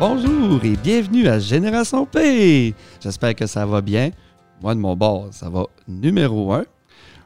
Bonjour 0.00 0.64
et 0.64 0.76
bienvenue 0.76 1.28
à 1.28 1.38
Génération 1.38 2.06
P. 2.06 2.74
J'espère 3.02 3.34
que 3.34 3.46
ça 3.46 3.66
va 3.66 3.82
bien. 3.82 4.12
Moi, 4.62 4.74
de 4.74 4.80
mon 4.80 4.96
bord, 4.96 5.28
ça 5.30 5.50
va 5.50 5.66
numéro 5.86 6.54
un. 6.54 6.64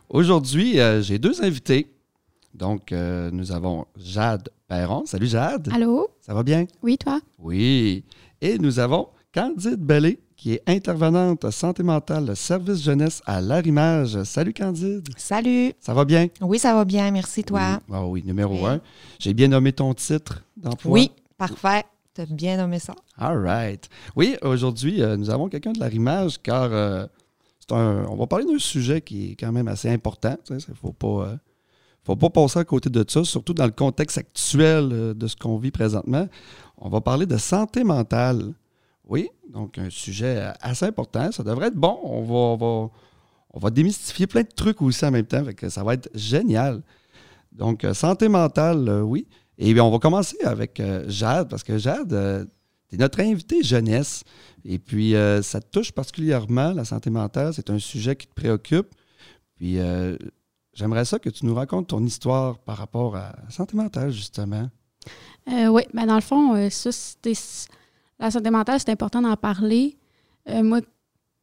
Aujourd'hui, 0.09 0.81
euh, 0.81 1.01
j'ai 1.01 1.21
deux 1.21 1.41
invités. 1.45 1.87
Donc, 2.53 2.91
euh, 2.91 3.31
nous 3.33 3.53
avons 3.53 3.87
Jade 3.97 4.49
Perron. 4.67 5.07
Salut 5.07 5.29
Jade. 5.29 5.69
Allô? 5.73 6.09
Ça 6.21 6.35
va 6.35 6.43
bien? 6.43 6.67
Oui, 6.83 6.99
toi? 6.99 7.21
Oui. 7.39 8.03
Et 8.41 8.59
nous 8.59 8.81
avons 8.81 9.07
Candide 9.33 9.77
Bellé, 9.79 10.19
qui 10.37 10.55
est 10.55 10.63
intervenante 10.67 11.49
santé 11.53 11.85
mentale, 11.85 12.37
service 12.37 12.83
jeunesse 12.83 13.23
à 13.25 13.41
l'Arrimage. 13.41 14.21
Salut 14.25 14.53
Candide. 14.53 15.09
Salut. 15.17 15.75
Ça 15.79 15.95
va 15.95 16.05
bien? 16.05 16.27
Oui, 16.41 16.59
ça 16.59 16.75
va 16.75 16.85
bien. 16.85 17.09
Merci, 17.13 17.45
toi. 17.45 17.79
Oui, 17.89 17.95
Ah 17.97 18.05
oui, 18.05 18.25
numéro 18.27 18.67
un. 18.67 18.81
J'ai 19.21 19.33
bien 19.33 19.47
nommé 19.47 19.73
ton 19.73 19.95
titre 19.95 20.43
d'emploi. 20.57 20.91
Oui, 20.91 21.13
parfait. 21.39 21.85
Tu 22.15 22.23
bien 22.33 22.57
nommé 22.57 22.79
ça. 22.79 22.95
All 23.19 23.39
right. 23.45 23.89
Oui, 24.15 24.37
aujourd'hui, 24.43 25.03
euh, 25.03 25.17
nous 25.17 25.31
avons 25.31 25.49
quelqu'un 25.49 25.73
de 25.73 25.81
l'arrimage 25.81 26.41
car 26.41 26.69
euh, 26.71 27.07
c'est 27.59 27.73
un, 27.73 28.07
on 28.09 28.15
va 28.15 28.29
parler 28.29 28.45
d'un 28.45 28.59
sujet 28.59 29.01
qui 29.01 29.33
est 29.33 29.35
quand 29.35 29.51
même 29.51 29.67
assez 29.67 29.91
important. 29.91 30.37
Il 30.49 30.57
ne 30.57 30.61
faut 30.81 30.93
pas, 30.93 31.27
euh, 31.27 31.37
faut 32.05 32.15
pas 32.15 32.31
passer 32.31 32.61
à 32.61 32.65
côté 32.65 32.89
de 32.89 33.05
ça, 33.09 33.25
surtout 33.25 33.53
dans 33.53 33.65
le 33.65 33.73
contexte 33.73 34.19
actuel 34.19 35.15
de 35.17 35.27
ce 35.27 35.35
qu'on 35.35 35.59
vit 35.59 35.73
présentement. 35.73 36.29
On 36.79 36.89
va 36.89 37.01
parler 37.01 37.27
de 37.27 37.37
santé 37.37 37.83
mentale. 37.83 38.55
Oui, 39.09 39.29
donc 39.53 39.77
un 39.79 39.91
sujet 39.91 40.53
assez 40.61 40.87
important. 40.87 41.33
Ça 41.33 41.43
devrait 41.43 41.67
être 41.67 41.75
bon. 41.75 41.99
On 42.05 42.23
va, 42.23 42.35
on 42.35 42.57
va, 42.57 42.91
on 43.55 43.59
va 43.59 43.71
démystifier 43.71 44.29
plein 44.29 44.43
de 44.43 44.55
trucs 44.55 44.81
aussi 44.83 45.05
en 45.05 45.11
même 45.11 45.27
temps. 45.27 45.45
Que 45.57 45.69
ça 45.69 45.83
va 45.83 45.95
être 45.95 46.09
génial. 46.15 46.81
Donc, 47.51 47.85
santé 47.93 48.29
mentale, 48.29 49.03
oui. 49.03 49.27
Et 49.59 49.73
bien, 49.73 49.85
on 49.85 49.91
va 49.91 49.99
commencer 49.99 50.37
avec 50.45 50.81
euh, 50.81 51.05
Jade, 51.09 51.49
parce 51.49 51.63
que 51.63 51.79
Jade, 51.79 52.13
euh, 52.13 52.45
tu 52.89 52.97
es 52.97 52.99
notre 52.99 53.21
invité 53.21 53.63
jeunesse. 53.63 54.25
Et 54.65 54.79
puis, 54.79 55.15
euh, 55.15 55.43
ça 55.43 55.61
te 55.61 55.71
touche 55.71 55.93
particulièrement, 55.93 56.73
la 56.73 56.85
santé 56.85 57.11
mentale. 57.11 57.55
C'est 57.55 57.71
un 57.71 57.79
sujet 57.79 58.17
qui 58.17 58.27
te 58.27 58.35
préoccupe. 58.35 58.89
Puis, 59.57 59.79
euh, 59.79 60.17
j'aimerais 60.73 61.05
ça 61.05 61.19
que 61.19 61.31
tu 61.31 61.47
nous 61.47 61.55
racontes 61.55 61.89
ton 61.89 62.05
histoire 62.05 62.59
par 62.59 62.79
rapport 62.79 63.17
à 63.17 63.37
la 63.45 63.51
santé 63.51 63.77
mentale, 63.77 64.11
justement. 64.11 64.69
Oui, 65.47 65.83
ben 65.93 66.07
dans 66.07 66.15
le 66.15 66.23
fond, 66.23 66.71
ça. 66.71 66.91
La 68.19 68.31
santé 68.31 68.49
mentale, 68.51 68.81
c'est 68.81 68.91
important 68.91 69.21
d'en 69.21 69.37
parler. 69.37 69.99
Moi, 70.49 70.81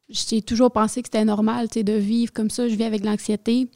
j'ai 0.09 0.41
toujours 0.41 0.71
pensé 0.71 1.03
que 1.03 1.07
c'était 1.07 1.23
normal 1.23 1.67
de 1.67 1.93
vivre 1.93 2.33
comme 2.33 2.49
ça. 2.49 2.67
Je 2.67 2.73
vis 2.73 2.83
avec 2.83 3.01
de 3.01 3.05
l'anxiété. 3.05 3.69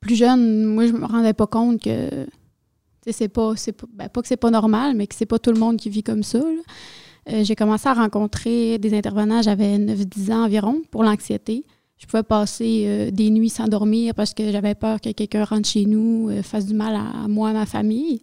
Plus 0.00 0.16
jeune, 0.16 0.64
moi, 0.64 0.86
je 0.86 0.92
me 0.92 1.04
rendais 1.04 1.34
pas 1.34 1.46
compte 1.46 1.82
que. 1.82 2.26
C'est 3.12 3.28
pas, 3.28 3.54
pas, 3.54 3.86
ben, 3.94 4.08
pas 4.08 4.22
que 4.22 4.28
c'est 4.28 4.36
pas 4.36 4.50
normal, 4.50 4.94
mais 4.96 5.06
que 5.06 5.14
c'est 5.14 5.26
pas 5.26 5.38
tout 5.38 5.52
le 5.52 5.58
monde 5.58 5.76
qui 5.76 5.90
vit 5.90 6.02
comme 6.02 6.22
ça. 6.22 6.40
Euh, 7.30 7.44
j'ai 7.44 7.54
commencé 7.54 7.88
à 7.88 7.94
rencontrer 7.94 8.78
des 8.78 8.96
intervenants, 8.96 9.42
j'avais 9.42 9.78
9-10 9.78 10.32
ans 10.32 10.44
environ, 10.44 10.82
pour 10.90 11.04
l'anxiété. 11.04 11.64
Je 11.98 12.06
pouvais 12.06 12.22
passer 12.22 12.84
euh, 12.86 13.10
des 13.10 13.28
nuits 13.30 13.50
sans 13.50 13.66
dormir 13.66 14.14
parce 14.14 14.32
que 14.32 14.50
j'avais 14.50 14.74
peur 14.74 15.00
que 15.00 15.10
quelqu'un 15.10 15.44
rentre 15.44 15.68
chez 15.68 15.84
nous, 15.84 16.28
euh, 16.30 16.42
fasse 16.42 16.66
du 16.66 16.74
mal 16.74 16.94
à, 16.94 17.24
à 17.24 17.28
moi, 17.28 17.50
à 17.50 17.52
ma 17.52 17.66
famille. 17.66 18.20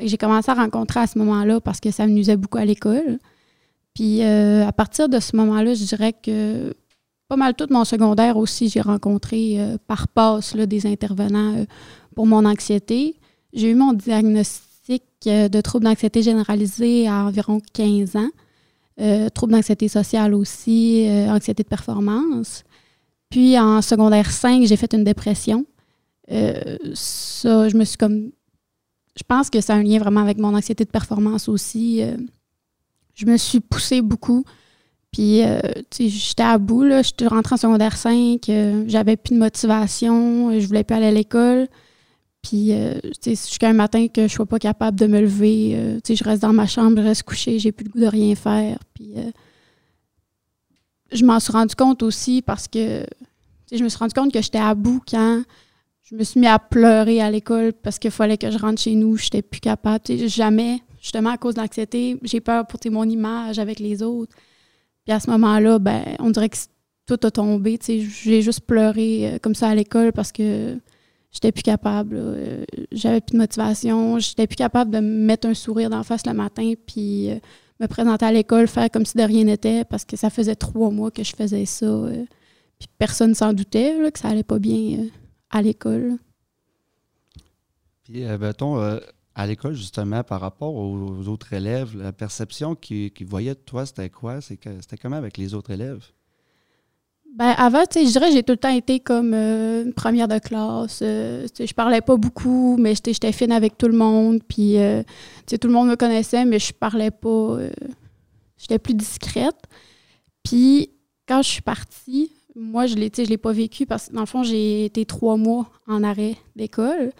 J'ai 0.00 0.18
commencé 0.18 0.50
à 0.50 0.54
rencontrer 0.54 1.00
à 1.00 1.06
ce 1.06 1.18
moment-là 1.20 1.60
parce 1.60 1.80
que 1.80 1.90
ça 1.90 2.06
me 2.06 2.12
nuisait 2.12 2.36
beaucoup 2.36 2.58
à 2.58 2.64
l'école. 2.64 3.18
Puis 3.94 4.22
à 4.24 4.72
partir 4.72 5.08
de 5.08 5.20
ce 5.20 5.36
moment-là, 5.36 5.74
je 5.74 5.84
dirais 5.84 6.12
que 6.12 6.74
pas 7.28 7.36
mal 7.36 7.54
tout 7.54 7.68
mon 7.70 7.84
secondaire 7.84 8.36
aussi, 8.36 8.68
j'ai 8.68 8.80
rencontré 8.80 9.56
par 9.86 10.08
passe 10.08 10.56
des 10.56 10.88
intervenants 10.88 11.64
pour 12.16 12.26
mon 12.26 12.44
anxiété. 12.44 13.14
J'ai 13.54 13.70
eu 13.70 13.74
mon 13.74 13.92
diagnostic 13.92 15.02
euh, 15.26 15.48
de 15.48 15.60
trouble 15.60 15.84
d'anxiété 15.84 16.22
généralisée 16.22 17.08
à 17.08 17.24
environ 17.24 17.60
15 17.72 18.16
ans. 18.16 18.28
Euh, 19.00 19.28
trouble 19.28 19.52
d'anxiété 19.52 19.88
sociale 19.88 20.34
aussi, 20.34 21.06
euh, 21.08 21.28
anxiété 21.30 21.62
de 21.62 21.68
performance. 21.68 22.64
Puis 23.30 23.58
en 23.58 23.80
secondaire 23.80 24.30
5, 24.30 24.64
j'ai 24.66 24.76
fait 24.76 24.92
une 24.92 25.04
dépression. 25.04 25.64
Ça, 26.28 27.68
je 27.68 27.76
me 27.76 27.84
suis 27.84 27.96
comme 27.98 28.30
je 29.16 29.22
pense 29.26 29.50
que 29.50 29.60
ça 29.60 29.74
a 29.74 29.76
un 29.76 29.82
lien 29.82 29.98
vraiment 29.98 30.20
avec 30.20 30.38
mon 30.38 30.54
anxiété 30.54 30.84
de 30.84 30.90
performance 30.90 31.48
aussi. 31.48 32.02
Je 33.14 33.26
me 33.26 33.36
suis 33.36 33.60
poussée 33.60 34.02
beaucoup. 34.02 34.44
Puis, 35.12 35.42
tu 35.90 35.96
sais, 35.96 36.08
j'étais 36.08 36.42
à 36.42 36.58
bout, 36.58 36.82
là. 36.82 37.02
J'étais 37.02 37.28
rentrée 37.28 37.54
en 37.54 37.58
secondaire 37.58 37.96
5. 37.96 38.48
euh, 38.48 38.84
J'avais 38.88 39.16
plus 39.16 39.34
de 39.34 39.38
motivation. 39.38 40.58
Je 40.58 40.66
voulais 40.66 40.82
plus 40.82 40.96
aller 40.96 41.06
à 41.06 41.12
l'école. 41.12 41.68
Puis, 42.44 42.72
euh, 42.72 42.92
tu 43.02 43.10
sais, 43.22 43.30
jusqu'à 43.30 43.68
un 43.68 43.72
matin 43.72 44.06
que 44.06 44.28
je 44.28 44.32
sois 44.34 44.44
pas 44.44 44.58
capable 44.58 44.98
de 44.98 45.06
me 45.06 45.18
lever. 45.18 45.72
euh, 45.74 45.94
tu 46.04 46.08
sais, 46.08 46.16
je 46.16 46.24
reste 46.24 46.42
dans 46.42 46.52
ma 46.52 46.66
chambre, 46.66 46.98
je 46.98 47.02
reste 47.02 47.22
couchée, 47.22 47.58
j'ai 47.58 47.72
plus 47.72 47.84
le 47.86 47.90
goût 47.90 48.00
de 48.00 48.06
rien 48.06 48.34
faire. 48.34 48.78
Puis, 48.92 49.14
euh, 49.16 49.30
je 51.10 51.24
m'en 51.24 51.40
suis 51.40 51.52
rendu 51.52 51.74
compte 51.74 52.02
aussi 52.02 52.42
parce 52.42 52.68
que, 52.68 53.02
tu 53.02 53.08
sais, 53.66 53.76
je 53.78 53.84
me 53.84 53.88
suis 53.88 53.98
rendu 53.98 54.12
compte 54.12 54.30
que 54.30 54.42
j'étais 54.42 54.58
à 54.58 54.74
bout 54.74 55.00
quand 55.08 55.42
je 56.02 56.14
me 56.14 56.22
suis 56.22 56.38
mis 56.38 56.46
à 56.46 56.58
pleurer 56.58 57.22
à 57.22 57.30
l'école 57.30 57.72
parce 57.72 57.98
qu'il 57.98 58.10
fallait 58.10 58.36
que 58.36 58.50
je 58.50 58.58
rentre 58.58 58.78
chez 58.78 58.94
nous. 58.94 59.16
Je 59.16 59.24
n'étais 59.24 59.40
plus 59.40 59.60
capable. 59.60 60.00
Tu 60.04 60.18
sais, 60.18 60.28
jamais, 60.28 60.80
justement, 61.00 61.30
à 61.30 61.38
cause 61.38 61.54
de 61.54 61.62
l'anxiété, 61.62 62.18
j'ai 62.22 62.40
peur 62.40 62.66
pour 62.66 62.78
mon 62.92 63.08
image 63.08 63.58
avec 63.58 63.78
les 63.78 64.02
autres. 64.02 64.36
Puis 65.06 65.14
à 65.14 65.18
ce 65.18 65.30
moment-là, 65.30 65.78
ben, 65.78 66.02
on 66.18 66.30
dirait 66.30 66.50
que 66.50 66.58
tout 67.06 67.18
a 67.26 67.30
tombé. 67.30 67.78
tu 67.78 67.86
sais. 67.86 68.00
J'ai 68.00 68.42
juste 68.42 68.60
pleuré 68.66 69.32
euh, 69.34 69.38
comme 69.40 69.54
ça 69.54 69.68
à 69.70 69.74
l'école 69.74 70.12
parce 70.12 70.30
que 70.30 70.78
j'étais 71.34 71.52
plus 71.52 71.62
capable. 71.62 72.16
Euh, 72.16 72.64
J'avais 72.92 73.20
plus 73.20 73.34
de 73.34 73.38
motivation. 73.38 74.18
J'étais 74.18 74.46
plus 74.46 74.56
capable 74.56 74.90
de 74.90 75.00
me 75.00 75.24
mettre 75.26 75.46
un 75.46 75.54
sourire 75.54 75.90
d'en 75.90 76.02
face 76.02 76.24
le 76.26 76.32
matin 76.32 76.72
puis 76.86 77.30
euh, 77.30 77.38
me 77.80 77.86
présenter 77.86 78.24
à 78.24 78.32
l'école, 78.32 78.68
faire 78.68 78.90
comme 78.90 79.04
si 79.04 79.18
de 79.18 79.22
rien 79.22 79.44
n'était 79.44 79.84
parce 79.84 80.04
que 80.04 80.16
ça 80.16 80.30
faisait 80.30 80.54
trois 80.54 80.90
mois 80.90 81.10
que 81.10 81.22
je 81.24 81.34
faisais 81.34 81.66
ça. 81.66 81.84
euh. 81.86 82.24
puis 82.78 82.88
personne 82.98 83.34
s'en 83.34 83.52
doutait 83.52 83.98
là, 84.00 84.10
que 84.10 84.18
ça 84.18 84.28
allait 84.28 84.44
pas 84.44 84.58
bien 84.58 85.06
à 85.50 85.60
l'école. 85.60 86.16
Puis, 88.04 88.22
mettons, 88.38 88.76
à 89.34 89.46
l'école, 89.46 89.72
justement, 89.74 90.22
par 90.22 90.42
rapport 90.42 90.74
aux, 90.74 91.26
autres 91.26 91.54
élèves, 91.54 91.96
la 91.96 92.12
perception 92.12 92.74
qu'ils 92.74 93.26
voyaient 93.26 93.54
de 93.54 93.60
toi, 93.60 93.86
c'était 93.86 94.10
quoi? 94.10 94.42
C'était 94.42 94.98
comment 95.00 95.16
avec 95.16 95.38
les 95.38 95.54
autres 95.54 95.70
élèves? 95.70 96.04
Ben, 97.34 97.50
avant, 97.58 97.82
je 97.92 98.06
dirais 98.12 98.30
j'ai 98.30 98.44
tout 98.44 98.52
le 98.52 98.58
temps 98.58 98.68
été 98.74 99.00
comme 99.00 99.32
euh, 99.34 99.90
première 99.96 100.28
de 100.28 100.38
classe. 100.38 101.00
Euh, 101.02 101.48
je 101.58 101.72
parlais 101.74 102.00
pas 102.00 102.16
beaucoup, 102.16 102.76
mais 102.78 102.94
j'étais 102.94 103.32
fine 103.32 103.50
avec 103.50 103.76
tout 103.76 103.88
le 103.88 103.96
monde. 103.96 104.40
Puis, 104.48 104.78
euh, 104.78 105.02
tout 105.48 105.66
le 105.66 105.72
monde 105.72 105.88
me 105.88 105.96
connaissait, 105.96 106.44
mais 106.44 106.60
je 106.60 106.72
parlais 106.72 107.10
pas. 107.10 107.28
euh, 107.28 107.70
j'étais 108.56 108.78
plus 108.78 108.94
discrète. 108.94 109.56
Puis, 110.44 110.90
quand 111.26 111.42
je 111.42 111.48
suis 111.48 111.62
partie, 111.62 112.30
moi, 112.54 112.86
je 112.86 112.94
l'ai 112.94 113.10
je 113.16 113.22
l'ai 113.22 113.36
pas 113.38 113.52
vécu 113.52 113.84
parce 113.84 114.08
que, 114.08 114.14
dans 114.14 114.20
le 114.20 114.26
fond, 114.26 114.44
j'ai 114.44 114.84
été 114.84 115.04
trois 115.04 115.36
mois 115.36 115.68
en 115.88 116.04
arrêt 116.04 116.36
d'école. 116.54 117.10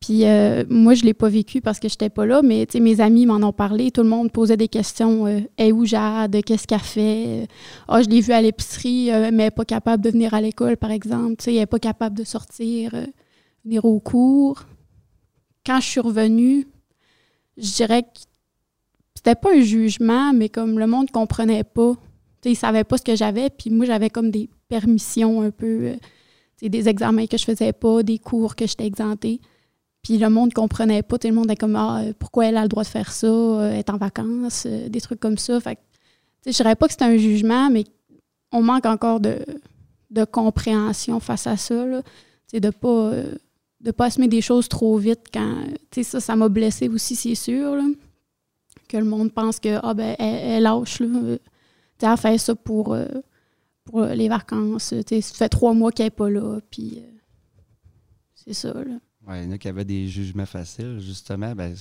Puis, 0.00 0.24
euh, 0.26 0.64
moi, 0.70 0.94
je 0.94 1.02
l'ai 1.04 1.14
pas 1.14 1.28
vécu 1.28 1.60
parce 1.60 1.80
que 1.80 1.88
j'étais 1.88 2.08
pas 2.08 2.24
là, 2.24 2.40
mais 2.42 2.66
mes 2.80 3.00
amis 3.00 3.26
m'en 3.26 3.46
ont 3.46 3.52
parlé. 3.52 3.90
Tout 3.90 4.02
le 4.02 4.08
monde 4.08 4.30
posait 4.30 4.56
des 4.56 4.68
questions. 4.68 5.26
Euh, 5.26 5.40
Est 5.58 5.72
où 5.72 5.84
Jade? 5.84 6.40
Qu'est-ce 6.44 6.68
qu'elle 6.68 6.78
fait? 6.78 7.24
Euh, 7.26 7.46
ah, 7.88 8.00
je 8.02 8.08
l'ai 8.08 8.20
vue 8.20 8.32
à 8.32 8.40
l'épicerie, 8.40 9.10
euh, 9.10 9.22
mais 9.22 9.26
elle 9.26 9.36
n'est 9.36 9.50
pas 9.50 9.64
capable 9.64 10.04
de 10.04 10.10
venir 10.10 10.34
à 10.34 10.40
l'école, 10.40 10.76
par 10.76 10.92
exemple. 10.92 11.36
Tu 11.38 11.44
sais, 11.44 11.52
elle 11.52 11.60
n'est 11.60 11.66
pas 11.66 11.80
capable 11.80 12.16
de 12.16 12.22
sortir, 12.24 12.92
venir 13.64 13.84
au 13.84 13.98
cours. 13.98 14.62
Quand 15.66 15.80
je 15.80 15.86
suis 15.86 16.00
revenue, 16.00 16.68
je 17.56 17.74
dirais 17.74 18.02
que 18.02 18.20
c'était 19.16 19.34
pas 19.34 19.52
un 19.52 19.60
jugement, 19.60 20.32
mais 20.32 20.48
comme 20.48 20.78
le 20.78 20.86
monde 20.86 21.10
comprenait 21.10 21.64
pas. 21.64 21.94
Tu 22.40 22.50
sais, 22.50 22.52
ils 22.52 22.56
savaient 22.56 22.84
pas 22.84 22.98
ce 22.98 23.02
que 23.02 23.16
j'avais, 23.16 23.50
puis 23.50 23.70
moi, 23.70 23.84
j'avais 23.84 24.10
comme 24.10 24.30
des 24.30 24.48
permissions 24.68 25.42
un 25.42 25.50
peu, 25.50 25.94
des 26.62 26.88
examens 26.88 27.26
que 27.26 27.36
je 27.36 27.44
faisais 27.44 27.72
pas, 27.72 28.04
des 28.04 28.20
cours 28.20 28.54
que 28.54 28.64
j'étais 28.64 28.86
exemptée. 28.86 29.40
Puis 30.02 30.18
le 30.18 30.30
monde 30.30 30.54
comprenait 30.54 31.02
pas. 31.02 31.18
Tout 31.18 31.28
le 31.28 31.34
monde 31.34 31.50
est 31.50 31.56
comme, 31.56 31.76
ah, 31.76 32.02
euh, 32.02 32.12
pourquoi 32.18 32.46
elle 32.46 32.56
a 32.56 32.62
le 32.62 32.68
droit 32.68 32.84
de 32.84 32.88
faire 32.88 33.12
ça? 33.12 33.26
euh, 33.26 33.70
Elle 33.72 33.78
est 33.78 33.90
en 33.90 33.96
vacances, 33.96 34.64
euh, 34.66 34.88
des 34.88 35.00
trucs 35.00 35.20
comme 35.20 35.38
ça. 35.38 35.60
Fait 35.60 35.78
je 36.46 36.52
dirais 36.52 36.76
pas 36.76 36.86
que 36.86 36.92
c'était 36.92 37.04
un 37.04 37.16
jugement, 37.16 37.68
mais 37.68 37.84
on 38.52 38.62
manque 38.62 38.86
encore 38.86 39.20
de, 39.20 39.38
de 40.10 40.24
compréhension 40.24 41.20
face 41.20 41.46
à 41.46 41.56
ça. 41.56 41.84
C'est 42.46 42.60
de 42.60 42.70
pas 42.70 42.88
euh, 43.12 43.34
de 43.80 43.90
pas 43.90 44.06
assumer 44.06 44.28
des 44.28 44.40
choses 44.40 44.68
trop 44.68 44.96
vite 44.96 45.26
quand. 45.32 45.56
Ça, 46.02 46.20
ça 46.20 46.36
m'a 46.36 46.48
blessée 46.48 46.88
aussi, 46.88 47.16
c'est 47.16 47.34
sûr. 47.34 47.76
Que 48.88 48.96
le 48.96 49.04
monde 49.04 49.32
pense 49.32 49.60
que 49.60 49.78
ah 49.82 49.92
ben 49.94 50.16
elle, 50.18 50.62
lâche. 50.62 51.00
Là. 51.00 51.06
Euh, 51.22 51.38
Elle 52.00 52.16
fait 52.16 52.38
ça 52.38 52.54
pour, 52.54 52.94
euh, 52.94 53.06
pour 53.84 54.02
les 54.02 54.28
vacances. 54.28 54.94
Ça 55.06 55.20
fait 55.34 55.48
trois 55.48 55.74
mois 55.74 55.92
qu'elle 55.92 56.06
n'est 56.06 56.10
pas 56.10 56.30
là. 56.30 56.60
Puis 56.70 56.98
euh, 56.98 57.10
c'est 58.34 58.54
ça. 58.54 58.72
Ouais, 59.28 59.42
il 59.42 59.46
y 59.46 59.48
en 59.48 59.52
a 59.52 59.58
qui 59.58 59.68
avaient 59.68 59.84
des 59.84 60.08
jugements 60.08 60.46
faciles, 60.46 60.98
justement. 61.00 61.54
Ben, 61.54 61.74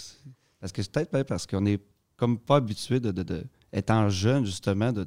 parce 0.59 0.71
que 0.73 0.81
c'est 0.81 0.91
peut-être 0.91 1.11
ben, 1.11 1.23
parce 1.23 1.47
qu'on 1.47 1.61
n'est 1.61 1.79
comme 2.17 2.37
pas 2.37 2.57
habitué 2.57 2.99
de, 2.99 3.11
de- 3.11 3.23
de- 3.23 3.43
étant 3.71 4.09
jeune, 4.09 4.45
justement, 4.45 4.91
de, 4.91 5.05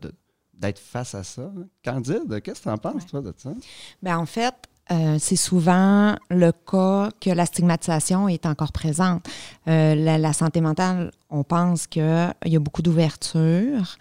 d'être 0.54 0.78
face 0.78 1.14
à 1.14 1.22
ça. 1.24 1.52
Candide, 1.84 2.40
qu'est-ce 2.42 2.60
que 2.60 2.64
tu 2.64 2.68
en 2.70 2.78
penses, 2.78 3.02
Ouais. 3.02 3.08
toi, 3.10 3.20
de 3.22 3.34
ça? 3.36 3.52
Ben, 4.02 4.16
en 4.18 4.26
fait, 4.26 4.54
euh, 4.92 5.16
c'est 5.20 5.36
souvent 5.36 6.16
le 6.30 6.50
cas 6.52 7.10
que 7.20 7.30
la 7.30 7.46
stigmatisation 7.46 8.28
est 8.28 8.44
encore 8.44 8.72
présente. 8.72 9.24
Euh, 9.68 9.94
la, 9.94 10.32
santé 10.32 10.60
mentale, 10.60 11.12
on 11.30 11.44
pense 11.44 11.86
qu'il 11.86 12.32
y 12.46 12.56
a 12.56 12.58
beaucoup 12.58 12.82
d'ouverture, 12.82 13.96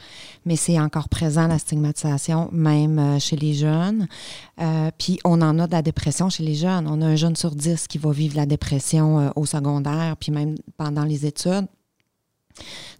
mais 0.45 0.55
c'est 0.55 0.79
encore 0.79 1.07
présent 1.09 1.47
la 1.47 1.59
stigmatisation, 1.59 2.49
même 2.51 2.97
euh, 2.97 3.19
chez 3.19 3.35
les 3.35 3.53
jeunes. 3.53 4.07
puis 4.97 5.19
on 5.23 5.41
en 5.41 5.59
a 5.59 5.67
de 5.67 5.71
la 5.71 5.81
dépression 5.81 6.29
chez 6.29 6.43
les 6.43 6.55
jeunes. 6.55 6.87
On 6.87 7.01
a 7.01 7.05
un 7.05 7.15
jeune 7.15 7.35
sur 7.35 7.51
dix 7.51 7.87
qui 7.87 7.97
va 7.97 8.11
vivre 8.11 8.35
la 8.35 8.45
dépression 8.45 9.31
au 9.35 9.45
secondaire, 9.45 10.15
puis 10.17 10.31
même 10.31 10.55
pendant 10.77 11.03
les 11.03 11.25
études. 11.25 11.67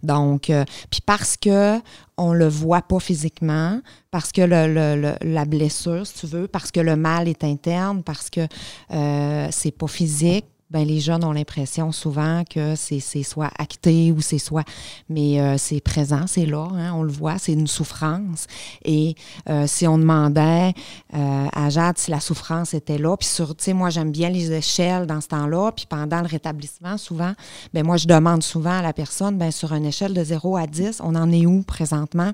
Donc, 0.02 0.50
euh, 0.50 0.64
puis 0.90 1.00
parce 1.04 1.36
que 1.36 1.78
on 2.16 2.32
le 2.32 2.48
voit 2.48 2.82
pas 2.82 3.00
physiquement, 3.00 3.80
parce 4.10 4.30
que 4.30 4.42
la 4.42 5.44
blessure, 5.46 6.06
si 6.06 6.14
tu 6.14 6.26
veux, 6.26 6.48
parce 6.48 6.70
que 6.70 6.80
le 6.80 6.96
mal 6.96 7.28
est 7.28 7.44
interne, 7.44 8.02
parce 8.02 8.28
que 8.28 8.46
euh, 8.92 9.48
c'est 9.50 9.70
pas 9.70 9.86
physique, 9.86 10.44
ben 10.70 10.86
les 10.86 11.00
jeunes 11.00 11.24
ont 11.24 11.32
l'impression 11.32 11.92
souvent 11.92 12.44
que 12.48 12.74
c'est 12.76 13.00
soit 13.22 13.50
acté 13.58 14.12
ou 14.12 14.20
c'est 14.20 14.38
soit, 14.38 14.64
mais 15.08 15.40
euh, 15.40 15.56
c'est 15.58 15.80
présent, 15.80 16.26
c'est 16.26 16.46
là, 16.46 16.68
hein, 16.72 16.92
on 16.94 17.02
le 17.02 17.10
voit, 17.10 17.38
c'est 17.38 17.52
une 17.52 17.66
souffrance. 17.66 18.46
Et 18.84 19.16
euh, 19.48 19.66
si 19.66 19.86
on 19.86 19.98
demandait 19.98 20.72
euh, 21.14 21.46
à 21.52 21.70
Jade 21.70 21.98
si 21.98 22.10
la 22.10 22.20
souffrance 22.20 22.72
était 22.74 22.98
là, 22.98 23.16
puis 23.16 23.28
sur, 23.28 23.56
tu 23.56 23.64
sais, 23.64 23.72
moi 23.72 23.90
j'aime 23.90 24.12
bien 24.12 24.30
les 24.30 24.52
échelles 24.52 25.06
dans 25.06 25.20
ce 25.20 25.28
temps-là, 25.28 25.72
puis 25.72 25.86
pendant 25.88 26.20
le 26.20 26.28
rétablissement, 26.28 26.96
souvent, 26.96 27.32
ben 27.74 27.84
moi 27.84 27.96
je 27.96 28.06
demande 28.06 28.42
souvent 28.42 28.78
à 28.78 28.82
la 28.82 28.92
personne, 28.92 29.36
ben 29.36 29.50
sur 29.50 29.72
une 29.72 29.86
échelle 29.86 30.14
de 30.14 30.22
0 30.22 30.56
à 30.56 30.66
10, 30.66 31.00
on 31.02 31.16
en 31.16 31.32
est 31.32 31.46
où 31.46 31.62
présentement? 31.62 32.30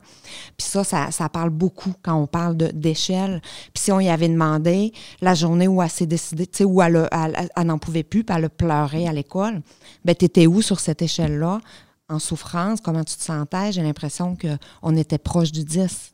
Puis 0.56 0.66
ça, 0.66 0.84
ça, 0.84 1.10
ça 1.10 1.28
parle 1.28 1.50
beaucoup 1.50 1.94
quand 2.02 2.14
on 2.14 2.26
parle 2.26 2.56
d'échelle. 2.56 3.40
Puis 3.72 3.84
si 3.84 3.92
on 3.92 4.00
y 4.00 4.10
avait 4.10 4.28
demandé 4.28 4.92
la 5.22 5.34
journée 5.34 5.68
où 5.68 5.82
elle 5.82 5.90
s'est 5.90 6.06
décidée, 6.06 6.46
tu 6.46 6.58
sais, 6.58 6.64
où 6.64 6.82
elle, 6.82 7.08
elle, 7.10 7.48
elle 7.54 7.66
n'en 7.66 7.78
pouvait 7.78 8.02
plus, 8.02 8.25
puis 8.26 8.36
elle 8.36 8.70
a 8.70 8.82
à 8.82 9.12
l'école, 9.12 9.62
ben, 10.04 10.14
tu 10.14 10.24
étais 10.24 10.46
où 10.46 10.62
sur 10.62 10.80
cette 10.80 11.02
échelle-là? 11.02 11.60
en 12.08 12.18
souffrance, 12.18 12.80
comment 12.80 13.02
tu 13.02 13.16
te 13.16 13.22
sentais? 13.22 13.72
J'ai 13.72 13.82
l'impression 13.82 14.36
qu'on 14.36 14.96
était 14.96 15.18
proche 15.18 15.50
du 15.50 15.64
10. 15.64 16.12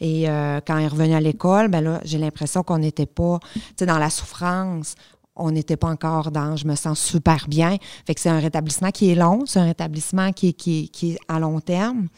Et 0.00 0.28
euh, 0.28 0.60
quand 0.66 0.78
il 0.78 0.86
revenu 0.86 1.14
à 1.14 1.20
l'école, 1.20 1.68
ben 1.68 2.00
j'ai 2.04 2.18
l'impression 2.18 2.62
qu'on 2.62 2.78
n'était 2.78 3.06
pas 3.06 3.40
dans 3.80 3.98
la 3.98 4.10
souffrance. 4.10 4.96
On 5.36 5.50
n'était 5.50 5.76
pas 5.76 5.88
encore 5.88 6.30
dans 6.30 6.56
je 6.56 6.66
me 6.66 6.74
sens 6.74 7.00
super 7.00 7.46
bien. 7.48 7.78
Fait 8.06 8.14
que 8.14 8.20
c'est 8.20 8.28
un 8.28 8.38
rétablissement 8.38 8.90
qui 8.90 9.10
est 9.10 9.14
long, 9.14 9.44
c'est 9.46 9.58
un 9.58 9.64
rétablissement 9.64 10.32
qui, 10.32 10.54
qui, 10.54 10.90
qui 10.90 11.12
est 11.12 11.18
à 11.26 11.40
long 11.40 11.58
terme, 11.60 12.08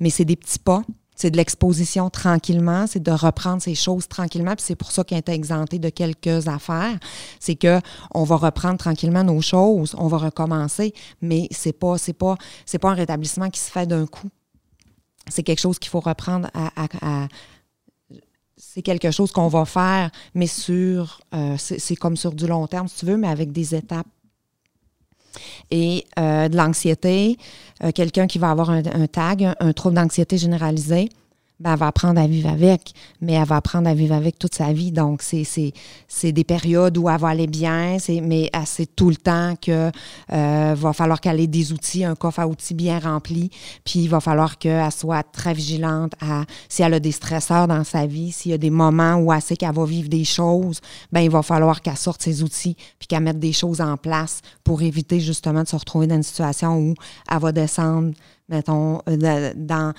mais 0.00 0.10
c'est 0.10 0.24
des 0.24 0.36
petits 0.36 0.58
pas 0.58 0.82
c'est 1.18 1.32
de 1.32 1.36
l'exposition 1.36 2.10
tranquillement, 2.10 2.86
c'est 2.86 3.02
de 3.02 3.10
reprendre 3.10 3.60
ces 3.60 3.74
choses 3.74 4.06
tranquillement. 4.06 4.54
Puis 4.54 4.64
c'est 4.64 4.76
pour 4.76 4.92
ça 4.92 5.02
qu'il 5.02 5.16
est 5.16 5.28
exempté 5.28 5.80
de 5.80 5.88
quelques 5.88 6.46
affaires. 6.46 6.96
C'est 7.40 7.56
que 7.56 7.80
on 8.14 8.22
va 8.22 8.36
reprendre 8.36 8.78
tranquillement 8.78 9.24
nos 9.24 9.40
choses, 9.40 9.96
on 9.98 10.06
va 10.06 10.18
recommencer, 10.18 10.94
mais 11.20 11.48
c'est 11.50 11.72
pas, 11.72 11.98
c'est 11.98 12.12
pas, 12.12 12.36
c'est 12.64 12.78
pas 12.78 12.90
un 12.90 12.94
rétablissement 12.94 13.50
qui 13.50 13.58
se 13.58 13.68
fait 13.68 13.84
d'un 13.84 14.06
coup. 14.06 14.28
C'est 15.28 15.42
quelque 15.42 15.60
chose 15.60 15.80
qu'il 15.80 15.90
faut 15.90 16.00
reprendre 16.00 16.48
à, 16.54 17.26
c'est 18.56 18.82
quelque 18.82 19.10
chose 19.10 19.32
qu'on 19.32 19.48
va 19.48 19.64
faire, 19.64 20.10
mais 20.34 20.46
sur, 20.46 21.20
euh, 21.34 21.56
c'est 21.58 21.96
comme 21.96 22.16
sur 22.16 22.32
du 22.32 22.46
long 22.46 22.66
terme, 22.68 22.86
si 22.86 23.00
tu 23.00 23.06
veux, 23.06 23.16
mais 23.16 23.28
avec 23.28 23.50
des 23.50 23.74
étapes 23.74 24.06
et 25.70 26.04
euh, 26.18 26.48
de 26.48 26.56
l'anxiété, 26.56 27.38
euh, 27.82 27.92
quelqu'un 27.92 28.26
qui 28.26 28.38
va 28.38 28.50
avoir 28.50 28.70
un, 28.70 28.82
tag, 29.06 29.54
un 29.60 29.72
trouble 29.72 29.96
d'anxiété 29.96 30.38
généralisé, 30.38 31.10
ben, 31.60 31.72
elle 31.72 31.78
va 31.78 31.88
apprendre 31.88 32.20
à 32.20 32.26
vivre 32.26 32.48
avec, 32.48 32.92
mais 33.20 33.32
elle 33.32 33.46
va 33.46 33.56
apprendre 33.56 33.88
à 33.88 33.94
vivre 33.94 34.14
avec 34.14 34.38
toute 34.38 34.54
sa 34.54 34.72
vie. 34.72 34.92
Donc, 34.92 35.22
c'est 35.22 36.32
des 36.32 36.44
périodes 36.44 36.96
où 36.98 37.08
elle 37.08 37.18
va 37.18 37.28
aller 37.28 37.46
bien, 37.46 37.96
mais 38.22 38.50
sait 38.64 38.86
tout 38.86 39.08
le 39.10 39.16
temps 39.16 39.56
qu'il 39.56 39.90
euh, 40.32 40.74
va 40.76 40.92
falloir 40.92 41.20
qu'elle 41.20 41.40
ait 41.40 41.46
des 41.46 41.72
outils, 41.72 42.04
un 42.04 42.14
coffre 42.14 42.40
à 42.40 42.46
outils 42.46 42.74
bien 42.74 42.98
rempli, 42.98 43.50
puis 43.84 44.00
il 44.00 44.08
va 44.08 44.20
falloir 44.20 44.58
qu'elle 44.58 44.92
soit 44.92 45.22
très 45.22 45.54
vigilante 45.54 46.12
à 46.20 46.44
si 46.68 46.82
elle 46.82 46.94
a 46.94 47.00
des 47.00 47.12
stresseurs 47.12 47.66
dans 47.66 47.84
sa 47.84 48.06
vie, 48.06 48.30
s'il 48.30 48.52
y 48.52 48.54
a 48.54 48.58
des 48.58 48.70
moments 48.70 49.16
où 49.16 49.32
elle 49.32 49.40
sait 49.42 49.56
qu'elle 49.56 49.74
va 49.74 49.84
vivre 49.84 50.08
des 50.08 50.24
choses, 50.24 50.80
ben 51.10 51.20
il 51.20 51.30
va 51.30 51.42
falloir 51.42 51.80
qu'elle 51.80 51.96
sorte 51.96 52.22
ses 52.22 52.42
outils, 52.42 52.76
puis 52.98 53.08
qu'elle 53.08 53.22
mette 53.22 53.40
des 53.40 53.52
choses 53.52 53.80
en 53.80 53.96
place 53.96 54.42
pour 54.62 54.82
éviter 54.82 55.18
justement 55.18 55.62
de 55.62 55.68
se 55.68 55.76
retrouver 55.76 56.06
dans 56.06 56.16
une 56.16 56.22
situation 56.22 56.78
où 56.78 56.94
elle 57.30 57.38
va 57.38 57.52
descendre 57.52 58.12
mettons, 58.48 59.00
euh, 59.08 59.52
dans, 59.56 59.92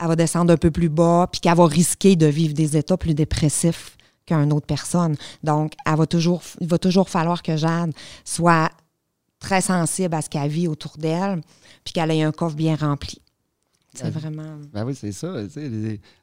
elle 0.00 0.06
va 0.06 0.16
descendre 0.16 0.52
un 0.52 0.56
peu 0.56 0.70
plus 0.70 0.88
bas, 0.88 1.28
puis 1.30 1.40
qu'elle 1.40 1.56
va 1.56 1.66
risquer 1.66 2.16
de 2.16 2.26
vivre 2.26 2.54
des 2.54 2.76
états 2.76 2.96
plus 2.96 3.14
dépressifs 3.14 3.96
qu'une 4.26 4.52
autre 4.52 4.66
personne. 4.66 5.16
Donc, 5.42 5.72
elle 5.84 5.96
va 5.96 6.06
toujours, 6.06 6.42
il 6.60 6.68
va 6.68 6.78
toujours 6.78 7.08
falloir 7.08 7.42
que 7.42 7.56
Jade 7.56 7.92
soit 8.24 8.70
très 9.38 9.60
sensible 9.60 10.14
à 10.14 10.22
ce 10.22 10.28
qu'elle 10.28 10.50
vit 10.50 10.68
autour 10.68 10.96
d'elle, 10.98 11.40
puis 11.84 11.92
qu'elle 11.92 12.10
ait 12.10 12.22
un 12.22 12.32
coffre 12.32 12.56
bien 12.56 12.76
rempli. 12.76 13.20
C'est 13.94 14.10
vraiment. 14.10 14.58
Ben 14.74 14.84
oui, 14.84 14.94
c'est 14.94 15.12
ça. 15.12 15.32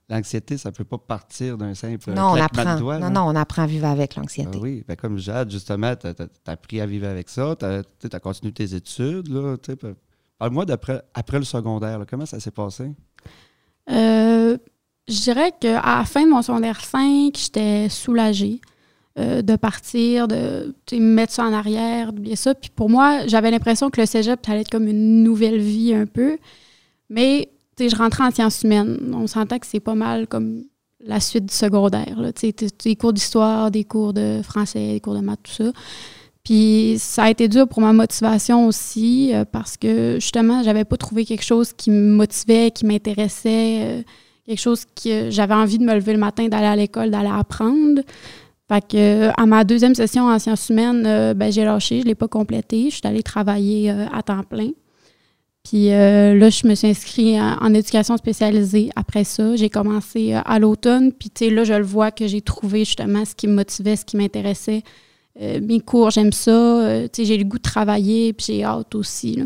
L'anxiété, 0.07 0.59
ça 0.59 0.69
ne 0.69 0.75
peut 0.75 0.83
pas 0.83 0.99
partir 0.99 1.57
d'un 1.57 1.73
simple. 1.73 2.11
Non, 2.11 2.33
on 2.33 2.35
apprend. 2.35 2.79
non, 2.99 3.09
non, 3.09 3.21
on 3.21 3.35
apprend 3.35 3.63
à 3.63 3.67
vivre 3.67 3.87
avec 3.87 4.15
l'anxiété. 4.15 4.51
Ben 4.51 4.59
oui, 4.61 4.83
ben 4.87 4.95
comme 4.95 5.17
Jade, 5.17 5.49
justement, 5.49 5.95
tu 5.95 6.05
as, 6.05 6.51
appris 6.51 6.81
à 6.81 6.85
vivre 6.85 7.07
avec 7.07 7.29
ça, 7.29 7.55
tu 7.57 7.65
as, 7.65 8.19
continué 8.19 8.53
tes 8.53 8.75
études. 8.75 9.27
Là, 9.27 9.57
Parle-moi 10.43 10.65
d'après 10.65 11.01
après 11.13 11.39
le 11.39 11.45
secondaire, 11.45 12.03
comment 12.09 12.25
ça 12.25 12.37
s'est 12.37 12.51
passé? 12.51 12.91
Euh, 13.89 14.57
je 15.07 15.21
dirais 15.21 15.53
qu'à 15.57 15.81
la 15.81 16.03
fin 16.03 16.25
de 16.25 16.29
mon 16.31 16.41
secondaire 16.41 16.83
5, 16.83 17.33
j'étais 17.33 17.87
soulagée 17.87 18.59
euh, 19.17 19.41
de 19.41 19.55
partir, 19.55 20.27
de 20.27 20.75
mettre 20.99 21.31
ça 21.31 21.45
en 21.45 21.53
arrière, 21.53 22.11
bien 22.11 22.35
ça. 22.35 22.53
Puis 22.55 22.69
pour 22.75 22.89
moi, 22.89 23.25
j'avais 23.25 23.51
l'impression 23.51 23.89
que 23.89 24.01
le 24.01 24.05
cégep, 24.05 24.45
ça 24.45 24.51
allait 24.51 24.63
être 24.63 24.69
comme 24.69 24.89
une 24.89 25.23
nouvelle 25.23 25.61
vie 25.61 25.93
un 25.93 26.07
peu. 26.07 26.37
Mais 27.09 27.47
je 27.79 27.95
rentrais 27.95 28.25
en 28.25 28.31
sciences 28.31 28.63
humaines. 28.63 29.13
On 29.15 29.27
s'entend 29.27 29.59
que 29.59 29.65
c'est 29.65 29.79
pas 29.79 29.95
mal 29.95 30.27
comme 30.27 30.65
la 30.99 31.21
suite 31.21 31.45
du 31.45 31.55
secondaire. 31.55 32.19
Là. 32.19 32.31
Des 32.33 32.95
cours 32.97 33.13
d'histoire, 33.13 33.71
des 33.71 33.85
cours 33.85 34.11
de 34.11 34.41
français, 34.43 34.91
des 34.91 34.99
cours 34.99 35.15
de 35.15 35.21
maths, 35.21 35.39
tout 35.43 35.63
ça. 35.63 35.71
Puis 36.43 36.95
ça 36.99 37.23
a 37.23 37.29
été 37.29 37.47
dur 37.47 37.67
pour 37.69 37.79
ma 37.79 37.93
motivation 37.93 38.67
aussi 38.67 39.33
euh, 39.33 39.45
parce 39.49 39.77
que 39.77 40.15
justement, 40.15 40.61
j'avais 40.61 40.83
pas 40.83 40.97
trouvé 40.97 41.23
quelque 41.23 41.43
chose 41.43 41.71
qui 41.71 41.89
me 41.89 42.11
motivait, 42.15 42.71
qui 42.71 42.85
m'intéressait, 42.85 43.77
euh, 43.81 44.01
quelque 44.45 44.59
chose 44.59 44.83
que 44.85 45.29
j'avais 45.29 45.53
envie 45.53 45.77
de 45.77 45.85
me 45.85 45.93
lever 45.93 46.11
le 46.11 46.19
matin, 46.19 46.49
d'aller 46.49 46.65
à 46.65 46.75
l'école, 46.75 47.11
d'aller 47.11 47.31
apprendre. 47.33 48.01
Fait 48.67 48.81
que 48.85 48.97
euh, 48.97 49.31
à 49.37 49.45
ma 49.45 49.63
deuxième 49.63 49.95
session 49.95 50.25
en 50.25 50.37
sciences 50.37 50.67
humaines, 50.67 51.33
ben, 51.33 51.49
j'ai 51.49 51.63
lâché, 51.63 52.01
je 52.01 52.05
l'ai 52.05 52.15
pas 52.15 52.27
complété. 52.27 52.89
Je 52.89 52.95
suis 52.95 53.01
allée 53.05 53.23
travailler 53.23 53.89
à 53.89 54.21
temps 54.21 54.43
plein. 54.43 54.71
Puis 55.63 55.87
là, 55.87 56.49
je 56.49 56.67
me 56.67 56.75
suis 56.75 56.89
inscrite 56.89 57.39
en, 57.39 57.55
en 57.61 57.73
éducation 57.73 58.17
spécialisée 58.17 58.89
après 58.97 59.23
ça. 59.23 59.55
J'ai 59.55 59.69
commencé 59.69 60.33
à 60.33 60.59
l'automne. 60.59 61.13
Puis 61.13 61.49
là, 61.51 61.63
je 61.63 61.73
le 61.73 61.85
vois 61.85 62.11
que 62.11 62.27
j'ai 62.27 62.41
trouvé 62.41 62.79
justement 62.79 63.23
ce 63.23 63.33
qui 63.33 63.47
me 63.47 63.53
motivait, 63.53 63.95
ce 63.95 64.03
qui 64.03 64.17
m'intéressait. 64.17 64.83
Euh, 65.41 65.59
mes 65.61 65.79
cours, 65.79 66.11
j'aime 66.11 66.31
ça. 66.31 66.51
Euh, 66.51 67.07
j'ai 67.15 67.37
le 67.37 67.43
goût 67.43 67.57
de 67.57 67.63
travailler, 67.63 68.33
puis 68.33 68.47
j'ai 68.47 68.63
hâte 68.63 68.93
aussi. 68.95 69.39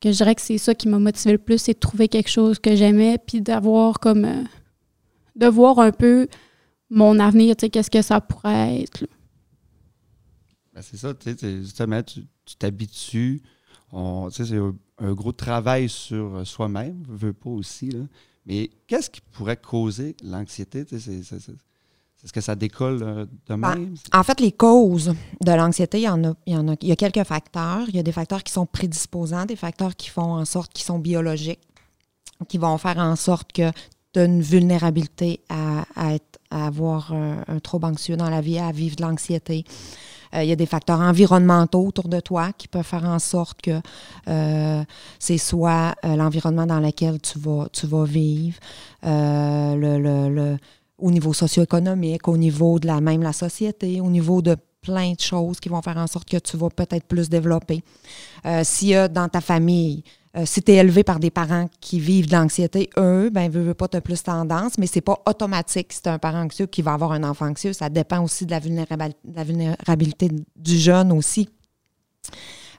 Que 0.00 0.12
je 0.12 0.16
dirais 0.16 0.34
que 0.34 0.40
c'est 0.40 0.58
ça 0.58 0.74
qui 0.74 0.88
m'a 0.88 0.98
motivé 0.98 1.32
le 1.32 1.38
plus, 1.38 1.58
c'est 1.58 1.74
de 1.74 1.78
trouver 1.78 2.08
quelque 2.08 2.30
chose 2.30 2.58
que 2.58 2.74
j'aimais, 2.74 3.18
puis 3.18 3.40
d'avoir 3.40 4.00
comme. 4.00 4.24
Euh, 4.24 4.42
de 5.36 5.46
voir 5.46 5.78
un 5.78 5.92
peu 5.92 6.26
mon 6.90 7.20
avenir, 7.20 7.54
qu'est-ce 7.56 7.90
que 7.90 8.02
ça 8.02 8.20
pourrait 8.20 8.82
être. 8.82 9.06
Ben, 10.74 10.82
c'est 10.82 10.96
ça, 10.96 11.12
justement, 11.40 12.02
tu 12.02 12.24
t'habitues. 12.58 13.42
C'est 14.30 14.56
un, 14.98 15.12
gros 15.12 15.32
travail 15.32 15.88
sur 15.88 16.44
soi-même, 16.44 17.04
veut 17.08 17.32
pas 17.32 17.50
aussi. 17.50 17.90
Là. 17.90 18.00
Mais 18.46 18.70
qu'est-ce 18.88 19.10
qui 19.10 19.20
pourrait 19.20 19.58
causer 19.58 20.16
l'anxiété? 20.24 20.84
Est-ce 22.24 22.32
que 22.32 22.40
ça 22.40 22.56
décolle 22.56 23.00
euh, 23.02 23.26
de 23.48 23.54
ben, 23.54 23.56
même? 23.56 23.94
en 24.12 24.22
fait, 24.24 24.40
les 24.40 24.50
causes 24.50 25.14
de 25.40 25.52
l'anxiété, 25.52 25.98
il 25.98 26.04
y 26.04 26.08
en 26.08 26.24
a, 26.24 26.34
il 26.46 26.54
y 26.54 26.56
en 26.56 26.68
a. 26.68 26.74
Il 26.82 26.88
y 26.88 26.92
a 26.92 26.96
quelques 26.96 27.22
facteurs. 27.24 27.84
Il 27.88 27.94
y 27.94 27.98
a 27.98 28.02
des 28.02 28.12
facteurs 28.12 28.42
qui 28.42 28.52
sont 28.52 28.66
prédisposants, 28.66 29.46
des 29.46 29.56
facteurs 29.56 29.94
qui 29.94 30.10
font 30.10 30.34
en 30.34 30.44
sorte 30.44 30.72
qu'ils 30.72 30.84
sont 30.84 30.98
biologiques, 30.98 31.60
qui 32.48 32.58
vont 32.58 32.76
faire 32.78 32.98
en 32.98 33.14
sorte 33.14 33.52
que 33.52 33.70
tu 34.12 34.20
as 34.20 34.24
une 34.24 34.40
vulnérabilité 34.40 35.40
à, 35.48 35.84
être, 36.14 36.40
à 36.50 36.66
avoir 36.66 37.12
un, 37.12 37.60
trouble 37.60 37.86
anxieux 37.86 38.16
dans 38.16 38.30
la 38.30 38.40
vie, 38.40 38.58
à 38.58 38.72
vivre 38.72 38.96
de 38.96 39.02
l'anxiété. 39.02 39.64
Euh, 40.34 40.42
il 40.42 40.48
y 40.48 40.52
a 40.52 40.56
des 40.56 40.66
facteurs 40.66 41.00
environnementaux 41.00 41.86
autour 41.86 42.08
de 42.08 42.20
toi 42.20 42.52
qui 42.52 42.68
peuvent 42.68 42.84
faire 42.84 43.04
en 43.04 43.18
sorte 43.18 43.62
que 43.62 43.80
euh, 44.28 44.84
c'est 45.18 45.38
soit 45.38 45.94
l'environnement 46.04 46.66
dans 46.66 46.80
lequel 46.80 47.20
tu 47.20 47.38
vas, 47.38 47.68
tu 47.72 47.86
vas 47.86 48.04
vivre, 48.04 48.58
le, 49.02 50.28
le 50.28 50.58
au 50.98 51.10
niveau 51.10 51.32
socio-économique, 51.32 52.28
au 52.28 52.36
niveau 52.36 52.78
de 52.78 52.86
la 52.86 53.00
même 53.00 53.22
la 53.22 53.32
société, 53.32 54.00
au 54.00 54.10
niveau 54.10 54.42
de 54.42 54.56
plein 54.80 55.12
de 55.12 55.20
choses 55.20 55.60
qui 55.60 55.68
vont 55.68 55.82
faire 55.82 55.96
en 55.96 56.06
sorte 56.06 56.28
que 56.28 56.38
tu 56.38 56.56
vas 56.56 56.70
peut-être 56.70 57.06
plus 57.06 57.28
développer. 57.28 57.82
Euh, 58.46 58.62
S'il 58.64 58.88
y 58.88 58.94
a 58.94 59.08
dans 59.08 59.28
ta 59.28 59.40
famille 59.40 60.02
euh, 60.36 60.44
si 60.44 60.62
tu 60.62 60.72
es 60.72 60.76
élevé 60.76 61.04
par 61.04 61.18
des 61.18 61.30
parents 61.30 61.68
qui 61.80 61.98
vivent 61.98 62.28
de 62.28 62.32
l'anxiété, 62.32 62.90
eux, 62.98 63.30
ben, 63.30 63.50
veut, 63.50 63.62
veut 63.62 63.74
pas, 63.74 63.88
tu 63.88 64.00
plus 64.00 64.22
tendance, 64.22 64.76
mais 64.78 64.86
c'est 64.86 65.00
pas 65.00 65.20
automatique 65.26 65.92
si 65.92 66.02
tu 66.02 66.08
un 66.08 66.18
parent 66.18 66.42
anxieux 66.42 66.66
qui 66.66 66.82
va 66.82 66.92
avoir 66.92 67.12
un 67.12 67.24
enfant 67.24 67.46
anxieux. 67.46 67.72
Ça 67.72 67.88
dépend 67.88 68.22
aussi 68.22 68.44
de 68.44 68.50
la 68.50 69.44
vulnérabilité 69.44 70.30
du 70.54 70.78
jeune 70.78 71.12
aussi. 71.12 71.48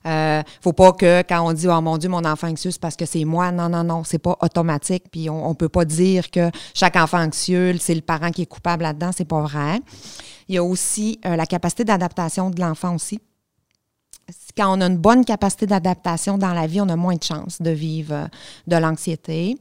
Euh, 0.06 0.42
faut 0.62 0.74
pas 0.74 0.94
que 0.94 1.24
quand 1.24 1.42
on 1.48 1.54
dit 1.54 1.68
oh 1.68 1.82
mon 1.82 1.98
Dieu 1.98 2.10
mon 2.10 2.24
enfant 2.24 2.48
anxieux 2.48 2.72
c'est 2.72 2.80
parce 2.80 2.96
que 2.96 3.06
c'est 3.06 3.26
moi. 3.26 3.52
Non 3.52 3.70
non 3.70 3.84
non 3.84 4.04
c'est 4.04 4.20
pas 4.20 4.38
automatique. 4.42 5.06
Puis 5.12 5.30
on, 5.30 5.50
on 5.50 5.56
peut 5.56 5.70
pas 5.70 5.86
dire 5.86 6.32
que 6.32 6.50
chaque 6.74 6.96
enfant 6.96 7.20
anxieux 7.20 7.76
c'est 7.80 7.96
le 7.96 8.02
parent 8.02 8.32
qui 8.32 8.44
est 8.44 8.48
coupable 8.48 8.84
là-dedans. 8.84 9.12
C'est 9.16 9.26
pas 9.26 9.42
vrai. 9.42 9.80
Il 10.48 10.56
y 10.56 10.58
a 10.58 10.64
aussi 10.64 11.20
euh, 11.26 11.36
la 11.36 11.46
capacité 11.46 11.84
d'adaptation 11.84 12.50
de 12.50 12.60
l'enfant 12.60 12.96
aussi. 12.96 13.20
Quand 14.56 14.78
on 14.78 14.82
a 14.82 14.86
une 14.86 14.98
bonne 14.98 15.26
capacité 15.26 15.66
d'adaptation 15.66 16.38
dans 16.38 16.54
la 16.54 16.68
vie, 16.68 16.82
on 16.82 16.90
a 16.90 16.96
moins 16.96 17.16
de 17.16 17.24
chances 17.24 17.62
de 17.62 17.72
vivre 17.72 18.14
euh, 18.14 18.28
de 18.68 18.76
l'anxiété. 18.76 19.58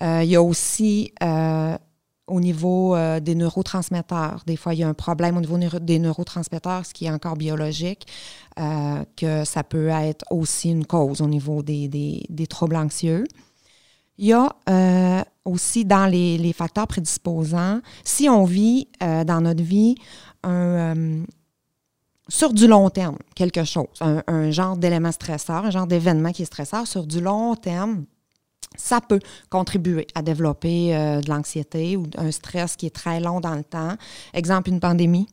Euh, 0.00 0.22
il 0.22 0.30
y 0.30 0.36
a 0.36 0.42
aussi 0.42 1.12
euh, 1.22 1.76
au 2.28 2.40
niveau 2.40 2.96
des 3.20 3.34
neurotransmetteurs. 3.34 4.42
Des 4.46 4.56
fois, 4.56 4.74
il 4.74 4.80
y 4.80 4.82
a 4.82 4.88
un 4.88 4.94
problème 4.94 5.36
au 5.36 5.40
niveau 5.40 5.58
des 5.58 5.98
neurotransmetteurs, 5.98 6.86
ce 6.86 6.94
qui 6.94 7.06
est 7.06 7.10
encore 7.10 7.36
biologique, 7.36 8.06
que 8.56 9.44
ça 9.44 9.64
peut 9.64 9.88
être 9.88 10.24
aussi 10.30 10.70
une 10.70 10.86
cause 10.86 11.20
au 11.20 11.26
niveau 11.26 11.62
des, 11.62 11.88
des, 11.88 12.46
troubles 12.46 12.76
anxieux. 12.76 13.24
Il 14.18 14.26
y 14.26 14.32
a 14.32 15.24
aussi 15.44 15.84
dans 15.84 16.06
les, 16.06 16.52
facteurs 16.52 16.86
prédisposants, 16.86 17.80
si 18.04 18.28
on 18.28 18.44
vit 18.44 18.88
dans 19.00 19.40
notre 19.40 19.62
vie 19.62 19.96
un, 20.44 21.24
sur 22.28 22.52
du 22.52 22.66
long 22.66 22.90
terme, 22.90 23.16
quelque 23.34 23.64
chose, 23.64 23.86
un, 24.00 24.50
genre 24.50 24.76
d'élément 24.76 25.12
stresseur, 25.12 25.64
un 25.64 25.70
genre 25.70 25.86
d'événement 25.86 26.30
qui 26.32 26.42
est 26.42 26.46
stresseur, 26.46 26.86
sur 26.86 27.06
du 27.06 27.20
long 27.20 27.56
terme, 27.56 28.04
ça 28.78 29.00
peut 29.00 29.20
contribuer 29.50 30.06
à 30.14 30.22
développer 30.22 30.96
euh, 30.96 31.20
de 31.20 31.28
l'anxiété 31.28 31.96
ou 31.96 32.06
un 32.16 32.30
stress 32.30 32.76
qui 32.76 32.86
est 32.86 32.94
très 32.94 33.20
long 33.20 33.40
dans 33.40 33.54
le 33.54 33.64
temps. 33.64 33.96
Exemple, 34.32 34.70
une 34.70 34.80
pandémie. 34.80 35.28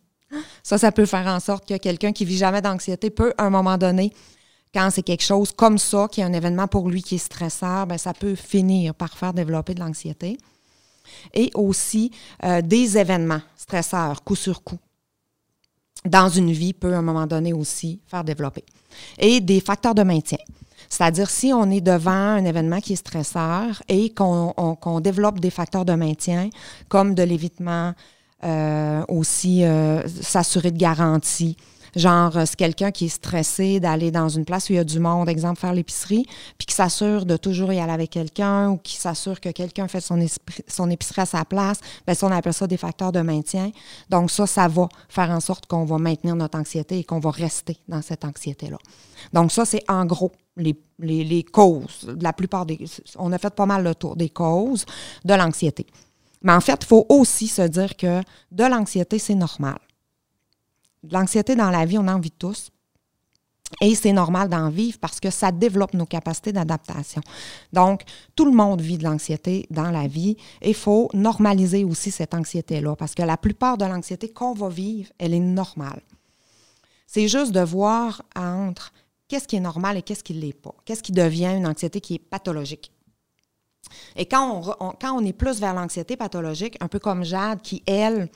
Ça, 0.64 0.78
ça 0.78 0.92
peut 0.92 1.06
faire 1.06 1.28
en 1.28 1.40
sorte 1.40 1.66
que 1.68 1.78
quelqu'un 1.78 2.12
qui 2.12 2.26
vit 2.26 2.38
jamais 2.38 2.62
d'anxiété 2.62 3.10
peut, 3.10 3.34
à 3.38 3.46
un 3.46 3.50
moment 3.50 3.78
donné, 3.78 4.12
quand 4.74 4.90
c'est 4.92 5.04
quelque 5.04 5.24
chose 5.24 5.54
comme 5.54 5.78
ça, 5.78 6.08
qui 6.12 6.20
est 6.20 6.24
un 6.26 6.34
événement 6.34 6.68
pour 6.68 6.90
lui 6.90 7.02
qui 7.02 7.16
est 7.16 7.20
stresseur, 7.20 7.88
bien, 7.88 7.98
ça 7.98 8.14
peut 8.14 8.36
finir 8.36 8.94
par 8.94 9.18
faire 9.18 9.34
développer 9.34 9.74
de 9.74 9.80
l'anxiété. 9.80 10.38
Et 11.34 11.52
aussi 11.54 12.12
euh, 12.44 12.62
des 12.62 12.98
événements 12.98 13.42
stresseurs, 13.56 14.24
coup 14.24 14.36
sur 14.36 14.64
coup 14.64 14.80
dans 16.06 16.30
une 16.30 16.52
vie 16.52 16.74
peut 16.74 16.94
à 16.94 17.00
un 17.00 17.02
moment 17.02 17.26
donné 17.26 17.52
aussi 17.52 18.00
faire 18.08 18.24
développer. 18.24 18.64
Et 19.18 19.42
des 19.42 19.60
facteurs 19.60 19.96
de 19.96 20.04
maintien. 20.04 20.38
C'est-à-dire 20.90 21.30
si 21.30 21.54
on 21.54 21.70
est 21.70 21.82
devant 21.82 22.12
un 22.12 22.46
événement 22.46 22.80
qui 22.80 22.94
est 22.94 22.98
stresseur 22.98 23.82
et 23.90 24.14
qu'on 24.14 25.00
développe 25.02 25.40
des 25.40 25.50
facteurs 25.50 25.86
de 25.86 25.94
maintien 25.94 26.50
comme 26.90 27.16
de 27.16 27.24
l'évitement, 27.24 27.94
euh, 28.44 29.04
aussi 29.08 29.64
euh, 29.64 30.06
s'assurer 30.22 30.70
de 30.70 30.78
garantie, 30.78 31.58
Genre, 31.96 32.36
euh, 32.36 32.44
c'est 32.46 32.58
quelqu'un 32.58 32.92
qui 32.92 33.06
est 33.06 33.10
stressé 33.10 33.80
d'aller 33.80 34.12
dans 34.12 34.28
une 34.28 34.44
place 34.44 34.70
où 34.70 34.74
il 34.74 34.76
y 34.76 34.80
a 34.80 34.84
du 34.84 35.00
monde, 35.00 35.30
exemple, 35.30 35.60
faire 35.60 35.74
l'épicerie, 35.74 36.26
puis 36.58 36.66
qui 36.68 36.76
s'assure 36.76 37.26
de 37.26 37.38
toujours 37.38 37.72
y 37.72 37.80
aller 37.80 37.92
avec 37.92 38.10
quelqu'un 38.10 38.72
ou 38.72 38.78
qui 38.78 38.98
s'assure 38.98 39.40
que 39.40 39.50
quelqu'un 39.50 39.88
fait 39.88 40.02
son, 40.02 40.20
son 40.68 40.90
épicerie 40.90 41.22
à 41.22 41.26
sa 41.26 41.46
place. 41.46 41.80
Bien, 42.06 42.14
ça, 42.14 42.28
on 42.28 42.32
appelle 42.32 42.54
ça 42.54 42.68
des 42.68 42.78
facteurs 42.78 43.12
de 43.12 43.22
maintien. 43.22 43.72
Donc, 44.10 44.30
ça, 44.30 44.46
ça 44.46 44.68
va 44.68 44.90
faire 45.08 45.30
en 45.30 45.40
sorte 45.40 45.68
qu'on 45.68 45.86
va 45.86 45.98
maintenir 45.98 46.36
notre 46.36 46.58
anxiété 46.58 47.00
et 47.00 47.04
qu'on 47.06 47.20
va 47.20 47.32
rester 47.32 47.78
dans 47.88 48.02
cette 48.02 48.26
anxiété-là. 48.26 48.78
Donc, 49.32 49.52
ça, 49.52 49.64
c'est 49.64 49.84
en 49.88 50.06
gros 50.06 50.34
les, 50.58 50.76
les, 51.00 51.24
les, 51.24 51.44
causes. 51.44 52.14
La 52.22 52.34
plupart 52.34 52.66
des. 52.66 52.78
On 53.18 53.32
a 53.32 53.38
fait 53.38 53.54
pas 53.54 53.66
mal 53.66 53.84
le 53.84 53.96
tour 53.96 54.16
des 54.16 54.30
causes 54.30 54.86
de 55.24 55.34
l'anxiété. 55.34 55.86
Mais 56.42 56.54
en 56.54 56.62
fait, 56.62 56.80
il 56.82 56.86
faut 56.86 57.06
aussi 57.10 57.48
se 57.48 57.62
dire 57.64 57.96
que 57.96 58.22
de 58.52 58.64
l'anxiété, 58.64 59.18
c'est 59.18 59.36
normal 59.36 59.78
l'anxiété 61.12 61.56
dans 61.56 61.70
la 61.70 61.86
vie, 61.86 61.98
on 61.98 62.08
en 62.08 62.20
vit 62.20 62.32
tous. 62.32 62.72
Et 63.82 63.96
c'est 63.96 64.14
normal 64.14 64.48
d'en 64.48 64.70
vivre 64.70 65.00
parce 65.00 65.20
que 65.20 65.30
ça 65.32 65.52
développe 65.52 65.94
nos 65.94 66.06
capacités 66.06 66.54
d'adaptation. 66.54 67.22
Donc, 67.74 68.04
tout 68.36 68.46
le 68.46 68.52
monde 68.52 68.80
vit 68.80 68.98
de 68.98 69.04
l'anxiété 69.04 69.66
dans 69.72 69.90
la 69.90 70.08
vie 70.08 70.38
il 70.62 70.76
faut 70.76 71.10
normaliser 71.14 71.84
aussi 71.84 72.12
cette 72.12 72.34
anxiété-là 72.34 72.96
parce 72.96 73.16
que 73.16 73.24
la 73.24 73.38
plupart 73.38 73.78
de 73.78 73.86
l'anxiété 73.86 74.30
qu'on 74.30 74.54
va 74.54 74.70
vivre, 74.70 75.12
elle 75.18 75.34
est 75.34 75.40
normale. 75.40 76.02
C'est 77.08 77.28
juste 77.28 77.52
de 77.52 77.62
voir 77.62 78.22
entre 78.36 78.94
qu'est-ce 79.28 79.48
qui 79.48 79.56
est 79.56 79.62
normal 79.62 79.98
et 79.98 80.02
qu'est-ce 80.04 80.24
qui 80.24 80.36
ne 80.36 80.42
l'est 80.42 80.54
pas. 80.54 80.76
Qu'est-ce 80.86 81.04
qui 81.04 81.12
devient 81.12 81.54
une 81.58 81.68
anxiété 81.68 82.02
qui 82.02 82.16
est 82.16 82.20
pathologique? 82.20 82.92
Et 84.16 84.26
quand 84.26 84.76
on, 84.80 84.92
quand 85.00 85.14
on 85.14 85.26
est 85.26 85.34
plus 85.34 85.60
vers 85.60 85.74
l'anxiété 85.74 86.18
pathologique, 86.18 86.78
un 86.82 86.88
peu 86.88 87.00
comme 87.00 87.24
Jade, 87.24 87.62
qui, 87.62 87.84
elle, 87.86 88.30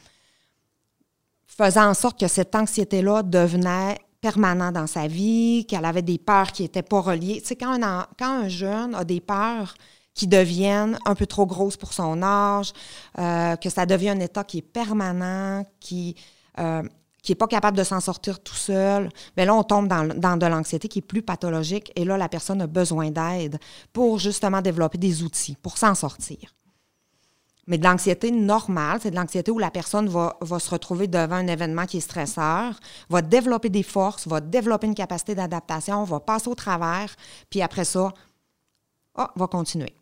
faisant 1.59 1.89
en 1.89 1.93
sorte 1.93 2.17
que 2.17 2.27
cette 2.29 2.55
anxiété-là 2.55 3.21
devenait 3.21 3.97
permanente 4.21 4.73
dans 4.73 4.87
sa 4.87 5.07
vie, 5.07 5.65
qu'elle 5.67 5.83
avait 5.83 6.01
des 6.01 6.17
peurs 6.17 6.53
qui 6.53 6.63
n'étaient 6.63 6.83
pas 6.83 7.01
reliées. 7.01 7.41
Tu 7.41 7.47
sais, 7.47 7.55
quand 7.57 7.81
un, 7.83 8.07
quand 8.17 8.43
un 8.43 8.47
jeune 8.47 8.95
a 8.95 9.03
des 9.03 9.19
peurs 9.19 9.73
qui 10.13 10.27
deviennent 10.27 10.97
un 11.05 11.15
peu 11.15 11.25
trop 11.25 11.45
grosses 11.45 11.77
pour 11.77 11.91
son 11.91 12.23
âge, 12.23 12.71
euh, 13.17 13.57
que 13.57 13.69
ça 13.69 13.85
devient 13.85 14.09
un 14.09 14.19
état 14.21 14.43
qui 14.45 14.59
est 14.59 14.61
permanent, 14.61 15.65
qui 15.79 16.15
euh, 16.59 16.83
qui 17.21 17.33
n'est 17.33 17.37
pas 17.37 17.47
capable 17.47 17.77
de 17.77 17.83
s'en 17.83 17.99
sortir 17.99 18.39
tout 18.39 18.55
seul, 18.55 19.09
bien 19.35 19.45
là, 19.45 19.53
on 19.53 19.63
tombe 19.63 19.89
dans, 19.89 20.07
dans 20.07 20.37
de 20.37 20.45
l'anxiété 20.45 20.87
qui 20.87 20.99
est 20.99 21.01
plus 21.01 21.21
pathologique 21.21 21.91
et 21.97 22.05
là, 22.05 22.17
la 22.17 22.29
personne 22.29 22.61
a 22.61 22.67
besoin 22.67 23.11
d'aide 23.11 23.59
pour 23.91 24.19
justement 24.19 24.61
développer 24.61 24.97
des 24.97 25.21
outils 25.21 25.57
pour 25.61 25.77
s'en 25.77 25.95
sortir. 25.95 26.55
Mais 27.69 27.77
de 27.77 27.83
l'anxiété 27.83 28.31
normale, 28.31 28.99
c'est 28.99 29.11
de 29.11 29.15
l'anxiété 29.15 29.51
où 29.51 29.59
la 29.59 29.69
personne 29.69 30.09
va, 30.09 30.35
se 30.41 30.69
retrouver 30.71 31.07
devant 31.07 31.35
un 31.35 31.45
événement 31.45 31.85
qui 31.85 31.97
est 31.97 32.01
stresseur, 32.01 32.79
va 33.09 33.21
développer 33.21 33.69
des 33.69 33.83
forces, 33.83 34.27
va 34.27 34.41
développer 34.41 34.87
une 34.87 34.95
capacité 34.95 35.35
d'adaptation, 35.35 36.03
va 36.03 36.19
passer 36.19 36.49
au 36.49 36.55
travers, 36.55 37.15
puis 37.47 37.61
après 37.61 37.85
ça, 37.85 38.11
oh, 39.19 39.25
va 39.35 39.47
continuer. 39.47 39.93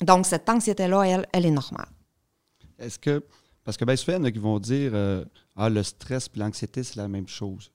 Donc, 0.00 0.24
cette 0.24 0.48
anxiété-là, 0.48 1.02
elle, 1.02 1.26
elle 1.34 1.44
est 1.44 1.50
normale. 1.50 1.88
Est-ce 2.78 2.98
que, 2.98 3.22
parce 3.62 3.76
que 3.76 3.84
bien 3.84 3.96
souvent, 3.96 4.16
il 4.16 4.20
y 4.20 4.22
en 4.22 4.24
a 4.24 4.30
qui 4.30 4.38
vont 4.38 4.58
dire, 4.58 4.92
euh, 4.94 5.22
ah, 5.56 5.68
le 5.68 5.82
stress 5.82 6.30
et 6.34 6.38
l'anxiété, 6.38 6.82
c'est 6.82 6.96
la 6.96 7.08
même 7.08 7.28
chose. 7.28 7.70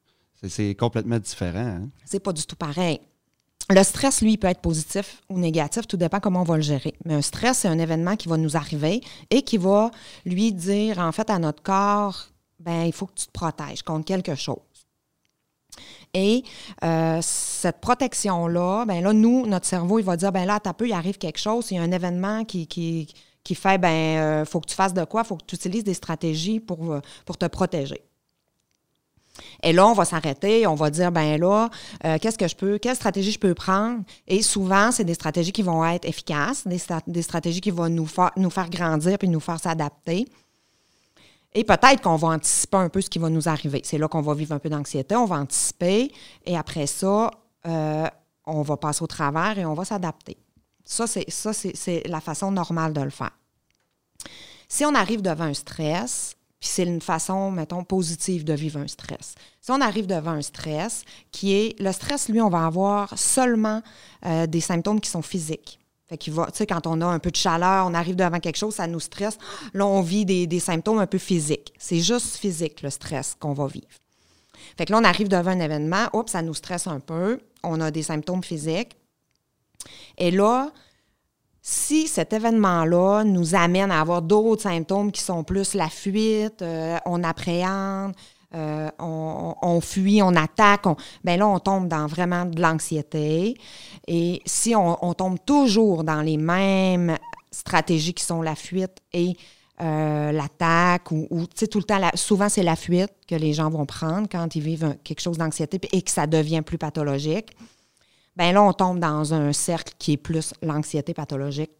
C'est 0.47 0.73
complètement 0.73 1.19
différent. 1.19 1.59
Hein? 1.83 1.89
C'est 2.05 2.19
pas 2.19 2.33
du 2.33 2.43
tout 2.43 2.55
pareil. 2.55 2.99
Le 3.69 3.81
stress, 3.81 4.21
lui, 4.21 4.37
peut 4.37 4.47
être 4.47 4.61
positif 4.61 5.23
ou 5.29 5.39
négatif, 5.39 5.87
tout 5.87 5.97
dépend 5.97 6.19
comment 6.19 6.41
on 6.41 6.45
va 6.45 6.55
le 6.55 6.61
gérer. 6.61 6.93
Mais 7.03 7.15
un 7.15 7.21
stress, 7.21 7.59
c'est 7.59 7.67
un 7.67 7.79
événement 7.79 8.15
qui 8.15 8.27
va 8.27 8.37
nous 8.37 8.55
arriver 8.55 9.01
et 9.31 9.41
qui 9.41 9.57
va 9.57 9.89
lui 10.23 10.53
dire, 10.53 10.99
en 10.99 11.11
fait, 11.11 11.29
à 11.31 11.39
notre 11.39 11.63
corps, 11.63 12.27
ben 12.59 12.83
il 12.83 12.93
faut 12.93 13.07
que 13.07 13.15
tu 13.15 13.25
te 13.25 13.31
protèges 13.31 13.81
contre 13.81 14.05
quelque 14.05 14.35
chose. 14.35 14.57
Et 16.13 16.43
euh, 16.83 17.19
cette 17.21 17.81
protection-là, 17.81 18.85
ben 18.85 19.03
là, 19.03 19.13
nous, 19.13 19.47
notre 19.47 19.65
cerveau, 19.65 19.99
il 19.99 20.05
va 20.05 20.15
dire, 20.15 20.31
ben 20.31 20.45
là, 20.45 20.59
à 20.63 20.73
peu, 20.73 20.87
il 20.87 20.93
arrive 20.93 21.17
quelque 21.17 21.39
chose, 21.39 21.71
il 21.71 21.75
y 21.75 21.77
a 21.77 21.81
un 21.81 21.91
événement 21.91 22.45
qui, 22.45 22.67
fait, 23.53 23.77
ben, 23.79 23.89
euh, 24.19 24.45
faut 24.45 24.61
que 24.61 24.67
tu 24.67 24.75
fasses 24.75 24.93
de 24.93 25.03
quoi? 25.05 25.23
Faut 25.23 25.37
que 25.37 25.45
tu 25.45 25.55
utilises 25.55 25.83
des 25.83 25.95
stratégies 25.95 26.59
pour, 26.59 26.93
euh, 26.93 27.01
pour 27.25 27.37
te 27.37 27.45
protéger. 27.45 28.01
Et 29.63 29.73
là, 29.73 29.87
on 29.87 29.93
va 29.93 30.05
s'arrêter, 30.05 30.67
on 30.67 30.75
va 30.75 30.89
dire, 30.89 31.11
ben 31.11 31.39
là, 31.39 31.69
euh, 32.05 32.17
qu'est-ce 32.21 32.37
que 32.37 32.47
je 32.47 32.55
peux, 32.55 32.77
quelle 32.77 32.95
stratégie 32.95 33.31
je 33.31 33.39
peux 33.39 33.53
prendre? 33.53 34.01
Et 34.27 34.41
souvent, 34.41 34.91
c'est 34.91 35.03
des 35.03 35.13
stratégies 35.13 35.51
qui 35.51 35.61
vont 35.61 35.85
être 35.85 36.05
efficaces, 36.05 36.65
des, 36.67 37.21
stratégies 37.21 37.61
qui 37.61 37.71
vont 37.71 37.89
nous, 37.89 38.05
faire 38.07 38.69
grandir 38.69 39.17
puis 39.17 39.27
nous 39.27 39.39
faire 39.39 39.59
s'adapter. 39.59 40.27
Et 41.53 41.63
peut-être 41.63 42.01
qu'on 42.01 42.17
va 42.17 42.29
anticiper 42.29 42.77
un 42.77 42.89
peu 42.89 43.01
ce 43.01 43.09
qui 43.09 43.19
va 43.19 43.29
nous 43.29 43.47
arriver. 43.47 43.81
C'est 43.83 43.97
là 43.97 44.07
qu'on 44.07 44.21
va 44.21 44.33
vivre 44.33 44.53
un 44.53 44.59
peu 44.59 44.69
d'anxiété, 44.69 45.15
on 45.15 45.25
va 45.25 45.37
anticiper, 45.37 46.11
et 46.45 46.57
après 46.57 46.85
ça, 46.85 47.31
euh, 47.65 48.07
on 48.45 48.61
va 48.61 48.77
passer 48.77 49.03
au 49.03 49.07
travers 49.07 49.57
et 49.57 49.65
on 49.65 49.73
va 49.73 49.85
s'adapter. 49.85 50.37
Ça 50.83 51.07
c'est 51.07 52.03
la 52.07 52.21
façon 52.21 52.51
normale 52.51 52.93
de 52.93 53.01
le 53.01 53.09
faire. 53.09 53.31
Si 54.67 54.85
on 54.85 54.93
arrive 54.93 55.21
devant 55.21 55.45
un 55.45 55.53
stress, 55.53 56.34
c'est 56.69 56.83
une 56.83 57.01
façon, 57.01 57.51
mettons, 57.51 57.83
positive 57.83 58.43
de 58.43 58.53
vivre 58.53 58.79
un 58.79 58.87
stress. 58.87 59.35
Si 59.61 59.71
on 59.71 59.81
arrive 59.81 60.07
devant 60.07 60.31
un 60.31 60.41
stress, 60.41 61.03
qui 61.31 61.53
est 61.53 61.79
le 61.79 61.91
stress, 61.91 62.29
lui, 62.29 62.41
on 62.41 62.49
va 62.49 62.65
avoir 62.65 63.17
seulement 63.17 63.81
euh, 64.25 64.47
des 64.47 64.61
symptômes 64.61 64.99
qui 64.99 65.09
sont 65.09 65.21
physiques. 65.21 65.79
Fait 66.07 66.17
qu'il 66.17 66.33
va, 66.33 66.45
tu 66.47 66.57
sais, 66.57 66.67
quand 66.67 66.85
on 66.85 67.01
a 67.01 67.05
un 67.05 67.19
peu 67.19 67.31
de 67.31 67.35
chaleur, 67.35 67.87
on 67.87 67.93
arrive 67.93 68.15
devant 68.15 68.39
quelque 68.39 68.57
chose, 68.57 68.75
ça 68.75 68.85
nous 68.85 68.99
stresse. 68.99 69.37
Là, 69.73 69.87
on 69.87 70.01
vit 70.01 70.25
des, 70.25 70.59
symptômes 70.59 70.99
un 70.99 71.07
peu 71.07 71.17
physiques. 71.17 71.73
C'est 71.79 71.99
juste 71.99 72.37
physique, 72.37 72.81
le 72.83 72.91
stress 72.91 73.35
qu'on 73.39 73.53
va 73.53 73.65
vivre. 73.67 73.87
Fait 74.77 74.85
que 74.85 74.91
là, 74.91 74.99
on 74.99 75.03
arrive 75.03 75.29
devant 75.29 75.51
un 75.51 75.59
événement, 75.59 76.07
oups, 76.13 76.31
ça 76.31 76.41
nous 76.41 76.53
stresse 76.53 76.85
un 76.85 76.99
peu. 76.99 77.39
On 77.63 77.81
a 77.81 77.89
des 77.89 78.03
symptômes 78.03 78.43
physiques. 78.43 78.95
Et 80.17 80.29
là, 80.29 80.71
si 81.67 82.07
cet 82.07 82.31
événement-là 82.31 83.23
nous 83.23 83.55
amène 83.55 83.89
à 83.89 83.99
avoir 83.99 84.21
d'autres 84.21 84.61
symptômes 84.61 85.11
qui 85.11 85.23
sont 85.23 85.43
plus 85.43 85.73
la 85.73 85.89
fuite, 85.89 86.61
euh, 86.61 86.99
on 87.07 87.23
appréhende, 87.23 88.13
euh, 88.53 88.87
on, 88.99 89.81
fuit, 89.81 90.21
on 90.21 90.35
attaque, 90.35 90.85
on, 90.85 90.95
ben 91.23 91.39
là, 91.39 91.47
on 91.47 91.57
tombe 91.57 91.87
dans 91.87 92.05
vraiment 92.05 92.45
de 92.45 92.61
l'anxiété. 92.61 93.57
Et 94.07 94.43
si 94.45 94.75
on, 94.75 95.13
tombe 95.15 95.39
toujours 95.43 96.03
dans 96.03 96.21
les 96.21 96.37
mêmes 96.37 97.17
stratégies 97.49 98.13
qui 98.13 98.23
sont 98.23 98.43
la 98.43 98.53
fuite 98.53 98.99
et 99.11 99.35
euh, 99.81 100.31
l'attaque, 100.31 101.09
ou, 101.09 101.27
tu 101.31 101.47
sais, 101.55 101.67
tout 101.67 101.79
le 101.79 101.83
temps, 101.83 101.99
souvent 102.13 102.47
c'est 102.47 102.61
la 102.61 102.75
fuite 102.75 103.11
que 103.27 103.33
les 103.33 103.53
gens 103.53 103.71
vont 103.71 103.87
prendre 103.87 104.27
quand 104.31 104.55
ils 104.55 104.61
vivent 104.61 104.95
quelque 105.03 105.19
chose 105.19 105.39
d'anxiété 105.39 105.79
et 105.91 106.03
que 106.03 106.11
ça 106.11 106.27
devient 106.27 106.61
plus 106.61 106.77
pathologique. 106.77 107.55
Ben 108.35 108.53
là, 108.53 108.63
on 108.63 108.73
tombe 108.73 108.99
dans 108.99 109.33
un 109.33 109.53
cercle 109.53 109.93
qui 109.97 110.13
est 110.13 110.17
plus 110.17 110.53
l'anxiété 110.61 111.13
pathologique 111.13 111.71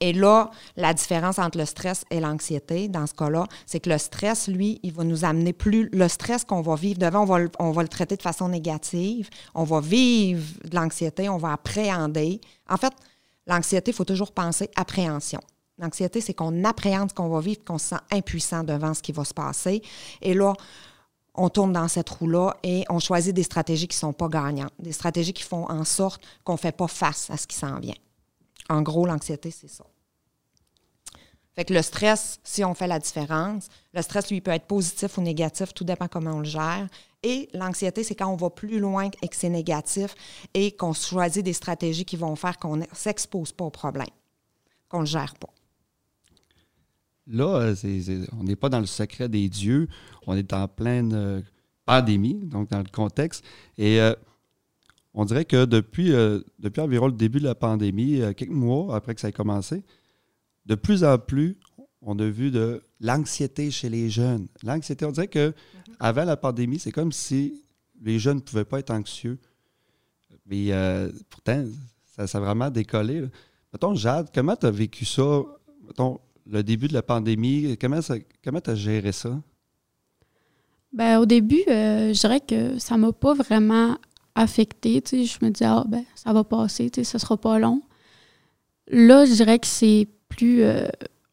et 0.00 0.12
là, 0.12 0.50
la 0.76 0.94
différence 0.94 1.38
entre 1.38 1.58
le 1.58 1.64
stress 1.64 2.04
et 2.10 2.20
l'anxiété, 2.20 2.88
dans 2.88 3.06
ce 3.06 3.14
cas-là, 3.14 3.46
c'est 3.66 3.80
que 3.80 3.90
le 3.90 3.98
stress, 3.98 4.48
lui, 4.48 4.80
il 4.82 4.92
va 4.92 5.04
nous 5.04 5.24
amener 5.24 5.52
plus. 5.52 5.88
Le 5.92 6.08
stress 6.08 6.44
qu'on 6.44 6.60
va 6.60 6.74
vivre 6.74 6.98
devant, 6.98 7.22
on 7.22 7.26
va, 7.26 7.38
le, 7.40 7.50
on 7.58 7.70
va 7.70 7.82
le 7.82 7.88
traiter 7.88 8.16
de 8.16 8.22
façon 8.22 8.48
négative. 8.48 9.28
On 9.54 9.64
va 9.64 9.80
vivre 9.80 10.44
de 10.64 10.74
l'anxiété, 10.74 11.28
on 11.28 11.38
va 11.38 11.52
appréhender. 11.52 12.40
En 12.68 12.76
fait, 12.76 12.92
l'anxiété, 13.46 13.90
il 13.90 13.94
faut 13.94 14.04
toujours 14.04 14.32
penser 14.32 14.70
appréhension. 14.76 15.40
L'anxiété, 15.78 16.20
c'est 16.20 16.34
qu'on 16.34 16.64
appréhende 16.64 17.10
ce 17.10 17.14
qu'on 17.14 17.28
va 17.28 17.40
vivre, 17.40 17.64
qu'on 17.64 17.78
se 17.78 17.88
sent 17.88 18.00
impuissant 18.12 18.62
devant 18.62 18.94
ce 18.94 19.02
qui 19.02 19.12
va 19.12 19.24
se 19.24 19.34
passer. 19.34 19.82
Et 20.20 20.34
là, 20.34 20.52
on 21.34 21.48
tourne 21.48 21.72
dans 21.72 21.88
cette 21.88 22.10
roue-là 22.10 22.56
et 22.62 22.84
on 22.90 22.98
choisit 22.98 23.34
des 23.34 23.42
stratégies 23.42 23.88
qui 23.88 23.96
ne 23.96 24.00
sont 24.00 24.12
pas 24.12 24.28
gagnantes, 24.28 24.72
des 24.78 24.92
stratégies 24.92 25.32
qui 25.32 25.42
font 25.42 25.70
en 25.70 25.84
sorte 25.84 26.22
qu'on 26.44 26.52
ne 26.52 26.58
fait 26.58 26.76
pas 26.76 26.88
face 26.88 27.30
à 27.30 27.36
ce 27.36 27.46
qui 27.46 27.56
s'en 27.56 27.78
vient. 27.80 27.94
En 28.68 28.82
gros, 28.82 29.06
l'anxiété, 29.06 29.50
c'est 29.50 29.68
ça. 29.68 29.84
Fait 31.54 31.64
que 31.64 31.74
le 31.74 31.82
stress, 31.82 32.40
si 32.44 32.64
on 32.64 32.74
fait 32.74 32.86
la 32.86 32.98
différence, 32.98 33.68
le 33.92 34.00
stress, 34.00 34.30
lui, 34.30 34.40
peut 34.40 34.52
être 34.52 34.66
positif 34.66 35.18
ou 35.18 35.20
négatif, 35.20 35.74
tout 35.74 35.84
dépend 35.84 36.08
comment 36.08 36.32
on 36.32 36.38
le 36.38 36.46
gère. 36.46 36.88
Et 37.22 37.48
l'anxiété, 37.52 38.04
c'est 38.04 38.14
quand 38.14 38.28
on 38.28 38.36
va 38.36 38.50
plus 38.50 38.78
loin 38.78 39.10
et 39.20 39.28
que 39.28 39.36
c'est 39.36 39.50
négatif 39.50 40.14
et 40.54 40.74
qu'on 40.74 40.94
choisit 40.94 41.44
des 41.44 41.52
stratégies 41.52 42.04
qui 42.04 42.16
vont 42.16 42.36
faire 42.36 42.58
qu'on 42.58 42.76
ne 42.76 42.86
s'expose 42.92 43.52
pas 43.52 43.64
au 43.64 43.70
problème, 43.70 44.08
qu'on 44.88 44.98
ne 44.98 45.02
le 45.02 45.08
gère 45.08 45.34
pas. 45.34 45.50
Là, 47.26 47.74
euh, 47.84 48.26
on 48.38 48.44
n'est 48.44 48.56
pas 48.56 48.68
dans 48.68 48.80
le 48.80 48.86
secret 48.86 49.28
des 49.28 49.48
dieux, 49.48 49.88
on 50.26 50.36
est 50.36 50.52
en 50.52 50.66
pleine 50.66 51.12
euh, 51.14 51.40
pandémie, 51.84 52.34
donc 52.34 52.70
dans 52.70 52.78
le 52.78 52.90
contexte. 52.90 53.44
Et 53.78 54.00
euh, 54.00 54.14
on 55.14 55.24
dirait 55.24 55.44
que 55.44 55.64
depuis, 55.64 56.12
euh, 56.12 56.40
depuis 56.58 56.80
environ 56.80 57.06
le 57.06 57.12
début 57.12 57.38
de 57.38 57.44
la 57.44 57.54
pandémie, 57.54 58.20
quelques 58.36 58.50
mois 58.50 58.96
après 58.96 59.14
que 59.14 59.20
ça 59.20 59.28
ait 59.28 59.32
commencé, 59.32 59.84
de 60.66 60.74
plus 60.74 61.04
en 61.04 61.18
plus, 61.18 61.58
on 62.00 62.18
a 62.18 62.28
vu 62.28 62.50
de 62.50 62.82
l'anxiété 63.00 63.70
chez 63.70 63.88
les 63.88 64.10
jeunes. 64.10 64.48
L'anxiété, 64.64 65.04
on 65.04 65.12
dirait 65.12 65.28
que 65.28 65.48
mhm. 65.48 65.94
avant 66.00 66.24
la 66.24 66.36
pandémie, 66.36 66.80
c'est 66.80 66.92
comme 66.92 67.12
si 67.12 67.62
les 68.00 68.18
jeunes 68.18 68.38
ne 68.38 68.42
pouvaient 68.42 68.64
pas 68.64 68.80
être 68.80 68.90
anxieux. 68.90 69.38
Mais 70.46 70.72
pourtant, 71.30 71.64
ça, 72.16 72.24
a 72.24 72.40
vraiment 72.40 72.68
décollé. 72.68 73.24
Mettons, 73.72 73.94
Jade, 73.94 74.30
comment 74.34 74.56
tu 74.56 74.66
as 74.66 74.72
vécu 74.72 75.04
ça? 75.04 75.42
Mettons, 75.86 76.18
le 76.46 76.62
début 76.62 76.88
de 76.88 76.94
la 76.94 77.02
pandémie, 77.02 77.76
comment 77.78 78.00
tu 78.00 78.70
as 78.70 78.74
géré 78.74 79.12
ça? 79.12 79.40
Ben, 80.92 81.18
au 81.18 81.26
début, 81.26 81.62
je 81.66 82.18
dirais 82.18 82.40
que 82.40 82.78
ça 82.78 82.96
m'a 82.96 83.12
pas 83.12 83.34
vraiment 83.34 83.96
affectée. 84.34 85.02
Je 85.10 85.44
me 85.44 85.50
dis, 85.50 85.64
ah, 85.64 85.84
ben, 85.86 86.04
ça 86.14 86.32
va 86.32 86.44
passer, 86.44 86.90
ça 87.02 87.18
sera 87.18 87.36
pas 87.36 87.58
long. 87.58 87.82
Là, 88.88 89.24
je 89.24 89.32
dirais 89.32 89.58
que 89.58 89.66
c'est 89.66 90.08
plus. 90.28 90.62
Euh, 90.62 90.88